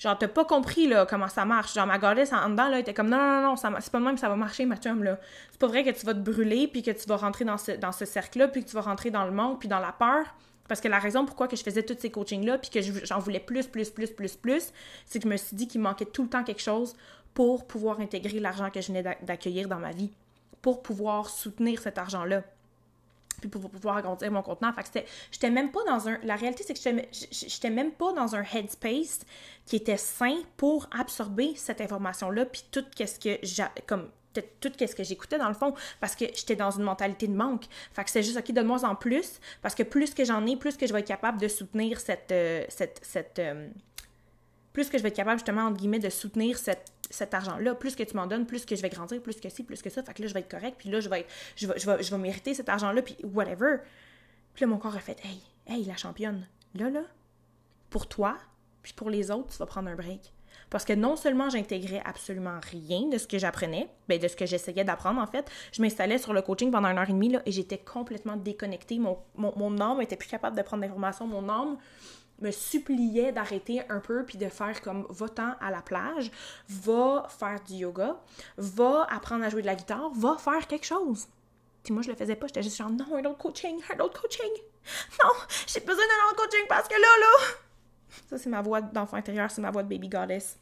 Genre, 0.00 0.16
t'as 0.16 0.28
pas 0.28 0.46
compris, 0.46 0.88
là, 0.88 1.04
comment 1.04 1.28
ça 1.28 1.44
marche. 1.44 1.74
Genre, 1.74 1.86
ma 1.86 1.98
goddess, 1.98 2.32
en 2.32 2.48
dedans, 2.48 2.68
là, 2.68 2.78
était 2.78 2.94
comme, 2.94 3.10
non, 3.10 3.18
non, 3.18 3.42
non, 3.42 3.54
non 3.54 3.56
c'est 3.56 3.92
pas 3.92 3.98
de 3.98 4.04
même 4.04 4.16
ça 4.16 4.30
va 4.30 4.36
marcher, 4.36 4.64
ma 4.64 4.76
chum, 4.76 5.04
là. 5.04 5.20
C'est 5.50 5.60
pas 5.60 5.66
vrai 5.66 5.84
que 5.84 5.90
tu 5.90 6.06
vas 6.06 6.14
te 6.14 6.20
brûler, 6.20 6.68
puis 6.68 6.82
que 6.82 6.90
tu 6.90 7.06
vas 7.06 7.18
rentrer 7.18 7.44
dans 7.44 7.58
ce, 7.58 8.04
cercle-là, 8.06 8.48
puis 8.48 8.64
que 8.64 8.70
tu 8.70 8.74
vas 8.74 8.80
rentrer 8.80 9.10
dans 9.10 9.26
le 9.26 9.30
manque, 9.30 9.60
puis 9.60 9.68
dans 9.68 9.78
la 9.78 9.92
peur. 9.92 10.24
Parce 10.68 10.80
que 10.80 10.88
la 10.88 10.98
raison 10.98 11.26
pourquoi 11.26 11.48
que 11.48 11.56
je 11.56 11.62
faisais 11.62 11.82
tous 11.82 11.98
ces 11.98 12.10
coachings-là, 12.10 12.56
puis 12.56 12.70
que 12.70 12.80
j'en 13.04 13.18
voulais 13.18 13.40
plus, 13.40 13.66
plus, 13.66 13.90
plus, 13.90 14.10
plus, 14.10 14.36
plus, 14.36 14.72
c'est 15.04 15.18
que 15.18 15.24
je 15.24 15.28
me 15.28 15.36
suis 15.36 15.54
dit 15.54 15.68
qu'il 15.68 15.82
manquait 15.82 16.06
tout 16.06 16.22
le 16.22 16.30
temps 16.30 16.44
quelque 16.44 16.62
chose 16.62 16.96
pour 17.34 17.66
pouvoir 17.66 18.00
intégrer 18.00 18.40
l'argent 18.40 18.70
que 18.70 18.80
je 18.80 18.86
venais 18.86 19.02
d'accueillir 19.02 19.68
dans 19.68 19.78
ma 19.78 19.90
vie, 19.90 20.12
pour 20.62 20.82
pouvoir 20.82 21.28
soutenir 21.28 21.78
cet 21.78 21.98
argent-là 21.98 22.42
puis 23.40 23.48
pour 23.48 23.70
pouvoir 23.70 23.96
agrandir 23.96 24.30
mon 24.30 24.42
contenant. 24.42 24.72
Fait 24.72 24.82
que 24.82 25.06
j'étais 25.30 25.50
même 25.50 25.70
pas 25.70 25.84
dans 25.86 26.08
un... 26.08 26.18
La 26.22 26.36
réalité, 26.36 26.64
c'est 26.66 26.74
que 26.74 27.02
j'étais 27.30 27.70
même 27.70 27.92
pas 27.92 28.12
dans 28.12 28.34
un 28.34 28.42
headspace 28.42 29.20
qui 29.66 29.76
était 29.76 29.96
sain 29.96 30.36
pour 30.56 30.88
absorber 30.98 31.54
cette 31.56 31.80
information-là, 31.80 32.46
puis 32.46 32.64
tout 32.70 32.84
qu'est-ce 32.94 33.18
que 33.18 33.38
j'ai... 33.42 33.64
comme 33.86 34.10
tout 34.60 34.70
ce 34.78 34.94
que 34.94 35.02
j'écoutais 35.02 35.38
dans 35.38 35.48
le 35.48 35.54
fond 35.54 35.74
parce 36.00 36.14
que 36.14 36.24
j'étais 36.34 36.56
dans 36.56 36.70
une 36.70 36.84
mentalité 36.84 37.26
de 37.26 37.34
manque. 37.34 37.64
Fait 37.92 38.04
que 38.04 38.10
c'est 38.10 38.22
juste 38.22 38.36
OK, 38.36 38.64
moins 38.64 38.84
en 38.84 38.94
plus 38.94 39.40
parce 39.62 39.74
que 39.74 39.82
plus 39.82 40.14
que 40.14 40.24
j'en 40.24 40.46
ai, 40.46 40.56
plus 40.56 40.76
que 40.76 40.86
je 40.86 40.92
vais 40.92 41.00
être 41.00 41.08
capable 41.08 41.40
de 41.40 41.48
soutenir 41.48 42.00
cette 42.00 42.30
euh, 42.32 42.64
cette, 42.68 43.00
cette 43.02 43.38
euh, 43.38 43.68
plus 44.72 44.88
que 44.88 44.98
je 44.98 45.02
vais 45.02 45.08
être 45.08 45.16
capable 45.16 45.38
justement 45.38 45.62
entre 45.62 45.78
guillemets 45.78 45.98
de 45.98 46.10
soutenir 46.10 46.58
cette 46.58 46.92
cet 47.10 47.34
argent-là, 47.34 47.74
plus 47.74 47.96
que 47.96 48.02
tu 48.02 48.16
m'en 48.16 48.26
donnes, 48.26 48.46
plus 48.46 48.64
que 48.64 48.76
je 48.76 48.82
vais 48.82 48.88
grandir, 48.88 49.20
plus 49.20 49.40
que 49.40 49.48
ci, 49.48 49.64
plus 49.64 49.82
que 49.82 49.90
ça. 49.90 50.02
Fait 50.02 50.14
que 50.14 50.22
là, 50.22 50.28
je 50.28 50.34
vais 50.34 50.40
être 50.40 50.50
correct, 50.50 50.76
puis 50.78 50.88
là, 50.90 51.00
je 51.00 51.08
vais, 51.08 51.26
je 51.56 51.66
vais, 51.66 51.78
je 51.78 51.90
vais, 51.90 52.02
je 52.02 52.10
vais 52.10 52.18
mériter 52.18 52.54
cet 52.54 52.68
argent-là, 52.68 53.02
puis 53.02 53.16
whatever. 53.24 53.78
Puis 54.54 54.64
là, 54.64 54.68
mon 54.68 54.78
corps 54.78 54.96
a 54.96 55.00
fait 55.00 55.18
Hey, 55.24 55.40
hey, 55.66 55.84
la 55.84 55.96
championne, 55.96 56.46
là, 56.74 56.88
là, 56.88 57.02
pour 57.90 58.08
toi, 58.08 58.36
puis 58.82 58.92
pour 58.92 59.10
les 59.10 59.30
autres, 59.30 59.52
tu 59.52 59.58
vas 59.58 59.66
prendre 59.66 59.88
un 59.88 59.96
break. 59.96 60.32
Parce 60.68 60.84
que 60.84 60.92
non 60.92 61.16
seulement 61.16 61.50
j'intégrais 61.50 62.02
absolument 62.04 62.58
rien 62.70 63.08
de 63.08 63.18
ce 63.18 63.26
que 63.26 63.38
j'apprenais, 63.38 63.88
ben 64.08 64.20
de 64.20 64.28
ce 64.28 64.36
que 64.36 64.46
j'essayais 64.46 64.84
d'apprendre 64.84 65.20
en 65.20 65.26
fait, 65.26 65.50
je 65.72 65.82
m'installais 65.82 66.18
sur 66.18 66.32
le 66.32 66.42
coaching 66.42 66.70
pendant 66.70 66.88
une 66.88 66.98
heure 66.98 67.10
et 67.10 67.12
demie 67.12 67.28
là, 67.28 67.42
et 67.44 67.52
j'étais 67.52 67.78
complètement 67.78 68.36
déconnectée. 68.36 68.98
Mon, 68.98 69.18
mon, 69.34 69.52
mon 69.56 69.80
âme 69.80 70.00
était 70.00 70.16
plus 70.16 70.28
capable 70.28 70.56
de 70.56 70.62
prendre 70.62 70.82
l'information. 70.82 71.26
Mon 71.26 71.48
âme 71.48 71.76
me 72.40 72.50
suppliait 72.50 73.32
d'arrêter 73.32 73.82
un 73.88 74.00
peu 74.00 74.24
puis 74.24 74.38
de 74.38 74.48
faire 74.48 74.80
comme 74.82 75.06
va-t'en 75.10 75.54
à 75.60 75.70
la 75.70 75.82
plage, 75.82 76.30
va 76.68 77.26
faire 77.28 77.60
du 77.66 77.74
yoga, 77.74 78.16
va 78.56 79.06
apprendre 79.10 79.44
à 79.44 79.48
jouer 79.48 79.62
de 79.62 79.66
la 79.66 79.74
guitare, 79.74 80.10
va 80.14 80.36
faire 80.38 80.66
quelque 80.66 80.86
chose. 80.86 81.26
Puis 81.82 81.94
moi, 81.94 82.02
je 82.02 82.10
le 82.10 82.16
faisais 82.16 82.36
pas, 82.36 82.46
j'étais 82.46 82.62
juste 82.62 82.76
genre 82.76 82.90
non, 82.90 83.16
un 83.16 83.24
autre 83.24 83.38
coaching, 83.38 83.80
un 83.94 84.00
autre 84.00 84.20
coaching. 84.20 84.50
Non, 85.22 85.30
j'ai 85.66 85.80
besoin 85.80 86.04
d'un 86.04 86.30
autre 86.30 86.42
coaching 86.42 86.66
parce 86.68 86.88
que 86.88 86.94
là, 86.94 87.00
là. 87.20 87.54
Ça, 88.28 88.38
c'est 88.38 88.48
ma 88.48 88.62
voix 88.62 88.80
d'enfant 88.80 89.16
intérieur, 89.16 89.50
c'est 89.50 89.60
ma 89.60 89.70
voix 89.70 89.82
de 89.82 89.88
baby 89.88 90.08
goddess. 90.08 90.56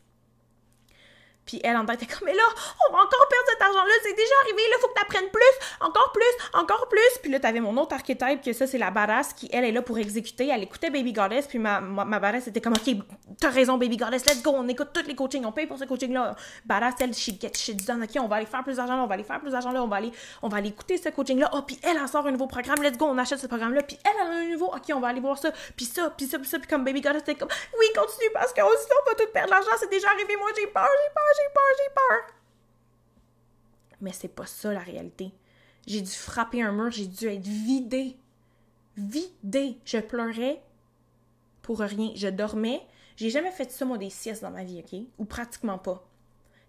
Puis 1.48 1.62
elle 1.64 1.78
en 1.78 1.86
tête 1.86 2.02
était 2.02 2.12
comme, 2.12 2.26
mais 2.26 2.34
là, 2.34 2.42
on 2.86 2.92
va 2.92 2.98
encore 2.98 3.26
perdre 3.26 3.46
cet 3.48 3.62
argent-là, 3.62 3.92
c'est 4.02 4.12
déjà 4.12 4.34
arrivé, 4.42 4.62
là, 4.70 4.76
faut 4.82 4.88
que 4.88 5.00
t'apprennes 5.00 5.30
plus, 5.30 5.40
encore 5.80 6.12
plus, 6.12 6.60
encore 6.60 6.88
plus. 6.88 7.18
Puis 7.22 7.32
là, 7.32 7.40
t'avais 7.40 7.60
mon 7.60 7.74
autre 7.78 7.94
archétype, 7.94 8.42
que 8.44 8.52
ça, 8.52 8.66
c'est 8.66 8.76
la 8.76 8.90
badass 8.90 9.32
qui, 9.32 9.48
elle, 9.50 9.64
est 9.64 9.72
là 9.72 9.80
pour 9.80 9.98
exécuter. 9.98 10.48
Elle 10.48 10.62
écoutait 10.62 10.90
Baby 10.90 11.14
Goddess, 11.14 11.46
puis 11.46 11.58
ma, 11.58 11.80
ma, 11.80 12.18
badass 12.18 12.48
était 12.48 12.60
comme, 12.60 12.74
ok, 12.74 12.96
t'as 13.40 13.48
raison, 13.48 13.78
Baby 13.78 13.96
Goddess, 13.96 14.26
let's 14.26 14.42
go, 14.42 14.52
on 14.54 14.68
écoute 14.68 14.90
tous 14.92 15.06
les 15.06 15.14
coachings, 15.14 15.46
on 15.46 15.52
paye 15.52 15.66
pour 15.66 15.78
ce 15.78 15.84
coaching-là. 15.84 16.36
Badass, 16.66 16.96
elle, 17.00 17.14
she 17.14 17.30
get 17.40 17.52
shit 17.54 17.86
done, 17.86 18.02
ok, 18.02 18.22
on 18.22 18.28
va 18.28 18.36
aller 18.36 18.46
faire 18.46 18.62
plus 18.62 18.76
d'argent 18.76 19.02
on 19.02 19.06
va 19.06 19.14
aller 19.14 19.24
faire 19.24 19.40
plus 19.40 19.52
d'argent 19.52 19.72
là, 19.72 19.82
on 19.82 19.88
va 19.88 19.96
aller, 19.96 20.12
on 20.42 20.48
va 20.48 20.58
aller 20.58 20.68
écouter 20.68 20.98
ce 20.98 21.08
coaching-là. 21.08 21.48
Oh, 21.54 21.62
puis 21.62 21.78
elle, 21.82 21.98
en 21.98 22.06
sort 22.06 22.26
un 22.26 22.30
nouveau 22.30 22.46
programme, 22.46 22.82
let's 22.82 22.98
go, 22.98 23.06
on 23.06 23.16
achète 23.16 23.38
ce 23.38 23.46
programme-là, 23.46 23.82
puis 23.82 23.98
elle, 24.04 24.26
a 24.26 24.30
un 24.30 24.44
nouveau, 24.50 24.66
ok, 24.66 24.82
on 24.94 25.00
va 25.00 25.08
aller 25.08 25.20
voir 25.20 25.38
ça, 25.38 25.50
puis 25.76 25.86
ça, 25.86 26.12
puis 26.14 26.26
ça, 26.26 26.38
puis 26.38 26.48
ça, 26.48 26.58
puis 26.58 26.68
comme 26.68 26.84
Baby 26.84 27.00
Goddess, 27.00 27.22
c'était 27.24 27.38
comme, 27.38 27.48
oui, 27.78 27.86
continue, 27.94 28.30
parce 28.34 28.52
que 28.52 28.60
on 28.60 28.68
va 28.68 29.14
tout 29.14 29.32
perdre 29.32 29.50
l'argent, 29.50 29.70
c'est 29.78 29.90
déjà 29.90 30.08
arrivé, 30.10 30.36
moi, 30.36 30.50
j'ai 30.56 30.66
peur, 30.66 30.84
j'ai 30.84 31.14
peur, 31.14 31.37
j'ai 31.38 31.52
peur, 31.54 31.62
j'ai 31.78 31.94
peur. 31.94 32.34
Mais 34.00 34.12
c'est 34.12 34.28
pas 34.28 34.46
ça 34.46 34.72
la 34.72 34.80
réalité. 34.80 35.32
J'ai 35.86 36.02
dû 36.02 36.10
frapper 36.10 36.62
un 36.62 36.72
mur, 36.72 36.90
j'ai 36.90 37.06
dû 37.06 37.26
être 37.26 37.46
vidée. 37.46 38.16
Vidée. 38.96 39.78
Je 39.84 39.98
pleurais 39.98 40.62
pour 41.62 41.80
rien. 41.80 42.12
Je 42.14 42.28
dormais. 42.28 42.82
J'ai 43.16 43.30
jamais 43.30 43.50
fait 43.50 43.70
ça, 43.70 43.84
moi, 43.84 43.98
des 43.98 44.10
siestes 44.10 44.42
dans 44.42 44.50
ma 44.50 44.64
vie, 44.64 44.82
OK? 44.84 45.00
Ou 45.18 45.24
pratiquement 45.24 45.78
pas. 45.78 46.06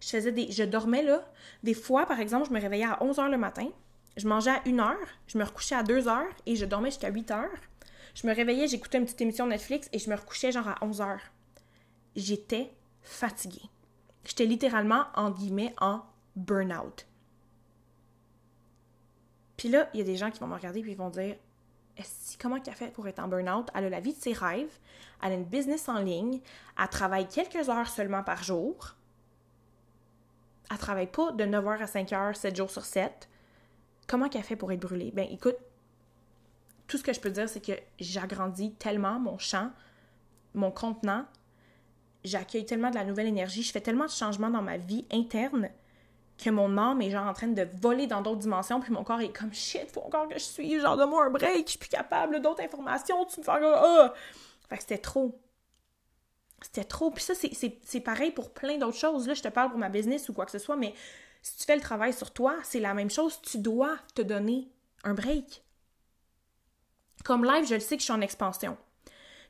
Je 0.00 0.08
faisais 0.08 0.32
des. 0.32 0.50
Je 0.50 0.64
dormais 0.64 1.02
là. 1.02 1.30
Des 1.62 1.74
fois, 1.74 2.06
par 2.06 2.20
exemple, 2.20 2.48
je 2.48 2.54
me 2.54 2.60
réveillais 2.60 2.86
à 2.86 3.02
11 3.02 3.18
h 3.18 3.30
le 3.30 3.38
matin. 3.38 3.68
Je 4.16 4.26
mangeais 4.26 4.50
à 4.50 4.62
1 4.66 4.70
h. 4.70 4.96
Je 5.26 5.38
me 5.38 5.44
recouchais 5.44 5.74
à 5.74 5.82
2 5.82 6.02
h 6.02 6.24
et 6.46 6.56
je 6.56 6.64
dormais 6.64 6.90
jusqu'à 6.90 7.10
8 7.10 7.30
h. 7.30 7.46
Je 8.14 8.26
me 8.26 8.34
réveillais, 8.34 8.66
j'écoutais 8.66 8.98
une 8.98 9.04
petite 9.04 9.20
émission 9.20 9.46
Netflix 9.46 9.88
et 9.92 9.98
je 9.98 10.10
me 10.10 10.16
recouchais 10.16 10.50
genre 10.50 10.68
à 10.68 10.78
11 10.82 11.00
h. 11.00 11.18
J'étais 12.16 12.72
fatiguée. 13.02 13.62
J'étais 14.24 14.46
littéralement, 14.46 15.04
en 15.14 15.30
guillemets, 15.30 15.74
en 15.80 16.02
burn-out. 16.36 17.06
Puis 19.56 19.68
là, 19.68 19.88
il 19.92 19.98
y 19.98 20.02
a 20.02 20.06
des 20.06 20.16
gens 20.16 20.30
qui 20.30 20.40
vont 20.40 20.46
me 20.46 20.54
regarder 20.54 20.80
et 20.80 20.90
ils 20.90 20.96
vont 20.96 21.10
dire 21.10 21.36
comment 22.40 22.60
qu'elle 22.60 22.74
fait 22.74 22.92
pour 22.92 23.06
être 23.08 23.18
en 23.18 23.28
burn-out? 23.28 23.68
Elle 23.74 23.84
a 23.84 23.90
la 23.90 24.00
vie 24.00 24.14
de 24.14 24.18
ses 24.18 24.32
rêves, 24.32 24.78
elle 25.22 25.32
a 25.32 25.34
une 25.34 25.44
business 25.44 25.88
en 25.88 25.98
ligne, 25.98 26.40
elle 26.78 26.88
travaille 26.88 27.28
quelques 27.28 27.68
heures 27.68 27.88
seulement 27.88 28.22
par 28.22 28.42
jour. 28.42 28.94
Elle 30.70 30.78
travaille 30.78 31.08
pas 31.08 31.32
de 31.32 31.44
9h 31.44 31.82
à 31.82 31.84
5h, 31.84 32.34
7 32.34 32.56
jours 32.56 32.70
sur 32.70 32.84
7. 32.84 33.28
Comment 34.06 34.28
qu'elle 34.28 34.44
fait 34.44 34.56
pour 34.56 34.72
être 34.72 34.80
brûlée? 34.80 35.10
Ben 35.10 35.26
écoute, 35.30 35.56
tout 36.86 36.96
ce 36.96 37.02
que 37.02 37.12
je 37.12 37.20
peux 37.20 37.30
dire, 37.30 37.48
c'est 37.48 37.64
que 37.64 37.72
j'agrandis 37.98 38.72
tellement 38.74 39.18
mon 39.18 39.36
champ, 39.38 39.70
mon 40.54 40.70
contenant, 40.70 41.26
j'accueille 42.24 42.66
tellement 42.66 42.90
de 42.90 42.96
la 42.96 43.04
nouvelle 43.04 43.26
énergie, 43.26 43.62
je 43.62 43.72
fais 43.72 43.80
tellement 43.80 44.06
de 44.06 44.10
changements 44.10 44.50
dans 44.50 44.62
ma 44.62 44.76
vie 44.76 45.04
interne 45.12 45.70
que 46.42 46.50
mon 46.50 46.78
âme 46.78 47.02
est 47.02 47.10
genre 47.10 47.26
en 47.26 47.34
train 47.34 47.48
de 47.48 47.68
voler 47.80 48.06
dans 48.06 48.22
d'autres 48.22 48.40
dimensions, 48.40 48.80
puis 48.80 48.92
mon 48.92 49.04
corps 49.04 49.20
est 49.20 49.36
comme 49.36 49.52
shit, 49.52 49.90
faut 49.90 50.00
encore 50.00 50.26
que 50.28 50.34
je 50.34 50.44
suis, 50.44 50.80
genre 50.80 50.96
de 50.96 51.04
moi 51.04 51.26
un 51.26 51.30
break, 51.30 51.66
je 51.66 51.70
suis 51.70 51.78
plus 51.78 51.90
capable 51.90 52.40
d'autres 52.40 52.62
informations, 52.62 53.24
tu 53.26 53.40
me 53.40 53.44
fais 53.44 53.52
ah! 53.52 54.14
Fait 54.70 54.76
que 54.76 54.82
c'était 54.82 54.98
trop. 54.98 55.38
C'était 56.62 56.84
trop. 56.84 57.10
Puis 57.10 57.24
ça, 57.24 57.34
c'est 57.34 58.00
pareil 58.00 58.30
pour 58.30 58.50
plein 58.50 58.78
d'autres 58.78 58.96
choses. 58.96 59.26
Là, 59.26 59.34
je 59.34 59.42
te 59.42 59.48
parle 59.48 59.70
pour 59.70 59.78
ma 59.78 59.88
business 59.88 60.28
ou 60.28 60.32
quoi 60.32 60.44
que 60.44 60.52
ce 60.52 60.58
soit, 60.58 60.76
mais 60.76 60.94
si 61.42 61.56
tu 61.56 61.64
fais 61.64 61.74
le 61.74 61.82
travail 61.82 62.12
sur 62.12 62.30
toi, 62.30 62.56
c'est 62.62 62.80
la 62.80 62.94
même 62.94 63.10
chose. 63.10 63.40
Tu 63.42 63.58
dois 63.58 63.96
te 64.14 64.22
donner 64.22 64.68
un 65.02 65.14
break. 65.14 65.64
Comme 67.24 67.44
live, 67.44 67.66
je 67.66 67.74
le 67.74 67.80
sais 67.80 67.96
que 67.96 68.00
je 68.00 68.04
suis 68.04 68.12
en 68.12 68.20
expansion. 68.20 68.76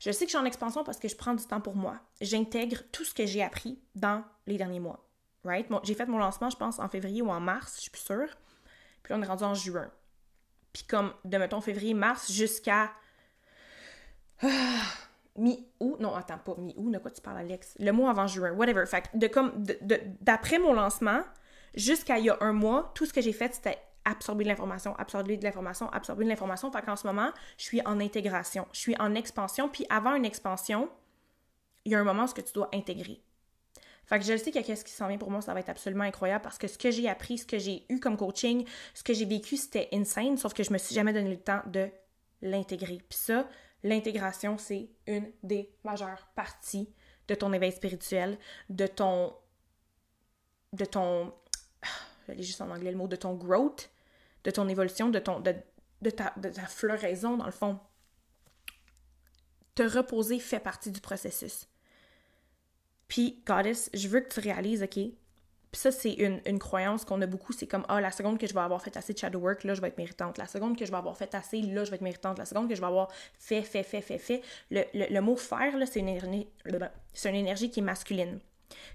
Je 0.00 0.10
sais 0.10 0.24
que 0.24 0.32
je 0.32 0.36
suis 0.36 0.42
en 0.42 0.46
expansion 0.46 0.82
parce 0.82 0.98
que 0.98 1.08
je 1.08 1.14
prends 1.14 1.34
du 1.34 1.44
temps 1.44 1.60
pour 1.60 1.76
moi. 1.76 1.98
J'intègre 2.22 2.78
tout 2.90 3.04
ce 3.04 3.12
que 3.12 3.26
j'ai 3.26 3.42
appris 3.42 3.78
dans 3.94 4.24
les 4.46 4.56
derniers 4.56 4.80
mois. 4.80 5.06
Right? 5.44 5.66
j'ai 5.84 5.94
fait 5.94 6.06
mon 6.06 6.18
lancement, 6.18 6.50
je 6.50 6.56
pense, 6.56 6.78
en 6.78 6.88
février 6.88 7.22
ou 7.22 7.30
en 7.30 7.40
mars, 7.40 7.76
je 7.76 7.82
suis 7.82 7.90
plus 7.90 8.02
sûre. 8.02 8.28
Puis 9.02 9.14
on 9.14 9.22
est 9.22 9.26
rendu 9.26 9.44
en 9.44 9.54
juin. 9.54 9.90
Puis 10.72 10.84
comme 10.84 11.12
de, 11.24 11.38
mettons, 11.38 11.60
février, 11.60 11.94
mars 11.94 12.32
jusqu'à... 12.32 12.92
mi-août, 15.36 15.96
non, 16.00 16.14
attends, 16.14 16.38
pas 16.38 16.54
mi-août, 16.56 16.90
de 16.90 16.98
quoi 16.98 17.10
tu 17.10 17.20
parles, 17.20 17.38
Alex? 17.38 17.74
Le 17.78 17.90
mois 17.92 18.10
avant 18.10 18.26
juin, 18.26 18.52
whatever. 18.52 18.84
Fait 18.86 19.04
de 19.14 19.26
comme, 19.26 19.64
d'après 20.20 20.58
mon 20.58 20.72
lancement, 20.72 21.22
jusqu'à 21.74 22.18
il 22.18 22.26
y 22.26 22.30
a 22.30 22.38
un 22.40 22.52
mois, 22.52 22.90
tout 22.94 23.04
ce 23.04 23.12
que 23.12 23.20
j'ai 23.20 23.32
fait, 23.32 23.54
c'était 23.54 23.78
absorber 24.04 24.44
de 24.44 24.48
l'information, 24.48 24.94
absorber 24.96 25.36
de 25.36 25.44
l'information, 25.44 25.88
absorber 25.90 26.24
de 26.24 26.30
l'information. 26.30 26.70
Fait 26.72 26.82
qu'en 26.82 26.96
ce 26.96 27.06
moment, 27.06 27.30
je 27.58 27.64
suis 27.64 27.80
en 27.86 28.00
intégration, 28.00 28.66
je 28.72 28.80
suis 28.80 28.96
en 28.98 29.14
expansion. 29.14 29.68
Puis 29.68 29.86
avant 29.90 30.14
une 30.14 30.24
expansion, 30.24 30.88
il 31.84 31.92
y 31.92 31.94
a 31.94 32.00
un 32.00 32.04
moment 32.04 32.24
où 32.24 32.40
tu 32.40 32.52
dois 32.52 32.68
intégrer. 32.72 33.20
Fait 34.04 34.18
que 34.18 34.24
je 34.24 34.36
sais 34.36 34.50
qu'il 34.50 34.66
y 34.66 34.72
a 34.72 34.76
ce 34.76 34.84
qui 34.84 34.92
s'en 34.92 35.06
vient 35.06 35.18
pour 35.18 35.30
moi, 35.30 35.40
ça 35.40 35.54
va 35.54 35.60
être 35.60 35.68
absolument 35.68 36.02
incroyable 36.02 36.42
parce 36.42 36.58
que 36.58 36.66
ce 36.66 36.76
que 36.76 36.90
j'ai 36.90 37.08
appris, 37.08 37.38
ce 37.38 37.46
que 37.46 37.58
j'ai 37.58 37.86
eu 37.88 38.00
comme 38.00 38.16
coaching, 38.16 38.66
ce 38.92 39.04
que 39.04 39.14
j'ai 39.14 39.24
vécu, 39.24 39.56
c'était 39.56 39.88
insane, 39.92 40.36
sauf 40.36 40.52
que 40.52 40.64
je 40.64 40.72
me 40.72 40.78
suis 40.78 40.94
jamais 40.94 41.12
donné 41.12 41.30
le 41.30 41.40
temps 41.40 41.62
de 41.66 41.88
l'intégrer. 42.42 42.98
Puis 43.08 43.18
ça, 43.18 43.48
l'intégration, 43.84 44.58
c'est 44.58 44.90
une 45.06 45.30
des 45.44 45.70
majeures 45.84 46.28
parties 46.34 46.92
de 47.28 47.36
ton 47.36 47.52
éveil 47.52 47.70
spirituel, 47.70 48.36
de 48.68 48.86
ton 48.86 49.32
de 50.72 50.84
ton 50.84 51.32
juste 52.38 52.60
en 52.60 52.70
anglais 52.70 52.90
le 52.90 52.96
mot, 52.96 53.08
de 53.08 53.16
ton 53.16 53.34
growth, 53.34 53.90
de 54.44 54.50
ton 54.50 54.68
évolution, 54.68 55.08
de, 55.08 55.18
ton, 55.18 55.40
de, 55.40 55.54
de, 56.02 56.10
ta, 56.10 56.32
de 56.36 56.48
ta 56.48 56.66
floraison, 56.66 57.36
dans 57.36 57.46
le 57.46 57.52
fond. 57.52 57.78
Te 59.74 59.82
reposer 59.82 60.38
fait 60.38 60.60
partie 60.60 60.90
du 60.90 61.00
processus. 61.00 61.68
Puis, 63.08 63.42
Goddess, 63.46 63.90
je 63.92 64.08
veux 64.08 64.20
que 64.20 64.32
tu 64.32 64.40
réalises, 64.40 64.82
OK? 64.82 64.98
Puis 65.72 65.80
ça, 65.80 65.92
c'est 65.92 66.14
une, 66.14 66.40
une, 66.46 66.58
croyance 66.58 67.04
qu'on 67.04 67.20
a 67.22 67.26
beaucoup. 67.26 67.52
C'est 67.52 67.66
comme, 67.66 67.84
ah, 67.88 68.00
la 68.00 68.10
seconde 68.10 68.38
que 68.38 68.46
je 68.46 68.54
vais 68.54 68.60
avoir 68.60 68.82
fait 68.82 68.96
assez 68.96 69.12
de 69.12 69.18
shadow 69.18 69.38
work, 69.38 69.62
là, 69.62 69.74
je 69.74 69.80
vais 69.80 69.88
être 69.88 69.98
méritante. 69.98 70.36
La 70.36 70.48
seconde 70.48 70.76
que 70.76 70.84
je 70.84 70.90
vais 70.90 70.96
avoir 70.96 71.16
fait 71.16 71.32
assez, 71.34 71.60
là, 71.62 71.84
je 71.84 71.90
vais 71.90 71.96
être 71.96 72.02
méritante. 72.02 72.38
La 72.38 72.44
seconde 72.44 72.68
que 72.68 72.74
je 72.74 72.80
vais 72.80 72.86
avoir 72.86 73.08
fait, 73.38 73.62
fait, 73.62 73.84
fait, 73.84 74.00
fait, 74.00 74.18
fait. 74.18 74.42
Le, 74.70 74.82
le, 74.92 75.20
mot 75.20 75.36
faire, 75.36 75.76
là, 75.76 75.86
c'est 75.86 76.00
une, 76.00 76.44
c'est 77.12 77.28
une 77.28 77.36
énergie 77.36 77.70
qui 77.70 77.80
est 77.80 77.84
masculine. 77.84 78.40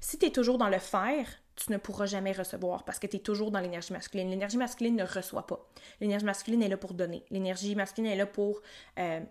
Si 0.02 0.18
tu 0.18 0.26
es 0.26 0.32
toujours 0.32 0.58
dans 0.58 0.70
le 0.70 0.80
faire, 0.80 1.28
tu 1.56 1.72
ne 1.72 1.78
pourras 1.78 2.06
jamais 2.06 2.34
recevoir 2.34 2.84
parce 2.84 3.00
que 3.00 3.08
tu 3.08 3.18
es 3.18 3.20
toujours 3.20 3.52
dans 3.52 3.60
l'énergie 3.60 3.94
masculine. 3.94 4.30
L'énergie 4.30 4.58
masculine 4.58 4.96
ne 4.96 5.06
reçoit 5.06 5.48
pas. 5.48 5.66
L'énergie 6.02 6.26
masculine 6.26 6.62
est 6.64 6.68
là 6.68 6.78
pour 6.78 6.94
donner. 6.94 7.24
L'énergie 7.30 7.76
masculine 7.76 8.12
est 8.12 8.18
là 8.18 8.26
pour 8.26 8.62
euh, 9.00 9.22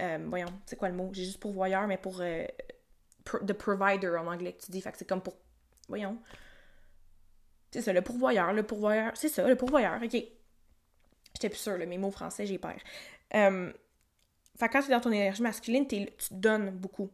euh, 0.00 0.18
voyons, 0.28 0.48
c'est 0.66 0.76
quoi 0.76 0.88
le 0.88 0.94
mot? 0.94 1.10
J'ai 1.12 1.24
juste 1.24 1.40
pourvoyeur, 1.40 1.86
mais 1.86 1.98
pour 1.98 2.20
euh, 2.20 2.44
the 3.24 3.52
provider 3.52 4.16
en 4.16 4.26
anglais 4.26 4.52
que 4.52 4.64
tu 4.64 4.70
dis. 4.70 4.80
Fait 4.80 4.92
que 4.92 4.98
c'est 4.98 5.08
comme 5.08 5.22
pour. 5.22 5.34
Voyons. 5.88 6.18
C'est 7.70 7.82
ça, 7.82 7.92
le 7.92 8.02
pourvoyeur, 8.02 8.52
le 8.52 8.62
pourvoyeur. 8.62 9.12
C'est 9.14 9.28
ça, 9.28 9.46
le 9.46 9.56
pourvoyeur, 9.56 10.00
ok. 10.02 10.16
J'étais 11.34 11.48
plus 11.48 11.58
sûre, 11.58 11.76
là, 11.76 11.86
mes 11.86 11.98
mots 11.98 12.10
français, 12.10 12.46
j'ai 12.46 12.58
peur. 12.58 12.76
Euh, 13.34 13.72
fait 14.58 14.68
quand 14.68 14.80
tu 14.80 14.88
es 14.88 14.90
dans 14.90 15.00
ton 15.00 15.12
énergie 15.12 15.42
masculine, 15.42 15.86
tu 15.86 16.06
te 16.06 16.34
donnes 16.34 16.70
beaucoup. 16.70 17.10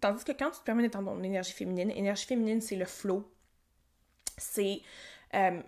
Tandis 0.00 0.24
que 0.24 0.32
quand 0.32 0.50
tu 0.50 0.58
te 0.58 0.64
permets 0.64 0.82
d'être 0.82 1.00
dans 1.00 1.14
ton 1.14 1.22
énergie 1.22 1.52
féminine, 1.52 1.90
énergie 1.90 2.26
féminine, 2.26 2.60
c'est 2.60 2.76
le 2.76 2.86
flow. 2.86 3.30
C'est. 4.36 4.80
Euh, 5.34 5.62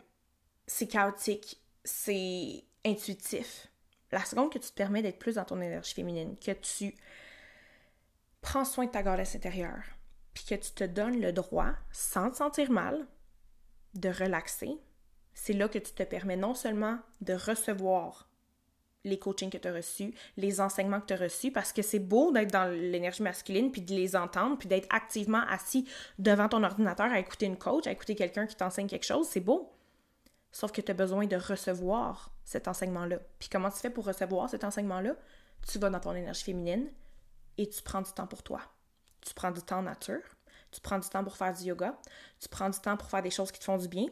c'est 0.67 0.87
chaotique. 0.87 1.61
C'est 1.85 2.65
intuitif. 2.85 3.69
La 4.13 4.25
seconde 4.25 4.53
que 4.53 4.59
tu 4.59 4.69
te 4.69 4.75
permets 4.75 5.03
d'être 5.03 5.19
plus 5.19 5.35
dans 5.35 5.45
ton 5.45 5.61
énergie 5.61 5.95
féminine, 5.95 6.37
que 6.39 6.53
tu 6.53 6.95
prends 8.41 8.65
soin 8.65 8.87
de 8.87 8.91
ta 8.91 9.03
goddess 9.03 9.35
intérieure, 9.35 9.83
puis 10.35 10.45
que 10.45 10.55
tu 10.55 10.71
te 10.71 10.85
donnes 10.85 11.21
le 11.21 11.33
droit, 11.33 11.73
sans 11.93 12.31
te 12.31 12.37
sentir 12.37 12.71
mal, 12.71 13.07
de 13.95 14.09
relaxer, 14.09 14.79
c'est 15.35 15.53
là 15.53 15.69
que 15.69 15.79
tu 15.79 15.93
te 15.93 16.03
permets 16.03 16.37
non 16.37 16.55
seulement 16.55 16.99
de 17.21 17.35
recevoir 17.35 18.29
les 19.05 19.19
coachings 19.19 19.51
que 19.51 19.59
tu 19.59 19.69
as 19.69 19.73
reçus, 19.73 20.15
les 20.37 20.61
enseignements 20.61 21.01
que 21.01 21.07
tu 21.07 21.15
as 21.15 21.19
reçus, 21.19 21.51
parce 21.51 21.73
que 21.73 21.83
c'est 21.83 21.99
beau 21.99 22.33
d'être 22.33 22.51
dans 22.51 22.71
l'énergie 22.71 23.23
masculine, 23.23 23.71
puis 23.71 23.83
de 23.83 23.95
les 23.95 24.17
entendre, 24.17 24.59
puis 24.59 24.69
d'être 24.69 24.89
activement 24.91 25.43
assis 25.49 25.87
devant 26.19 26.49
ton 26.49 26.63
ordinateur 26.65 27.07
à 27.13 27.19
écouter 27.19 27.47
une 27.47 27.59
coach, 27.59 27.87
à 27.87 27.93
écouter 27.93 28.15
quelqu'un 28.15 28.47
qui 28.47 28.57
t'enseigne 28.57 28.89
quelque 28.89 29.05
chose, 29.05 29.29
c'est 29.29 29.41
beau. 29.41 29.71
Sauf 30.51 30.73
que 30.73 30.81
tu 30.81 30.91
as 30.91 30.95
besoin 30.95 31.27
de 31.27 31.37
recevoir 31.37 32.33
cet 32.45 32.69
enseignement-là. 32.69 33.19
Puis 33.39 33.49
comment 33.49 33.71
tu 33.71 33.79
fais 33.79 33.91
pour 33.91 34.07
recevoir 34.07 34.49
cet 34.49 34.65
enseignement-là? 34.65 35.17
Tu 35.67 35.79
vas 35.79 35.91
dans 35.91 36.01
ton 36.01 36.15
énergie 36.15 36.45
féminine 36.45 36.91
et 37.59 37.69
tu 37.69 37.83
prends 37.83 38.03
du 38.03 38.13
temps 38.13 38.27
pour 38.27 38.43
toi. 38.43 38.61
Tu 39.21 39.35
prends 39.35 39.51
du 39.51 39.63
temps 39.63 39.79
en 39.79 39.83
nature, 39.83 40.23
tu 40.71 40.81
prends 40.81 40.99
du 40.99 41.09
temps 41.09 41.25
pour 41.25 41.37
faire 41.37 41.55
du 41.55 41.65
yoga, 41.65 41.99
tu 42.41 42.49
prends 42.49 42.69
du 42.69 42.79
temps 42.79 42.97
pour 42.97 43.09
faire 43.09 43.23
des 43.23 43.31
choses 43.31 43.51
qui 43.51 43.59
te 43.59 43.65
font 43.65 43.79
du 43.79 43.89
bien. 43.89 44.07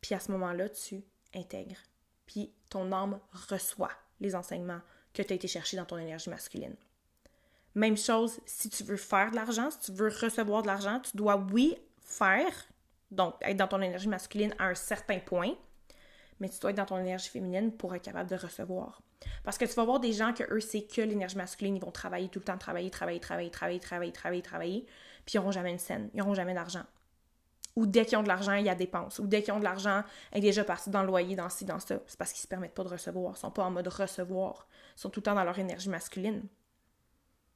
Puis 0.00 0.14
à 0.14 0.20
ce 0.20 0.32
moment-là, 0.32 0.68
tu 0.70 1.04
intègres. 1.34 1.78
Puis 2.26 2.52
ton 2.68 2.92
âme 2.92 3.18
reçoit 3.48 3.92
les 4.20 4.34
enseignements 4.34 4.80
que 5.12 5.22
tu 5.22 5.32
as 5.32 5.36
été 5.36 5.48
chercher 5.48 5.76
dans 5.76 5.84
ton 5.84 5.98
énergie 5.98 6.30
masculine. 6.30 6.74
Même 7.74 7.96
chose, 7.96 8.40
si 8.46 8.68
tu 8.68 8.84
veux 8.84 8.96
faire 8.96 9.30
de 9.30 9.36
l'argent, 9.36 9.70
si 9.70 9.78
tu 9.80 9.92
veux 9.92 10.08
recevoir 10.08 10.62
de 10.62 10.66
l'argent, 10.66 11.00
tu 11.00 11.16
dois, 11.16 11.36
oui, 11.36 11.76
faire 12.00 12.52
donc, 13.12 13.34
être 13.42 13.56
dans 13.56 13.68
ton 13.68 13.80
énergie 13.82 14.08
masculine 14.08 14.54
à 14.58 14.66
un 14.68 14.74
certain 14.74 15.18
point, 15.18 15.54
mais 16.40 16.48
tu 16.48 16.58
dois 16.58 16.70
être 16.70 16.76
dans 16.76 16.86
ton 16.86 16.98
énergie 16.98 17.28
féminine 17.28 17.70
pour 17.70 17.94
être 17.94 18.02
capable 18.02 18.28
de 18.28 18.36
recevoir. 18.36 19.02
Parce 19.44 19.58
que 19.58 19.64
tu 19.64 19.74
vas 19.74 19.84
voir 19.84 20.00
des 20.00 20.12
gens 20.12 20.32
que 20.32 20.44
eux, 20.52 20.60
c'est 20.60 20.82
que 20.82 21.02
l'énergie 21.02 21.36
masculine, 21.36 21.76
ils 21.76 21.82
vont 21.82 21.92
travailler 21.92 22.28
tout 22.28 22.40
le 22.40 22.44
temps, 22.44 22.58
travailler, 22.58 22.90
travailler, 22.90 23.20
travailler, 23.20 23.50
travailler, 23.50 23.80
travailler, 23.80 24.12
travailler, 24.12 24.42
travailler, 24.42 24.86
puis 25.24 25.34
ils 25.34 25.36
n'auront 25.36 25.52
jamais 25.52 25.70
une 25.70 25.78
scène, 25.78 26.10
ils 26.14 26.18
n'auront 26.18 26.34
jamais 26.34 26.54
d'argent. 26.54 26.84
Ou 27.74 27.86
dès 27.86 28.04
qu'ils 28.04 28.18
ont 28.18 28.22
de 28.22 28.28
l'argent, 28.28 28.52
il 28.52 28.66
y 28.66 28.68
a 28.68 28.74
dépenses. 28.74 29.18
Ou 29.18 29.26
dès 29.26 29.42
qu'ils 29.42 29.54
ont 29.54 29.58
de 29.58 29.64
l'argent, 29.64 30.02
elle 30.30 30.38
est 30.38 30.48
déjà 30.48 30.62
partie 30.62 30.90
dans 30.90 31.00
le 31.00 31.06
loyer, 31.06 31.36
dans 31.36 31.48
ci, 31.48 31.64
dans 31.64 31.78
ça. 31.78 32.00
C'est 32.06 32.18
parce 32.18 32.32
qu'ils 32.32 32.42
se 32.42 32.48
permettent 32.48 32.74
pas 32.74 32.84
de 32.84 32.88
recevoir. 32.88 33.34
Ils 33.36 33.40
sont 33.40 33.50
pas 33.50 33.64
en 33.64 33.70
mode 33.70 33.88
recevoir. 33.88 34.66
Ils 34.96 35.00
sont 35.00 35.10
tout 35.10 35.20
le 35.20 35.24
temps 35.24 35.34
dans 35.34 35.44
leur 35.44 35.58
énergie 35.58 35.88
masculine. 35.88 36.42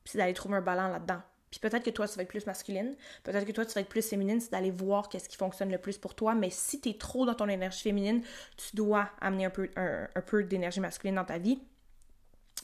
Puis 0.04 0.12
c'est 0.12 0.18
d'aller 0.18 0.32
trouver 0.32 0.56
un 0.56 0.62
ballon 0.62 0.88
là-dedans. 0.88 1.20
Puis 1.50 1.60
peut-être 1.60 1.84
que 1.84 1.90
toi, 1.90 2.08
tu 2.08 2.16
vas 2.16 2.22
être 2.22 2.28
plus 2.28 2.46
masculine, 2.46 2.94
peut-être 3.22 3.46
que 3.46 3.52
toi, 3.52 3.64
tu 3.64 3.72
vas 3.72 3.80
être 3.80 3.88
plus 3.88 4.06
féminine, 4.06 4.40
c'est 4.40 4.50
d'aller 4.50 4.70
voir 4.70 5.08
qu'est-ce 5.08 5.28
qui 5.28 5.36
fonctionne 5.36 5.70
le 5.70 5.78
plus 5.78 5.96
pour 5.96 6.14
toi. 6.14 6.34
Mais 6.34 6.50
si 6.50 6.80
tu 6.80 6.90
es 6.90 6.94
trop 6.98 7.24
dans 7.24 7.34
ton 7.34 7.48
énergie 7.48 7.82
féminine, 7.82 8.22
tu 8.56 8.74
dois 8.74 9.10
amener 9.20 9.46
un 9.46 9.50
peu, 9.50 9.70
un, 9.76 10.20
peu 10.22 10.42
d'énergie 10.44 10.80
masculine 10.80 11.14
dans 11.14 11.24
ta 11.24 11.38
vie. 11.38 11.60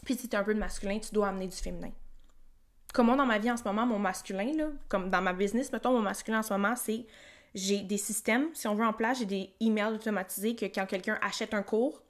Puis 0.05 0.17
si 0.17 0.29
tu 0.29 0.37
es 0.37 0.39
un 0.39 0.45
peu 0.45 0.53
de 0.53 0.59
masculin, 0.59 0.99
tu 0.99 1.13
dois 1.15 1.29
amener 1.29 1.47
du 1.47 1.57
féminin. 1.57 1.93
Comme 2.93 3.07
moi, 3.07 3.17
dans 3.17 3.25
ma 3.25 3.39
vie 3.39 3.51
en 3.51 3.57
ce 3.57 3.65
moment, 3.65 3.87
mon 3.87 3.99
masculin, 3.99 4.53
là, 4.57 4.67
comme 4.89 5.09
dans 5.09 5.23
ma 5.23 5.33
business, 5.33 5.73
mettons, 5.73 5.93
mon 5.93 6.03
masculin 6.03 6.41
en 6.41 6.43
ce 6.43 6.53
moment, 6.53 6.77
c'est 6.77 7.07
j'ai 7.55 7.81
des 7.81 7.99
systèmes, 7.99 8.49
si 8.55 8.67
on 8.67 8.75
veut 8.75 8.87
en 8.87 8.93
place, 8.93 9.19
j'ai 9.19 9.27
des 9.27 9.51
emails 9.61 9.95
automatisés 9.95 10.57
que 10.57 10.67
quand 10.67 10.87
quelqu'un 10.87 11.19
achète 11.23 11.55
un 11.55 11.63
cours, 11.63 12.03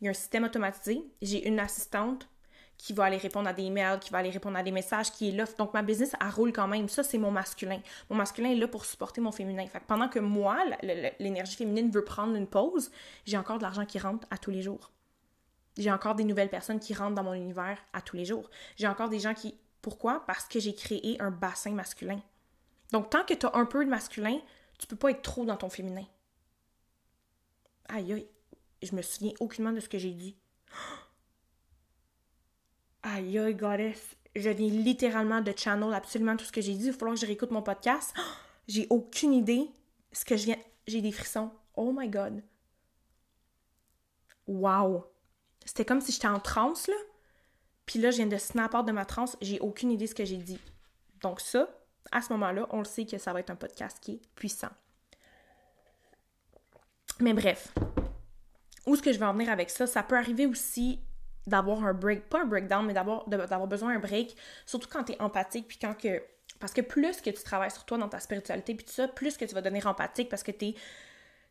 il 0.00 0.04
y 0.04 0.08
a 0.08 0.10
un 0.10 0.14
système 0.14 0.44
automatisé. 0.44 1.02
J'ai 1.20 1.46
une 1.46 1.60
assistante 1.60 2.28
qui 2.78 2.94
va 2.94 3.04
aller 3.04 3.18
répondre 3.18 3.46
à 3.48 3.52
des 3.52 3.64
emails, 3.64 4.00
qui 4.00 4.10
va 4.10 4.18
aller 4.18 4.30
répondre 4.30 4.56
à 4.56 4.62
des 4.62 4.70
messages, 4.70 5.12
qui 5.12 5.28
est 5.28 5.32
là. 5.32 5.44
Donc, 5.58 5.74
ma 5.74 5.82
business, 5.82 6.16
elle 6.18 6.28
roule 6.30 6.52
quand 6.52 6.66
même. 6.66 6.88
Ça, 6.88 7.02
c'est 7.02 7.18
mon 7.18 7.30
masculin. 7.30 7.80
Mon 8.08 8.16
masculin 8.16 8.50
est 8.50 8.56
là 8.56 8.68
pour 8.68 8.86
supporter 8.86 9.20
mon 9.20 9.32
féminin. 9.32 9.66
Pendant 9.86 10.08
que 10.08 10.18
moi, 10.18 10.64
l'énergie 11.18 11.56
féminine 11.56 11.90
veut 11.90 12.04
prendre 12.04 12.34
une 12.34 12.46
pause, 12.46 12.90
j'ai 13.26 13.36
encore 13.36 13.58
de 13.58 13.62
l'argent 13.64 13.84
qui 13.84 13.98
rentre 13.98 14.26
à 14.30 14.38
tous 14.38 14.50
les 14.50 14.62
jours. 14.62 14.90
J'ai 15.76 15.92
encore 15.92 16.14
des 16.14 16.24
nouvelles 16.24 16.48
personnes 16.48 16.80
qui 16.80 16.94
rentrent 16.94 17.14
dans 17.14 17.22
mon 17.22 17.34
univers 17.34 17.78
à 17.92 18.00
tous 18.00 18.16
les 18.16 18.24
jours. 18.24 18.48
J'ai 18.76 18.88
encore 18.88 19.10
des 19.10 19.18
gens 19.18 19.34
qui... 19.34 19.54
Pourquoi? 19.82 20.24
Parce 20.26 20.46
que 20.46 20.58
j'ai 20.58 20.74
créé 20.74 21.20
un 21.20 21.30
bassin 21.30 21.72
masculin. 21.72 22.20
Donc, 22.92 23.10
tant 23.10 23.24
que 23.24 23.34
tu 23.34 23.46
as 23.46 23.54
un 23.54 23.66
peu 23.66 23.84
de 23.84 23.90
masculin, 23.90 24.38
tu 24.80 24.86
peux 24.86 24.96
pas 24.96 25.10
être 25.10 25.20
trop 25.20 25.44
dans 25.44 25.58
ton 25.58 25.68
féminin. 25.68 26.06
Aïe, 27.88 28.14
aïe. 28.14 28.26
Je 28.82 28.94
me 28.94 29.02
souviens 29.02 29.32
aucunement 29.38 29.72
de 29.72 29.80
ce 29.80 29.90
que 29.90 29.98
j'ai 29.98 30.12
dit. 30.12 30.38
Aïe, 33.02 33.38
aïe, 33.38 33.54
goddess. 33.54 34.16
Je 34.36 34.50
viens 34.50 34.68
littéralement 34.68 35.40
de 35.40 35.54
channel 35.56 35.94
absolument 35.94 36.36
tout 36.36 36.44
ce 36.44 36.52
que 36.52 36.60
j'ai 36.60 36.74
dit. 36.74 36.86
Il 36.86 36.92
va 36.92 36.98
falloir 36.98 37.14
que 37.14 37.20
je 37.20 37.26
réécoute 37.26 37.50
mon 37.50 37.62
podcast. 37.62 38.14
J'ai 38.68 38.86
aucune 38.90 39.32
idée 39.32 39.68
ce 40.12 40.24
que 40.24 40.36
je 40.36 40.44
viens. 40.44 40.58
J'ai 40.86 41.00
des 41.00 41.12
frissons. 41.12 41.50
Oh 41.74 41.92
my 41.96 42.08
god. 42.08 42.42
Wow. 44.46 45.06
C'était 45.64 45.84
comme 45.84 46.00
si 46.00 46.12
j'étais 46.12 46.28
en 46.28 46.40
transe, 46.40 46.88
là. 46.88 46.94
Puis 47.86 47.98
là, 47.98 48.10
je 48.10 48.18
viens 48.18 48.26
de 48.26 48.36
snap 48.36 48.74
out 48.74 48.86
de 48.86 48.92
ma 48.92 49.04
transe. 49.04 49.36
J'ai 49.40 49.60
aucune 49.60 49.90
idée 49.90 50.06
ce 50.06 50.14
que 50.14 50.24
j'ai 50.24 50.36
dit. 50.36 50.60
Donc, 51.22 51.40
ça, 51.40 51.68
à 52.12 52.22
ce 52.22 52.32
moment-là, 52.32 52.66
on 52.70 52.78
le 52.78 52.84
sait 52.84 53.06
que 53.06 53.18
ça 53.18 53.32
va 53.32 53.40
être 53.40 53.50
un 53.50 53.56
podcast 53.56 53.98
qui 54.00 54.12
est 54.12 54.20
puissant. 54.34 54.70
Mais 57.20 57.32
bref, 57.32 57.72
où 58.86 58.94
est-ce 58.94 59.02
que 59.02 59.12
je 59.12 59.18
vais 59.18 59.26
en 59.26 59.32
venir 59.32 59.50
avec 59.50 59.70
ça? 59.70 59.86
Ça 59.86 60.02
peut 60.02 60.16
arriver 60.16 60.46
aussi 60.46 61.00
d'avoir 61.46 61.84
un 61.84 61.92
break, 61.92 62.28
pas 62.28 62.42
un 62.42 62.46
breakdown, 62.46 62.86
mais 62.86 62.94
d'avoir, 62.94 63.66
besoin 63.66 63.94
d'un 63.94 64.00
break, 64.00 64.36
surtout 64.66 64.88
quand 64.90 65.04
tu 65.04 65.12
es 65.12 65.20
empathique, 65.20 65.68
puis 65.68 65.78
quand 65.78 65.94
que. 65.94 66.22
Parce 66.58 66.72
que 66.72 66.80
plus 66.80 67.20
que 67.20 67.30
tu 67.30 67.42
travailles 67.42 67.70
sur 67.70 67.84
toi 67.84 67.96
dans 67.96 68.08
ta 68.08 68.20
spiritualité, 68.20 68.74
puis 68.74 68.84
tout 68.84 68.92
ça, 68.92 69.08
plus 69.08 69.36
que 69.36 69.44
tu 69.44 69.54
vas 69.54 69.62
devenir 69.62 69.86
empathique 69.86 70.28
parce 70.28 70.42
que 70.42 70.50
tu 70.50 70.74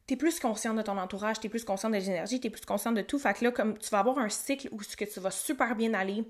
es, 0.10 0.15
plus 0.15 0.39
conscient 0.39 0.76
de 0.76 0.84
ton 0.84 0.98
entourage, 0.98 1.39
tu 1.39 1.48
es 1.48 1.50
plus 1.50 1.63
conscient 1.63 1.89
des 1.89 2.10
énergies, 2.10 2.39
tu 2.39 2.48
es 2.48 2.50
plus 2.50 2.65
conscient 2.65 2.91
de 2.91 3.02
tout. 3.02 3.17
Fait 3.17 3.34
que 3.34 3.43
là, 3.43 3.52
comme 3.52 3.78
tu 3.78 3.89
vas 3.89 4.00
avoir 4.00 4.19
un 4.19 4.30
cycle 4.30 4.69
où 4.72 4.84
ce 4.84 4.95
tu 4.95 5.19
vas 5.19 5.32
super 5.32 5.76
bien 5.76 5.95
aller, 5.95 6.26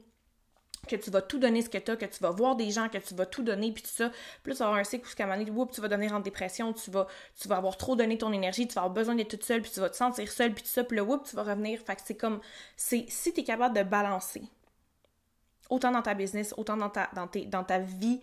que 0.87 0.95
tu 0.95 1.09
vas 1.11 1.21
tout 1.21 1.39
donner 1.39 1.61
ce 1.61 1.69
que 1.69 1.77
tu 1.77 1.91
as, 1.91 1.95
que 1.95 2.05
tu 2.05 2.19
vas 2.19 2.31
voir 2.31 2.55
des 2.55 2.71
gens, 2.71 2.89
que 2.89 2.97
tu 2.97 3.13
vas 3.15 3.25
tout 3.25 3.43
donner, 3.43 3.71
puis 3.71 3.83
tout 3.83 3.89
ça. 3.89 4.11
Plus 4.43 4.53
tu 4.53 4.59
vas 4.59 4.65
avoir 4.65 4.79
un 4.79 4.83
cycle 4.83 5.07
où, 5.07 5.21
moment 5.23 5.37
donné, 5.37 5.71
tu 5.73 5.81
vas 5.81 5.87
donner 5.87 6.11
en 6.11 6.19
dépression, 6.19 6.73
tu 6.73 6.91
vas, 6.91 7.07
avoir 7.49 7.77
trop 7.77 7.95
donné 7.95 8.17
ton 8.17 8.31
énergie, 8.31 8.67
tu 8.67 8.73
vas 8.73 8.81
avoir 8.81 8.93
besoin 8.93 9.15
d'être 9.15 9.29
toute 9.29 9.43
seule, 9.43 9.61
puis 9.61 9.71
tu 9.71 9.79
vas 9.79 9.89
te 9.89 9.97
sentir 9.97 10.31
seule, 10.31 10.53
puis 10.53 10.63
tout 10.63 10.69
ça, 10.69 10.83
puis 10.83 10.97
là, 10.97 11.03
whoop, 11.03 11.25
tu 11.27 11.35
vas 11.35 11.43
revenir. 11.43 11.79
Fait 11.79 11.95
que 11.95 12.01
c'est 12.05 12.15
comme, 12.15 12.39
c'est, 12.75 13.05
si 13.09 13.33
tu 13.33 13.41
es 13.41 13.43
capable 13.43 13.75
de 13.75 13.83
balancer, 13.83 14.43
autant 15.69 15.91
dans 15.91 16.01
ta 16.01 16.13
business, 16.13 16.53
autant 16.57 16.77
dans 16.77 16.89
ta, 16.89 17.09
dans 17.13 17.63
ta 17.63 17.79
vie, 17.79 18.21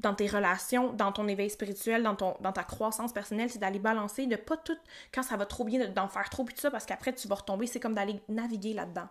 dans 0.00 0.14
tes 0.14 0.26
relations, 0.26 0.92
dans 0.92 1.12
ton 1.12 1.28
éveil 1.28 1.50
spirituel, 1.50 2.02
dans, 2.02 2.14
dans 2.14 2.52
ta 2.52 2.64
croissance 2.64 3.12
personnelle, 3.12 3.50
c'est 3.50 3.58
d'aller 3.58 3.78
balancer, 3.78 4.26
de 4.26 4.36
pas 4.36 4.56
tout, 4.56 4.78
quand 5.12 5.22
ça 5.22 5.36
va 5.36 5.46
trop 5.46 5.64
bien, 5.64 5.88
d'en 5.88 6.08
faire 6.08 6.28
trop, 6.30 6.44
puis 6.44 6.54
tout 6.54 6.60
ça, 6.60 6.70
parce 6.70 6.86
qu'après, 6.86 7.12
tu 7.12 7.28
vas 7.28 7.36
retomber, 7.36 7.66
c'est 7.66 7.80
comme 7.80 7.94
d'aller 7.94 8.20
naviguer 8.28 8.72
là-dedans. 8.72 9.08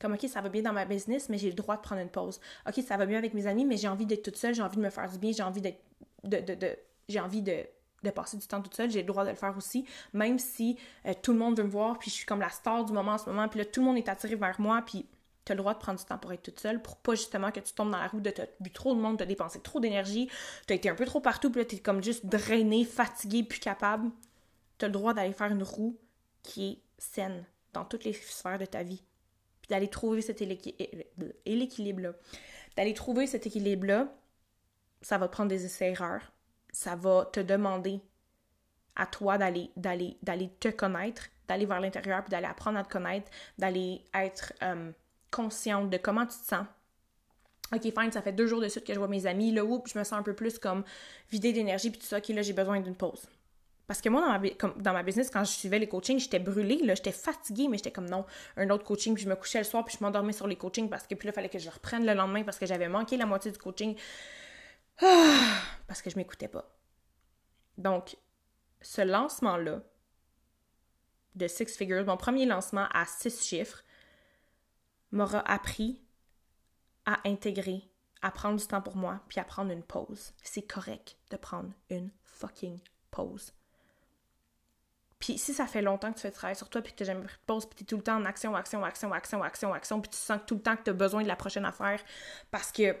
Comme, 0.00 0.14
OK, 0.14 0.26
ça 0.28 0.40
va 0.40 0.48
bien 0.48 0.62
dans 0.62 0.72
ma 0.72 0.86
business, 0.86 1.28
mais 1.28 1.36
j'ai 1.36 1.48
le 1.48 1.54
droit 1.54 1.76
de 1.76 1.82
prendre 1.82 2.00
une 2.00 2.08
pause. 2.08 2.40
OK, 2.66 2.82
ça 2.82 2.96
va 2.96 3.04
bien 3.04 3.18
avec 3.18 3.34
mes 3.34 3.46
amis, 3.46 3.66
mais 3.66 3.76
j'ai 3.76 3.88
envie 3.88 4.06
d'être 4.06 4.22
toute 4.22 4.36
seule, 4.36 4.54
j'ai 4.54 4.62
envie 4.62 4.78
de 4.78 4.82
me 4.82 4.90
faire 4.90 5.10
du 5.10 5.18
bien, 5.18 5.32
j'ai 5.32 5.42
envie. 5.42 5.60
De, 5.60 6.76
j'ai 7.08 7.20
envie 7.20 7.42
de, 7.42 7.66
passer 8.14 8.38
du 8.38 8.46
temps 8.46 8.62
toute 8.62 8.74
seule, 8.74 8.90
j'ai 8.90 9.00
le 9.00 9.06
droit 9.06 9.24
de 9.24 9.30
le 9.30 9.36
faire 9.36 9.54
aussi, 9.56 9.84
même 10.14 10.38
si 10.38 10.78
euh, 11.04 11.12
tout 11.22 11.32
le 11.32 11.38
monde 11.38 11.58
veut 11.58 11.64
me 11.64 11.68
voir, 11.68 11.98
puis 11.98 12.10
je 12.10 12.16
suis 12.16 12.26
comme 12.26 12.40
la 12.40 12.48
star 12.48 12.84
du 12.84 12.92
moment 12.94 13.12
en 13.12 13.18
ce 13.18 13.28
moment, 13.28 13.46
puis 13.48 13.58
là, 13.58 13.66
tout 13.66 13.80
le 13.80 13.86
monde 13.86 13.98
est 13.98 14.08
attiré 14.08 14.36
vers 14.36 14.58
moi, 14.58 14.82
puis 14.86 15.06
tu 15.44 15.52
as 15.52 15.54
le 15.54 15.58
droit 15.58 15.74
de 15.74 15.78
prendre 15.78 15.98
du 15.98 16.04
temps 16.06 16.16
pour 16.16 16.32
être 16.32 16.42
toute 16.42 16.60
seule, 16.60 16.80
pour 16.80 16.96
pas 16.96 17.14
justement 17.14 17.50
que 17.50 17.60
tu 17.60 17.74
tombes 17.74 17.90
dans 17.90 17.98
la 17.98 18.06
roue 18.06 18.20
de 18.20 18.30
t'as 18.30 18.46
vu 18.60 18.70
trop 18.70 18.94
de 18.94 19.00
monde, 19.00 19.18
t'as 19.18 19.26
dépensé 19.26 19.60
trop 19.60 19.80
d'énergie, 19.80 20.30
t'as 20.66 20.76
été 20.76 20.88
un 20.88 20.94
peu 20.94 21.04
trop 21.04 21.20
partout, 21.20 21.50
puis 21.50 21.60
là, 21.60 21.66
t'es 21.66 21.78
comme 21.78 22.02
juste 22.02 22.24
drainé, 22.24 22.86
fatigué, 22.86 23.42
plus 23.42 23.60
capable. 23.60 24.10
Tu 24.78 24.86
as 24.86 24.88
le 24.88 24.92
droit 24.92 25.12
d'aller 25.12 25.32
faire 25.32 25.52
une 25.52 25.62
roue 25.62 25.98
qui 26.42 26.68
est 26.70 26.78
saine 26.96 27.44
dans 27.74 27.84
toutes 27.84 28.04
les 28.04 28.14
sphères 28.14 28.58
de 28.58 28.64
ta 28.64 28.82
vie 28.82 29.02
d'aller 29.70 29.88
trouver 29.88 30.20
cet 30.20 30.42
équilibre-là. 30.42 32.12
D'aller 32.76 32.94
trouver 32.94 33.26
cet 33.26 33.46
équilibre-là, 33.46 34.12
ça 35.00 35.18
va 35.18 35.28
prendre 35.28 35.48
des 35.48 35.64
essais-erreurs. 35.64 36.32
Ça 36.72 36.96
va 36.96 37.28
te 37.32 37.40
demander 37.40 38.00
à 38.96 39.06
toi 39.06 39.38
d'aller, 39.38 39.70
d'aller, 39.76 40.18
d'aller 40.22 40.50
te 40.60 40.68
connaître, 40.68 41.28
d'aller 41.48 41.66
vers 41.66 41.80
l'intérieur, 41.80 42.22
puis 42.22 42.30
d'aller 42.30 42.46
apprendre 42.46 42.78
à 42.78 42.84
te 42.84 42.92
connaître, 42.92 43.30
d'aller 43.58 44.04
être 44.14 44.52
euh, 44.62 44.90
consciente 45.30 45.88
de 45.90 45.96
comment 45.96 46.26
tu 46.26 46.38
te 46.38 46.46
sens. 46.46 46.66
Ok, 47.72 47.82
fine, 47.82 48.12
ça 48.12 48.20
fait 48.20 48.32
deux 48.32 48.46
jours 48.46 48.60
de 48.60 48.68
suite 48.68 48.84
que 48.84 48.92
je 48.92 48.98
vois 48.98 49.08
mes 49.08 49.26
amis, 49.26 49.52
là, 49.52 49.64
oups, 49.64 49.92
je 49.92 49.98
me 49.98 50.02
sens 50.04 50.18
un 50.18 50.24
peu 50.24 50.34
plus 50.34 50.58
comme 50.58 50.84
vidée 51.30 51.52
d'énergie, 51.52 51.90
puis 51.90 52.00
tout 52.00 52.06
ça, 52.06 52.18
ok, 52.18 52.28
là, 52.28 52.42
j'ai 52.42 52.52
besoin 52.52 52.80
d'une 52.80 52.96
pause 52.96 53.28
Parce 53.90 54.00
que 54.00 54.08
moi, 54.08 54.40
dans 54.76 54.92
ma, 54.92 55.02
business, 55.02 55.30
quand 55.30 55.42
je 55.42 55.50
suivais 55.50 55.80
les 55.80 55.88
coachings, 55.88 56.20
j'étais 56.20 56.38
brûlée, 56.38 56.78
là, 56.84 56.94
j'étais 56.94 57.10
fatiguée, 57.10 57.66
mais 57.66 57.76
j'étais 57.76 57.90
comme 57.90 58.08
non, 58.08 58.24
un 58.56 58.70
autre 58.70 58.84
coaching, 58.84 59.14
puis 59.14 59.24
je 59.24 59.28
me 59.28 59.34
couchais 59.34 59.58
le 59.58 59.64
soir, 59.64 59.84
puis 59.84 59.96
je 59.98 60.04
m'endormais 60.04 60.32
sur 60.32 60.46
les 60.46 60.54
coachings 60.54 60.88
parce 60.88 61.08
que 61.08 61.16
puis 61.16 61.26
là, 61.26 61.32
il 61.32 61.34
fallait 61.34 61.48
que 61.48 61.58
je 61.58 61.68
reprenne 61.68 62.06
le 62.06 62.14
lendemain 62.14 62.44
parce 62.44 62.56
que 62.56 62.66
j'avais 62.66 62.88
manqué 62.88 63.16
la 63.16 63.26
moitié 63.26 63.50
du 63.50 63.58
coaching. 63.58 63.98
Ah! 65.02 65.40
parce 65.88 66.02
que 66.02 66.08
je 66.08 66.16
m'écoutais 66.16 66.46
pas. 66.46 66.72
Donc, 67.78 68.16
ce 68.80 69.00
lancement-là 69.00 69.82
de 71.34 71.48
Six 71.48 71.76
Figures, 71.76 72.06
mon 72.06 72.16
premier 72.16 72.46
lancement 72.46 72.86
à 72.94 73.06
six 73.06 73.44
chiffres, 73.44 73.82
m'aura 75.10 75.40
appris 75.50 76.00
à 77.06 77.18
intégrer, 77.28 77.90
à 78.22 78.30
prendre 78.30 78.56
du 78.56 78.66
temps 78.68 78.82
pour 78.82 78.94
moi, 78.94 79.20
puis 79.26 79.40
à 79.40 79.44
prendre 79.44 79.72
une 79.72 79.82
pause. 79.82 80.32
C'est 80.44 80.62
correct 80.62 81.16
de 81.30 81.36
prendre 81.36 81.72
une 81.88 82.12
fucking 82.22 82.78
pause. 83.10 83.52
Puis 85.20 85.38
si 85.38 85.54
ça 85.54 85.66
fait 85.66 85.82
longtemps 85.82 86.10
que 86.10 86.16
tu 86.16 86.22
fais 86.22 86.30
travail 86.30 86.56
sur 86.56 86.68
toi, 86.68 86.80
puis 86.80 86.92
que 86.92 86.98
tu 86.98 87.04
jamais 87.04 87.22
pris 87.22 87.34
de 87.34 87.46
pause, 87.46 87.66
puis 87.66 87.76
tu 87.76 87.84
es 87.84 87.86
tout 87.86 87.96
le 87.96 88.02
temps 88.02 88.16
en 88.16 88.24
action, 88.24 88.56
action, 88.56 88.82
action, 88.84 89.12
action, 89.12 89.42
action, 89.42 89.72
action, 89.74 90.00
puis 90.00 90.10
tu 90.10 90.16
sens 90.16 90.40
tout 90.46 90.54
le 90.54 90.62
temps 90.62 90.76
que 90.76 90.82
tu 90.82 90.90
as 90.90 90.94
besoin 90.94 91.22
de 91.22 91.28
la 91.28 91.36
prochaine 91.36 91.66
affaire 91.66 92.00
parce 92.50 92.72
que 92.72 92.96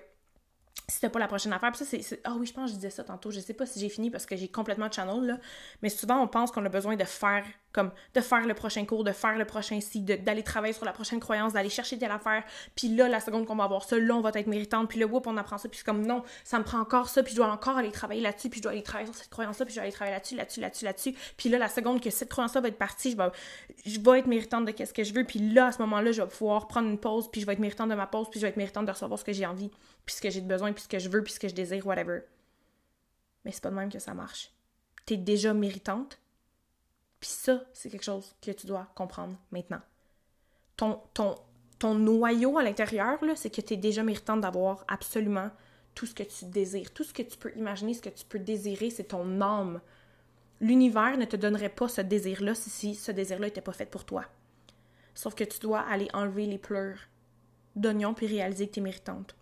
si 0.90 1.00
t'as 1.00 1.08
pas 1.08 1.18
la 1.18 1.28
prochaine 1.28 1.52
affaire. 1.52 1.70
Puis 1.72 1.84
ça, 1.84 1.98
c'est. 2.02 2.20
Ah 2.24 2.34
oui, 2.38 2.46
je 2.46 2.52
pense 2.52 2.66
que 2.66 2.70
je 2.72 2.74
disais 2.76 2.90
ça 2.90 3.04
tantôt. 3.04 3.30
Je 3.30 3.40
sais 3.40 3.54
pas 3.54 3.64
si 3.64 3.80
j'ai 3.80 3.88
fini 3.88 4.10
parce 4.10 4.26
que 4.26 4.36
j'ai 4.36 4.48
complètement 4.48 4.90
channel, 4.90 5.24
là. 5.24 5.38
Mais 5.82 5.88
souvent, 5.88 6.20
on 6.20 6.28
pense 6.28 6.50
qu'on 6.50 6.64
a 6.66 6.68
besoin 6.68 6.96
de 6.96 7.04
faire, 7.04 7.44
comme, 7.72 7.90
de 8.14 8.20
faire 8.20 8.46
le 8.46 8.54
prochain 8.54 8.84
cours, 8.84 9.04
de 9.04 9.12
faire 9.12 9.38
le 9.38 9.44
prochain 9.44 9.80
site, 9.80 10.04
d'aller 10.04 10.42
travailler 10.42 10.72
sur 10.72 10.84
la 10.84 10.92
prochaine 10.92 11.20
croyance, 11.20 11.52
d'aller 11.52 11.68
chercher 11.68 11.98
telle 11.98 12.10
affaire. 12.10 12.42
Puis 12.74 12.88
là, 12.88 13.08
la 13.08 13.20
seconde 13.20 13.46
qu'on 13.46 13.56
va 13.56 13.64
avoir 13.64 13.84
ça, 13.84 13.98
là, 13.98 14.14
on 14.14 14.20
va 14.20 14.30
être 14.34 14.46
méritante. 14.46 14.88
Puis 14.88 14.98
là, 14.98 15.06
whoop, 15.06 15.26
on 15.26 15.36
apprend 15.36 15.58
ça. 15.58 15.68
Puis 15.68 15.78
c'est 15.78 15.84
comme, 15.84 16.04
non, 16.04 16.22
ça 16.44 16.58
me 16.58 16.64
prend 16.64 16.80
encore 16.80 17.08
ça. 17.08 17.22
Puis 17.22 17.32
je 17.32 17.36
dois 17.36 17.50
encore 17.50 17.76
aller 17.76 17.92
travailler 17.92 18.20
là-dessus. 18.20 18.50
Puis 18.50 18.58
je 18.58 18.62
dois 18.64 18.72
aller 18.72 18.82
travailler 18.82 19.06
sur 19.06 19.16
cette 19.16 19.30
croyance-là. 19.30 19.64
Puis 19.64 19.74
je 19.74 19.78
dois 19.78 19.84
aller 19.84 19.92
travailler 19.92 20.16
là-dessus, 20.16 20.34
là-dessus, 20.34 20.60
là-dessus, 20.60 20.84
là-dessus. 20.84 21.14
Puis 21.36 21.48
là, 21.48 21.58
la 21.58 21.68
seconde 21.68 22.00
que 22.00 22.10
cette 22.10 22.28
croyance-là 22.28 22.60
va 22.60 22.68
être 22.68 22.78
partie, 22.78 23.12
je 23.12 23.16
vais, 23.16 23.28
je 23.86 24.00
vais 24.00 24.18
être 24.18 24.26
méritante 24.26 24.64
de 24.64 24.72
qu'est-ce 24.72 24.94
que 24.94 25.04
je 25.04 25.14
veux. 25.14 25.24
Puis 25.24 25.38
là, 25.38 25.66
à 25.66 25.72
ce 25.72 25.78
moment-là, 25.82 26.12
je 26.12 26.22
vais 26.22 26.28
pouvoir 26.28 26.66
prendre 26.66 26.88
une 26.88 26.98
pause. 26.98 27.30
Puis 27.30 27.40
je 27.40 27.46
vais 27.46 27.52
être 27.52 27.60
méritante 27.60 27.88
de 27.88 27.94
ma 27.94 28.06
pause. 28.06 28.28
Puis 28.30 28.40
je 28.40 28.46
vais 28.46 28.50
être 28.50 28.56
méritante 28.56 28.86
de 28.86 28.92
recevoir 28.92 29.18
ce 29.18 29.24
que 29.24 29.32
j'ai 29.32 29.46
envie. 29.46 29.70
Puis 30.04 30.16
ce 30.16 30.20
que 30.20 30.30
j'ai 30.30 30.40
besoin. 30.40 30.72
Puis 30.72 30.82
ce 30.82 30.88
que 30.88 30.98
je 30.98 31.08
veux. 31.08 31.22
Puis 31.22 31.34
ce 31.34 31.40
que 31.40 31.48
je 31.48 31.54
désir, 31.54 31.86
whatever. 31.86 32.22
Mais 33.44 33.52
c'est 33.52 33.62
pas 33.62 33.70
de 33.70 33.76
même 33.76 33.92
que 33.92 33.98
ça 33.98 34.14
marche. 34.14 34.52
T'es 35.06 35.16
déjà 35.16 35.54
méritante. 35.54 36.18
Puis 37.20 37.30
ça, 37.30 37.62
c'est 37.72 37.90
quelque 37.90 38.04
chose 38.04 38.34
que 38.40 38.50
tu 38.50 38.66
dois 38.66 38.88
comprendre 38.94 39.36
maintenant. 39.50 39.80
Ton, 40.76 41.00
ton, 41.12 41.34
ton 41.78 41.94
noyau 41.94 42.58
à 42.58 42.62
l'intérieur, 42.62 43.18
c'est 43.36 43.50
que 43.50 43.60
tu 43.60 43.74
es 43.74 43.76
déjà 43.76 44.02
méritante 44.02 44.40
d'avoir 44.40 44.84
absolument 44.88 45.50
tout 45.94 46.06
ce 46.06 46.14
que 46.14 46.22
tu 46.22 46.46
désires. 46.46 46.92
Tout 46.92 47.04
ce 47.04 47.12
que 47.12 47.22
tu 47.22 47.36
peux 47.36 47.52
imaginer, 47.56 47.94
ce 47.94 48.02
que 48.02 48.08
tu 48.08 48.24
peux 48.24 48.38
désirer, 48.38 48.90
c'est 48.90 49.04
ton 49.04 49.40
âme. 49.40 49.80
L'univers 50.60 51.16
ne 51.18 51.24
te 51.24 51.36
donnerait 51.36 51.68
pas 51.68 51.88
ce 51.88 52.00
désir-là 52.00 52.54
si, 52.54 52.70
si 52.70 52.94
ce 52.94 53.12
désir-là 53.12 53.46
n'était 53.46 53.60
pas 53.60 53.72
fait 53.72 53.86
pour 53.86 54.04
toi. 54.04 54.24
Sauf 55.14 55.34
que 55.34 55.44
tu 55.44 55.58
dois 55.58 55.80
aller 55.80 56.08
enlever 56.14 56.46
les 56.46 56.58
pleurs 56.58 56.98
d'oignons 57.76 58.14
puis 58.14 58.26
réaliser 58.26 58.68
que 58.68 58.74
tu 58.74 58.80
es 58.80 58.82
méritante. 58.82 59.34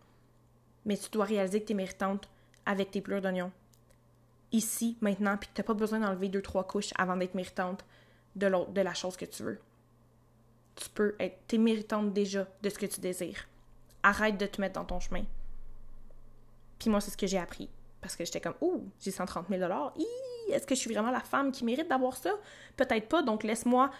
Mais 0.84 0.96
tu 0.96 1.10
dois 1.10 1.24
réaliser 1.24 1.60
que 1.60 1.66
tu 1.66 1.72
es 1.72 1.76
méritante 1.76 2.28
avec 2.66 2.90
tes 2.90 3.00
pleurs 3.00 3.20
d'oignons. 3.20 3.52
Ici, 4.52 4.96
maintenant, 5.00 5.36
puis 5.36 5.48
que 5.48 5.54
tu 5.54 5.60
n'as 5.60 5.66
pas 5.66 5.74
besoin 5.74 6.00
d'enlever 6.00 6.28
deux, 6.28 6.42
trois 6.42 6.66
couches 6.66 6.92
avant 6.96 7.16
d'être 7.16 7.34
méritante 7.34 7.84
de, 8.34 8.48
de 8.72 8.80
la 8.80 8.94
chose 8.94 9.16
que 9.16 9.24
tu 9.24 9.42
veux. 9.42 9.60
Tu 10.76 10.88
peux 10.90 11.16
être, 11.18 11.36
tu 11.48 11.56
es 11.56 11.58
méritante 11.58 12.12
déjà 12.12 12.46
de 12.62 12.70
ce 12.70 12.78
que 12.78 12.86
tu 12.86 13.00
désires. 13.00 13.46
Arrête 14.02 14.38
de 14.38 14.46
te 14.46 14.60
mettre 14.60 14.74
dans 14.74 14.84
ton 14.84 15.00
chemin. 15.00 15.24
Puis 16.78 16.88
moi, 16.88 17.00
c'est 17.00 17.10
ce 17.10 17.16
que 17.16 17.26
j'ai 17.26 17.38
appris. 17.38 17.68
Parce 18.00 18.14
que 18.16 18.24
j'étais 18.24 18.40
comme, 18.40 18.54
ouh, 18.60 18.88
j'ai 19.00 19.10
130 19.10 19.48
000 19.48 19.60
Est-ce 20.50 20.66
que 20.66 20.74
je 20.74 20.80
suis 20.80 20.92
vraiment 20.92 21.10
la 21.10 21.20
femme 21.20 21.50
qui 21.50 21.64
mérite 21.64 21.88
d'avoir 21.88 22.16
ça? 22.16 22.30
Peut-être 22.76 23.08
pas. 23.08 23.22
Donc, 23.22 23.42
laisse-moi 23.42 23.90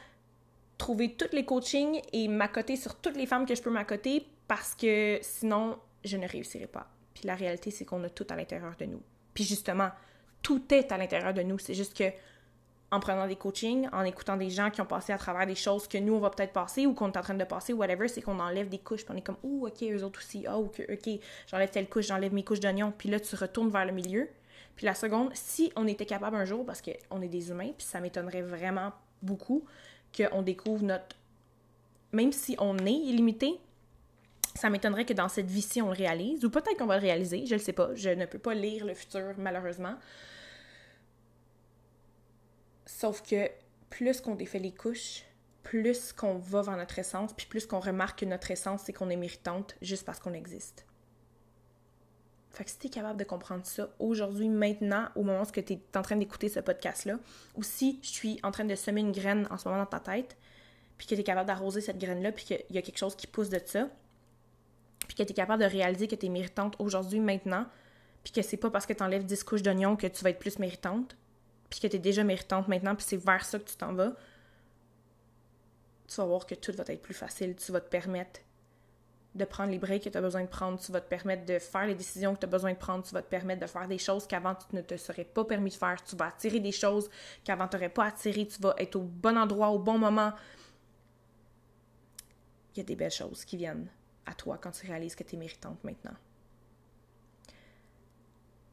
trouver 0.78 1.14
tous 1.14 1.34
les 1.34 1.44
coachings 1.44 2.00
et 2.12 2.28
m'accoter 2.28 2.76
sur 2.76 2.94
toutes 2.94 3.16
les 3.16 3.26
femmes 3.26 3.44
que 3.44 3.54
je 3.54 3.62
peux 3.62 3.70
m'accoter 3.70 4.26
parce 4.46 4.74
que 4.74 5.18
sinon, 5.20 5.78
je 6.04 6.16
ne 6.16 6.26
réussirai 6.26 6.68
pas. 6.68 6.88
Puis 7.12 7.26
la 7.26 7.34
réalité, 7.34 7.72
c'est 7.72 7.84
qu'on 7.84 8.02
a 8.04 8.08
tout 8.08 8.26
à 8.30 8.36
l'intérieur 8.36 8.74
de 8.78 8.84
nous. 8.84 9.02
Puis 9.34 9.42
justement, 9.44 9.90
tout 10.48 10.62
est 10.72 10.90
à 10.92 10.96
l'intérieur 10.96 11.34
de 11.34 11.42
nous. 11.42 11.58
C'est 11.58 11.74
juste 11.74 11.94
que 11.94 12.04
en 12.90 13.00
prenant 13.00 13.26
des 13.26 13.36
coachings, 13.36 13.86
en 13.92 14.02
écoutant 14.02 14.38
des 14.38 14.48
gens 14.48 14.70
qui 14.70 14.80
ont 14.80 14.86
passé 14.86 15.12
à 15.12 15.18
travers 15.18 15.46
des 15.46 15.54
choses 15.54 15.86
que 15.86 15.98
nous, 15.98 16.14
on 16.14 16.20
va 16.20 16.30
peut-être 16.30 16.54
passer 16.54 16.86
ou 16.86 16.94
qu'on 16.94 17.12
est 17.12 17.18
en 17.18 17.20
train 17.20 17.34
de 17.34 17.44
passer, 17.44 17.74
whatever, 17.74 18.08
c'est 18.08 18.22
qu'on 18.22 18.40
enlève 18.40 18.70
des 18.70 18.78
couches, 18.78 19.04
puis 19.04 19.12
on 19.14 19.18
est 19.18 19.22
comme, 19.22 19.36
oh, 19.42 19.68
ok, 19.68 19.82
eux 19.82 20.02
autres 20.02 20.20
aussi, 20.20 20.46
oh, 20.50 20.70
ok, 20.70 20.86
ok, 20.90 21.20
j'enlève 21.48 21.68
telle 21.68 21.86
couche, 21.86 22.06
j'enlève 22.06 22.32
mes 22.32 22.44
couches 22.44 22.60
d'oignon, 22.60 22.94
puis 22.96 23.10
là, 23.10 23.20
tu 23.20 23.36
retournes 23.36 23.68
vers 23.68 23.84
le 23.84 23.92
milieu. 23.92 24.26
Puis 24.74 24.86
la 24.86 24.94
seconde, 24.94 25.28
si 25.34 25.70
on 25.76 25.86
était 25.86 26.06
capable 26.06 26.36
un 26.36 26.46
jour, 26.46 26.64
parce 26.64 26.80
qu'on 26.80 27.20
est 27.20 27.28
des 27.28 27.50
humains, 27.50 27.72
puis 27.76 27.86
ça 27.86 28.00
m'étonnerait 28.00 28.40
vraiment 28.40 28.92
beaucoup 29.20 29.66
qu'on 30.16 30.40
découvre 30.40 30.82
notre. 30.82 31.14
Même 32.12 32.32
si 32.32 32.56
on 32.58 32.78
est 32.78 32.90
illimité, 32.90 33.60
ça 34.54 34.70
m'étonnerait 34.70 35.04
que 35.04 35.12
dans 35.12 35.28
cette 35.28 35.50
vie-ci, 35.50 35.82
on 35.82 35.88
le 35.88 35.96
réalise, 35.96 36.42
ou 36.42 36.48
peut-être 36.48 36.78
qu'on 36.78 36.86
va 36.86 36.96
le 36.96 37.02
réaliser, 37.02 37.44
je 37.44 37.56
ne 37.56 37.60
sais 37.60 37.74
pas, 37.74 37.94
je 37.94 38.08
ne 38.08 38.24
peux 38.24 38.38
pas 38.38 38.54
lire 38.54 38.86
le 38.86 38.94
futur, 38.94 39.34
malheureusement. 39.36 39.96
Sauf 42.88 43.22
que 43.22 43.50
plus 43.90 44.22
qu'on 44.22 44.34
défait 44.34 44.58
les 44.58 44.72
couches, 44.72 45.22
plus 45.62 46.14
qu'on 46.14 46.38
va 46.38 46.62
vers 46.62 46.76
notre 46.78 46.98
essence, 46.98 47.34
puis 47.34 47.44
plus 47.44 47.66
qu'on 47.66 47.80
remarque 47.80 48.20
que 48.20 48.24
notre 48.24 48.50
essence, 48.50 48.84
c'est 48.86 48.94
qu'on 48.94 49.10
est 49.10 49.16
méritante 49.16 49.76
juste 49.82 50.06
parce 50.06 50.18
qu'on 50.18 50.32
existe. 50.32 50.86
Fait 52.50 52.64
que 52.64 52.70
si 52.70 52.78
tu 52.78 52.86
es 52.86 52.90
capable 52.90 53.18
de 53.18 53.24
comprendre 53.24 53.66
ça 53.66 53.90
aujourd'hui, 53.98 54.48
maintenant, 54.48 55.10
au 55.16 55.22
moment 55.22 55.42
où 55.42 55.60
tu 55.60 55.78
en 55.94 56.00
train 56.00 56.16
d'écouter 56.16 56.48
ce 56.48 56.60
podcast-là, 56.60 57.18
ou 57.56 57.62
si 57.62 58.00
je 58.02 58.08
suis 58.08 58.40
en 58.42 58.50
train 58.52 58.64
de 58.64 58.74
semer 58.74 59.02
une 59.02 59.12
graine 59.12 59.46
en 59.50 59.58
ce 59.58 59.68
moment 59.68 59.82
dans 59.82 59.86
ta 59.86 60.00
tête, 60.00 60.38
puis 60.96 61.06
que 61.06 61.14
tu 61.14 61.20
es 61.20 61.24
capable 61.24 61.46
d'arroser 61.46 61.82
cette 61.82 61.98
graine-là, 61.98 62.32
puis 62.32 62.46
qu'il 62.46 62.64
y 62.70 62.78
a 62.78 62.82
quelque 62.82 62.98
chose 62.98 63.16
qui 63.16 63.26
pousse 63.26 63.50
de 63.50 63.60
ça, 63.66 63.90
puis 65.06 65.14
que 65.14 65.24
tu 65.24 65.34
capable 65.34 65.62
de 65.62 65.68
réaliser 65.68 66.08
que 66.08 66.16
tu 66.16 66.24
es 66.24 66.30
méritante 66.30 66.74
aujourd'hui, 66.78 67.20
maintenant, 67.20 67.66
puis 68.24 68.32
que 68.32 68.40
c'est 68.40 68.56
pas 68.56 68.70
parce 68.70 68.86
que 68.86 68.94
tu 68.94 69.02
enlèves 69.02 69.26
10 69.26 69.44
couches 69.44 69.62
d'oignons 69.62 69.94
que 69.94 70.06
tu 70.06 70.24
vas 70.24 70.30
être 70.30 70.38
plus 70.38 70.58
méritante, 70.58 71.18
puis 71.70 71.80
que 71.80 71.86
tu 71.86 71.96
es 71.96 71.98
déjà 71.98 72.24
méritante 72.24 72.68
maintenant, 72.68 72.94
puis 72.94 73.04
c'est 73.06 73.16
vers 73.16 73.44
ça 73.44 73.58
que 73.58 73.64
tu 73.64 73.76
t'en 73.76 73.92
vas, 73.92 74.12
tu 76.08 76.16
vas 76.16 76.24
voir 76.24 76.46
que 76.46 76.54
tout 76.54 76.72
va 76.72 76.84
être 76.86 77.02
plus 77.02 77.14
facile. 77.14 77.54
Tu 77.54 77.70
vas 77.70 77.80
te 77.80 77.88
permettre 77.88 78.40
de 79.34 79.44
prendre 79.44 79.70
les 79.70 79.78
breaks 79.78 80.04
que 80.04 80.08
tu 80.08 80.16
as 80.16 80.22
besoin 80.22 80.42
de 80.42 80.48
prendre. 80.48 80.80
Tu 80.80 80.90
vas 80.90 81.02
te 81.02 81.08
permettre 81.08 81.44
de 81.44 81.58
faire 81.58 81.86
les 81.86 81.94
décisions 81.94 82.34
que 82.34 82.40
tu 82.40 82.46
as 82.46 82.48
besoin 82.48 82.72
de 82.72 82.78
prendre. 82.78 83.04
Tu 83.04 83.12
vas 83.12 83.22
te 83.22 83.28
permettre 83.28 83.60
de 83.60 83.66
faire 83.66 83.86
des 83.86 83.98
choses 83.98 84.26
qu'avant 84.26 84.54
tu 84.54 84.74
ne 84.74 84.80
te 84.80 84.96
serais 84.96 85.24
pas 85.24 85.44
permis 85.44 85.70
de 85.70 85.76
faire. 85.76 86.02
Tu 86.02 86.16
vas 86.16 86.26
attirer 86.26 86.60
des 86.60 86.72
choses 86.72 87.10
qu'avant 87.44 87.68
tu 87.68 87.76
n'aurais 87.76 87.90
pas 87.90 88.06
attiré. 88.06 88.46
Tu 88.46 88.60
vas 88.60 88.74
être 88.78 88.96
au 88.96 89.02
bon 89.02 89.36
endroit, 89.36 89.68
au 89.68 89.78
bon 89.78 89.98
moment. 89.98 90.32
Il 92.74 92.78
y 92.78 92.80
a 92.80 92.84
des 92.84 92.96
belles 92.96 93.10
choses 93.10 93.44
qui 93.44 93.58
viennent 93.58 93.90
à 94.24 94.32
toi 94.32 94.58
quand 94.58 94.70
tu 94.70 94.86
réalises 94.86 95.14
que 95.14 95.24
tu 95.24 95.36
es 95.36 95.38
méritante 95.38 95.82
maintenant. 95.84 96.16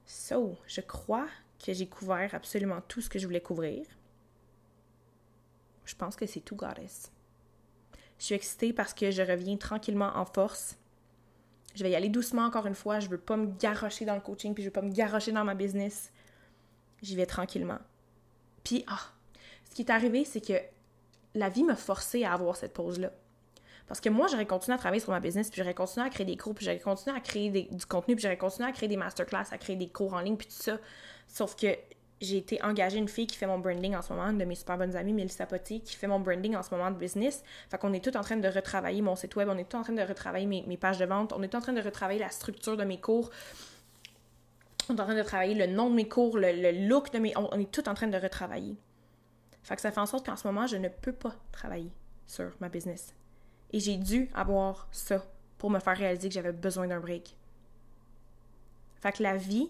So, 0.05 0.57
je 0.67 0.81
crois 0.81 1.27
que 1.65 1.73
j'ai 1.73 1.87
couvert 1.87 2.33
absolument 2.33 2.81
tout 2.87 3.01
ce 3.01 3.09
que 3.09 3.17
je 3.17 3.25
voulais 3.25 3.41
couvrir. 3.41 3.85
Je 5.85 5.95
pense 5.95 6.15
que 6.15 6.25
c'est 6.25 6.41
tout, 6.41 6.55
Goddess. 6.55 7.11
Je 8.19 8.25
suis 8.25 8.35
excitée 8.35 8.73
parce 8.73 8.93
que 8.93 9.11
je 9.11 9.21
reviens 9.21 9.57
tranquillement 9.57 10.11
en 10.15 10.25
force. 10.25 10.77
Je 11.73 11.83
vais 11.83 11.91
y 11.91 11.95
aller 11.95 12.09
doucement 12.09 12.43
encore 12.43 12.67
une 12.67 12.75
fois. 12.75 12.99
Je 12.99 13.09
veux 13.09 13.17
pas 13.17 13.35
me 13.35 13.47
garrocher 13.59 14.05
dans 14.05 14.15
le 14.15 14.21
coaching, 14.21 14.53
puis 14.53 14.63
je 14.63 14.69
veux 14.69 14.73
pas 14.73 14.81
me 14.81 14.91
garrocher 14.91 15.31
dans 15.31 15.43
ma 15.43 15.55
business. 15.55 16.11
J'y 17.01 17.15
vais 17.15 17.25
tranquillement. 17.25 17.79
Puis, 18.63 18.85
ah, 18.87 19.11
ce 19.69 19.75
qui 19.75 19.81
est 19.81 19.91
arrivé, 19.91 20.23
c'est 20.23 20.41
que 20.41 20.53
la 21.33 21.49
vie 21.49 21.63
m'a 21.63 21.75
forcé 21.75 22.23
à 22.23 22.33
avoir 22.33 22.55
cette 22.55 22.73
pause-là. 22.73 23.11
Parce 23.87 23.99
que 23.99 24.09
moi, 24.09 24.27
j'aurais 24.27 24.47
continué 24.47 24.75
à 24.75 24.79
travailler 24.79 25.01
sur 25.01 25.11
ma 25.11 25.19
business, 25.19 25.49
puis 25.49 25.61
j'aurais 25.61 25.75
continué 25.75 26.07
à 26.07 26.09
créer 26.09 26.25
des 26.25 26.37
cours, 26.37 26.55
puis 26.55 26.65
j'aurais 26.65 26.79
continué 26.79 27.15
à 27.15 27.19
créer 27.19 27.49
du 27.49 27.85
contenu, 27.85 28.15
puis 28.15 28.23
j'aurais 28.23 28.37
continué 28.37 28.67
à 28.67 28.71
créer 28.71 28.89
des 28.89 28.97
masterclass, 28.97 29.45
à 29.51 29.57
créer 29.57 29.75
des 29.75 29.89
cours 29.89 30.13
en 30.13 30.21
ligne, 30.21 30.37
puis 30.37 30.47
tout 30.47 30.53
ça. 30.53 30.79
Sauf 31.27 31.55
que 31.55 31.67
j'ai 32.21 32.37
été 32.37 32.63
engagée 32.63 32.97
une 32.97 33.07
fille 33.07 33.27
qui 33.27 33.37
fait 33.37 33.47
mon 33.47 33.59
branding 33.59 33.95
en 33.95 34.01
ce 34.01 34.13
moment, 34.13 34.29
une 34.29 34.37
de 34.37 34.45
mes 34.45 34.55
super 34.55 34.77
bonnes 34.77 34.95
amies, 34.95 35.13
Mélissa 35.13 35.45
Potti, 35.45 35.81
qui 35.81 35.95
fait 35.95 36.07
mon 36.07 36.19
branding 36.19 36.55
en 36.55 36.63
ce 36.63 36.73
moment 36.73 36.89
de 36.91 36.97
business. 36.97 37.43
Fait 37.69 37.77
qu'on 37.77 37.93
est 37.93 38.03
tout 38.03 38.15
en 38.15 38.21
train 38.21 38.37
de 38.37 38.47
retravailler 38.47 39.01
mon 39.01 39.15
site 39.15 39.35
web, 39.35 39.49
on 39.51 39.57
est 39.57 39.69
tout 39.69 39.77
en 39.77 39.83
train 39.83 39.93
de 39.93 40.01
retravailler 40.01 40.45
mes, 40.45 40.77
pages 40.77 40.97
de 40.97 41.05
vente, 41.05 41.33
on 41.33 41.43
est 41.43 41.55
en 41.55 41.61
train 41.61 41.73
de 41.73 41.81
retravailler 41.81 42.19
la 42.19 42.29
structure 42.29 42.77
de 42.77 42.83
mes 42.83 42.99
cours. 42.99 43.29
On 44.89 44.95
est 44.95 45.01
en 45.01 45.05
train 45.05 45.15
de 45.15 45.23
travailler 45.23 45.55
le 45.55 45.67
nom 45.67 45.89
de 45.89 45.95
mes 45.95 46.07
cours, 46.07 46.37
le, 46.37 46.87
look 46.87 47.11
de 47.11 47.19
mes... 47.19 47.35
On, 47.37 47.49
on 47.51 47.59
est 47.59 47.71
tout 47.71 47.87
en 47.89 47.95
train 47.95 48.07
de 48.07 48.17
retravailler. 48.17 48.77
Fait 49.63 49.75
que 49.75 49.81
ça 49.81 49.91
fait 49.91 49.99
en 49.99 50.05
sorte 50.05 50.25
qu'en 50.25 50.35
ce 50.35 50.47
moment, 50.47 50.67
je 50.67 50.77
ne 50.77 50.89
peux 50.89 51.11
pas 51.11 51.35
travailler 51.51 51.91
sur 52.27 52.51
ma 52.59 52.69
business. 52.69 53.13
Et 53.73 53.79
j'ai 53.79 53.97
dû 53.97 54.29
avoir 54.33 54.87
ça 54.91 55.25
pour 55.57 55.69
me 55.69 55.79
faire 55.79 55.97
réaliser 55.97 56.29
que 56.29 56.35
j'avais 56.35 56.51
besoin 56.51 56.87
d'un 56.87 56.99
break. 56.99 57.35
Fait 59.01 59.11
que 59.11 59.23
la 59.23 59.37
vie 59.37 59.69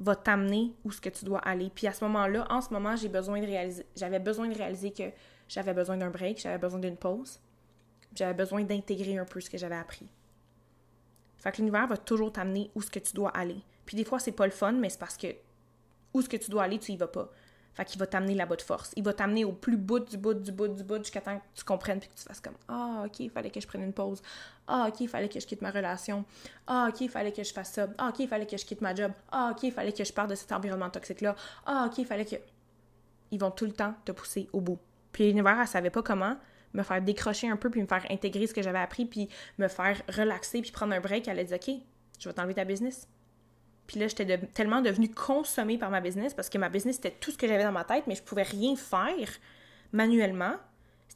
va 0.00 0.16
t'amener 0.16 0.72
où 0.84 0.90
ce 0.90 1.00
que 1.00 1.10
tu 1.10 1.24
dois 1.24 1.38
aller. 1.40 1.70
Puis 1.74 1.86
à 1.86 1.92
ce 1.92 2.02
moment-là, 2.04 2.46
en 2.50 2.60
ce 2.60 2.72
moment, 2.72 2.96
j'avais 2.96 4.18
besoin 4.18 4.48
de 4.48 4.56
réaliser 4.56 4.90
que 4.90 5.04
j'avais 5.48 5.74
besoin 5.74 5.96
d'un 5.96 6.10
break, 6.10 6.40
j'avais 6.40 6.58
besoin 6.58 6.80
d'une 6.80 6.96
pause, 6.96 7.38
j'avais 8.14 8.34
besoin 8.34 8.64
d'intégrer 8.64 9.18
un 9.18 9.24
peu 9.24 9.40
ce 9.40 9.50
que 9.50 9.58
j'avais 9.58 9.76
appris. 9.76 10.08
Fait 11.38 11.52
que 11.52 11.58
l'univers 11.58 11.86
va 11.86 11.96
toujours 11.96 12.32
t'amener 12.32 12.70
où 12.74 12.82
ce 12.82 12.90
que 12.90 12.98
tu 12.98 13.14
dois 13.14 13.30
aller. 13.30 13.62
Puis 13.86 13.96
des 13.96 14.04
fois, 14.04 14.18
c'est 14.18 14.32
pas 14.32 14.46
le 14.46 14.52
fun, 14.52 14.72
mais 14.72 14.88
c'est 14.88 14.98
parce 14.98 15.16
que 15.16 15.28
où 16.12 16.22
ce 16.22 16.28
que 16.28 16.36
tu 16.36 16.50
dois 16.50 16.64
aller, 16.64 16.78
tu 16.78 16.92
y 16.92 16.96
vas 16.96 17.08
pas. 17.08 17.30
Fait 17.74 17.84
qu'il 17.84 17.98
va 17.98 18.06
t'amener 18.06 18.34
là-bas 18.34 18.56
de 18.56 18.62
force. 18.62 18.92
Il 18.96 19.04
va 19.04 19.12
t'amener 19.12 19.44
au 19.44 19.52
plus 19.52 19.76
bout 19.76 20.00
du 20.00 20.16
bout 20.16 20.34
du 20.34 20.52
bout 20.52 20.68
du 20.68 20.82
bout 20.82 20.98
jusqu'à 20.98 21.20
temps 21.20 21.38
que 21.38 21.44
tu 21.54 21.64
comprennes 21.64 22.00
puis 22.00 22.08
que 22.08 22.14
tu 22.14 22.24
fasses 22.24 22.40
comme 22.40 22.56
Ah, 22.68 23.04
ok, 23.06 23.20
il 23.20 23.30
fallait 23.30 23.50
que 23.50 23.60
je 23.60 23.66
prenne 23.66 23.82
une 23.82 23.92
pause. 23.92 24.20
Ah, 24.70 24.86
ok, 24.88 25.00
il 25.00 25.08
fallait 25.08 25.28
que 25.28 25.40
je 25.40 25.46
quitte 25.46 25.62
ma 25.62 25.70
relation. 25.70 26.24
Ah, 26.66 26.88
ok, 26.90 27.00
il 27.00 27.08
fallait 27.10 27.32
que 27.32 27.42
je 27.42 27.52
fasse 27.52 27.72
ça. 27.72 27.88
Ah, 27.98 28.08
ok, 28.08 28.20
il 28.20 28.28
fallait 28.28 28.46
que 28.46 28.56
je 28.56 28.64
quitte 28.64 28.80
ma 28.80 28.94
job. 28.94 29.12
Ah, 29.32 29.50
ok, 29.52 29.64
il 29.64 29.72
fallait 29.72 29.92
que 29.92 30.04
je 30.04 30.12
parte 30.12 30.30
de 30.30 30.34
cet 30.34 30.52
environnement 30.52 30.90
toxique-là. 30.90 31.34
Ah, 31.66 31.86
ok, 31.90 31.98
il 31.98 32.06
fallait 32.06 32.24
que. 32.24 32.36
Ils 33.32 33.38
vont 33.38 33.50
tout 33.50 33.66
le 33.66 33.72
temps 33.72 33.94
te 34.04 34.12
pousser 34.12 34.48
au 34.52 34.60
bout. 34.60 34.78
Puis 35.12 35.26
l'univers, 35.26 35.58
elle 35.60 35.66
savait 35.66 35.90
pas 35.90 36.02
comment 36.02 36.36
me 36.74 36.82
faire 36.82 37.02
décrocher 37.02 37.48
un 37.48 37.56
peu 37.56 37.68
puis 37.70 37.80
me 37.80 37.86
faire 37.86 38.04
intégrer 38.10 38.46
ce 38.46 38.54
que 38.54 38.62
j'avais 38.62 38.78
appris 38.78 39.04
puis 39.04 39.28
me 39.58 39.68
faire 39.68 40.00
relaxer 40.08 40.62
puis 40.62 40.70
prendre 40.70 40.92
un 40.94 41.00
break. 41.00 41.28
Elle 41.28 41.38
a 41.38 41.44
dit 41.44 41.54
Ok, 41.54 41.70
je 42.18 42.28
vais 42.28 42.32
t'enlever 42.32 42.54
ta 42.54 42.64
business 42.64 43.08
puis 43.90 43.98
là, 43.98 44.06
j'étais 44.06 44.38
tellement 44.54 44.82
devenue 44.82 45.10
consommée 45.10 45.76
par 45.76 45.90
ma 45.90 46.00
business 46.00 46.32
parce 46.32 46.48
que 46.48 46.58
ma 46.58 46.68
business, 46.68 46.94
c'était 46.94 47.10
tout 47.10 47.32
ce 47.32 47.36
que 47.36 47.48
j'avais 47.48 47.64
dans 47.64 47.72
ma 47.72 47.82
tête, 47.82 48.04
mais 48.06 48.14
je 48.14 48.22
pouvais 48.22 48.44
rien 48.44 48.76
faire 48.76 49.28
manuellement. 49.90 50.54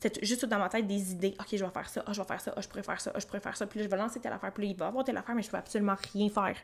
C'était 0.00 0.24
juste 0.24 0.44
dans 0.44 0.58
ma 0.58 0.68
tête 0.68 0.86
des 0.86 1.12
idées. 1.12 1.34
OK, 1.38 1.46
je 1.52 1.64
vais 1.64 1.70
faire 1.70 1.88
ça. 1.88 2.02
Ah, 2.06 2.12
je 2.12 2.20
vais 2.20 2.26
faire 2.26 2.40
ça. 2.40 2.52
Ah, 2.56 2.60
je 2.60 2.68
pourrais 2.68 2.82
faire 2.82 3.00
ça. 3.00 3.12
Ah, 3.14 3.18
je 3.18 3.26
pourrais 3.26 3.40
faire 3.40 3.56
ça. 3.56 3.66
Puis 3.66 3.78
là, 3.78 3.84
je 3.84 3.90
vais 3.90 3.96
lancer 3.96 4.20
telle 4.20 4.32
affaire. 4.32 4.52
Puis 4.52 4.64
là, 4.64 4.70
il 4.70 4.76
va 4.76 4.88
avoir 4.88 5.04
telle 5.04 5.16
affaire, 5.16 5.34
mais 5.34 5.42
je 5.42 5.50
peux 5.50 5.56
absolument 5.56 5.94
rien 6.12 6.28
faire. 6.28 6.56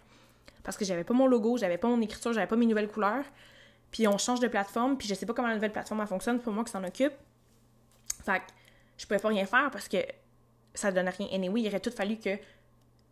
Parce 0.63 0.77
que 0.77 0.85
j'avais 0.85 1.05
pas 1.05 1.15
mon 1.15 1.27
logo, 1.27 1.57
j'avais 1.57 1.79
pas 1.79 1.89
mon 1.89 2.01
écriture, 2.03 2.33
j'avais 2.33 2.47
pas 2.47 2.57
mes 2.57 2.67
nouvelles 2.67 2.89
couleurs. 2.89 3.25
Puis 3.91 4.07
on 4.07 4.19
change 4.19 4.41
de 4.41 4.49
plateforme, 4.49 4.97
puis 4.97 5.09
je 5.09 5.15
sais 5.15 5.27
pas 5.27 5.33
comment 5.33 5.49
la 5.49 5.55
nouvelle 5.55 5.73
plateforme 5.73 6.07
fonctionne, 6.07 6.37
c'est 6.37 6.45
pour 6.45 6.53
moi 6.53 6.65
qui 6.65 6.71
s'en 6.71 6.85
occupe. 6.85 7.13
Fait 8.25 8.41
que 8.41 8.45
je 8.99 9.07
pouvais 9.07 9.19
pas 9.19 9.29
rien 9.29 9.47
faire 9.47 9.71
parce 9.71 9.89
que 9.89 9.99
ça 10.75 10.93
donne 10.93 11.09
rien. 11.09 11.29
Anyway, 11.33 11.63
il 11.63 11.69
aurait 11.69 11.81
tout 11.81 11.91
fallu 11.91 12.19
que 12.19 12.39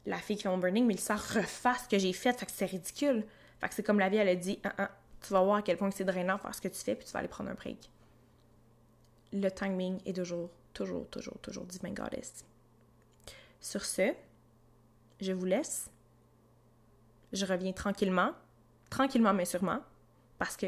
la 0.07 0.19
fille 0.19 0.37
qui 0.37 0.43
fait 0.43 0.49
mon 0.49 0.59
burning, 0.59 0.87
mais 0.87 0.97
ça 0.97 1.17
refasse 1.17 1.85
ce 1.85 1.89
que 1.89 1.99
j'ai 1.99 2.13
fait. 2.13 2.33
Fait 2.39 2.47
que 2.47 2.53
c'est 2.55 2.67
ridicule. 2.67 3.25
Fait 3.61 3.69
que 3.69 3.75
c'est 3.75 3.83
comme 3.83 3.99
la 3.99 4.09
vie, 4.09 4.19
elle 4.19 4.29
a 4.29 4.37
dit, 4.37 4.61
tu 5.27 5.33
vas 5.33 5.43
voir 5.43 5.57
à 5.57 5.63
quel 5.63 5.77
point 5.77 5.91
c'est 5.91 6.05
drainant 6.05 6.39
faire 6.39 6.55
ce 6.55 6.61
que 6.61 6.69
tu 6.69 6.79
fais, 6.79 6.95
puis 6.95 7.07
tu 7.07 7.13
vas 7.13 7.21
aller 7.21 7.29
prendre 7.29 7.51
un 7.51 7.55
break. 7.55 7.91
Le 9.33 9.51
timing 9.51 10.01
est 10.07 10.15
toujours, 10.15 10.51
toujours, 10.73 11.07
toujours, 11.09 11.39
toujours 11.41 11.65
divin 11.65 11.91
goddess. 11.91 12.45
Sur 13.61 13.85
ce, 13.85 14.15
je 15.21 15.33
vous 15.33 15.45
laisse. 15.45 15.91
Je 17.33 17.45
reviens 17.45 17.73
tranquillement, 17.73 18.33
tranquillement 18.89 19.35
mais 19.35 19.45
sûrement, 19.45 19.81
parce 20.39 20.57
que 20.57 20.67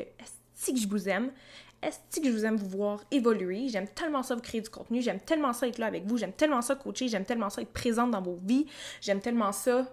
si 0.55 0.75
que 0.75 0.81
je 0.81 0.89
vous 0.89 1.09
aime, 1.09 1.33
est-ce 1.83 2.21
que 2.21 2.27
je 2.27 2.33
vous 2.33 2.45
aime 2.45 2.57
vous 2.57 2.69
voir 2.69 3.03
évoluer? 3.11 3.69
J'aime 3.69 3.89
tellement 3.89 4.23
ça 4.23 4.35
vous 4.35 4.43
créer 4.43 4.61
du 4.61 4.69
contenu, 4.69 5.01
j'aime 5.01 5.21
tellement 5.21 5.55
ça 5.55 5.67
être 5.67 5.79
là 5.79 5.87
avec 5.87 6.05
vous, 6.05 6.19
j'aime 6.19 6.33
tellement 6.35 6.61
ça 6.61 6.75
coacher, 6.75 7.09
j'aime 7.09 7.25
tellement 7.25 7.49
ça 7.49 7.63
être 7.63 7.73
présente 7.73 8.11
dans 8.11 8.21
vos 8.21 8.39
vies, 8.43 8.67
j'aime 9.01 9.21
tellement 9.21 9.53
ça 9.53 9.87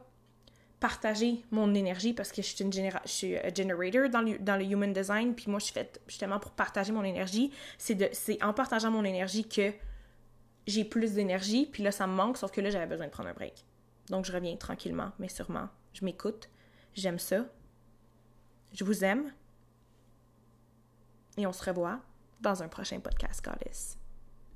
partager 0.80 1.44
mon 1.52 1.74
énergie 1.74 2.14
parce 2.14 2.32
que 2.32 2.42
je 2.42 2.48
suis 2.48 2.64
une 2.64 2.72
généra 2.72 3.02
je 3.06 3.12
suis 3.12 3.38
un 3.38 3.54
generator 3.54 4.10
dans 4.10 4.22
le, 4.22 4.38
dans 4.38 4.56
le 4.56 4.64
human 4.64 4.94
design, 4.94 5.34
puis 5.34 5.46
moi 5.50 5.60
je 5.60 5.66
suis 5.66 5.74
faite 5.74 6.02
justement 6.08 6.40
pour 6.40 6.52
partager 6.52 6.92
mon 6.92 7.04
énergie. 7.04 7.52
C'est 7.78 8.44
en 8.44 8.54
partageant 8.54 8.92
mon 8.92 9.04
énergie 9.04 9.48
que 9.48 9.74
j'ai 10.68 10.84
plus 10.84 11.14
d'énergie, 11.14 11.66
puis 11.66 11.84
là 11.84 11.92
ça 11.92 12.06
me 12.06 12.14
manque, 12.14 12.38
sauf 12.38 12.52
que 12.52 12.62
là 12.62 12.70
j'avais 12.70 12.88
besoin 12.88 13.08
de 13.08 13.12
prendre 13.12 13.30
un 13.30 13.34
break. 13.34 13.66
Donc 14.10 14.26
je 14.26 14.32
reviens 14.32 14.56
tranquillement, 14.56 15.12
mais 15.20 15.30
sûrement. 15.30 15.70
Je 15.94 16.06
m'écoute, 16.06 16.50
j'aime 16.94 17.20
ça. 17.20 17.46
Je 18.74 18.84
vous 18.84 19.04
aime. 19.04 19.34
Et 21.38 21.48
on 21.48 21.54
se 21.54 21.64
revoit 21.64 22.00
dans 22.42 22.62
un 22.62 22.68
prochain 22.68 23.00
podcast, 23.00 23.44
Goddess. 23.44 23.98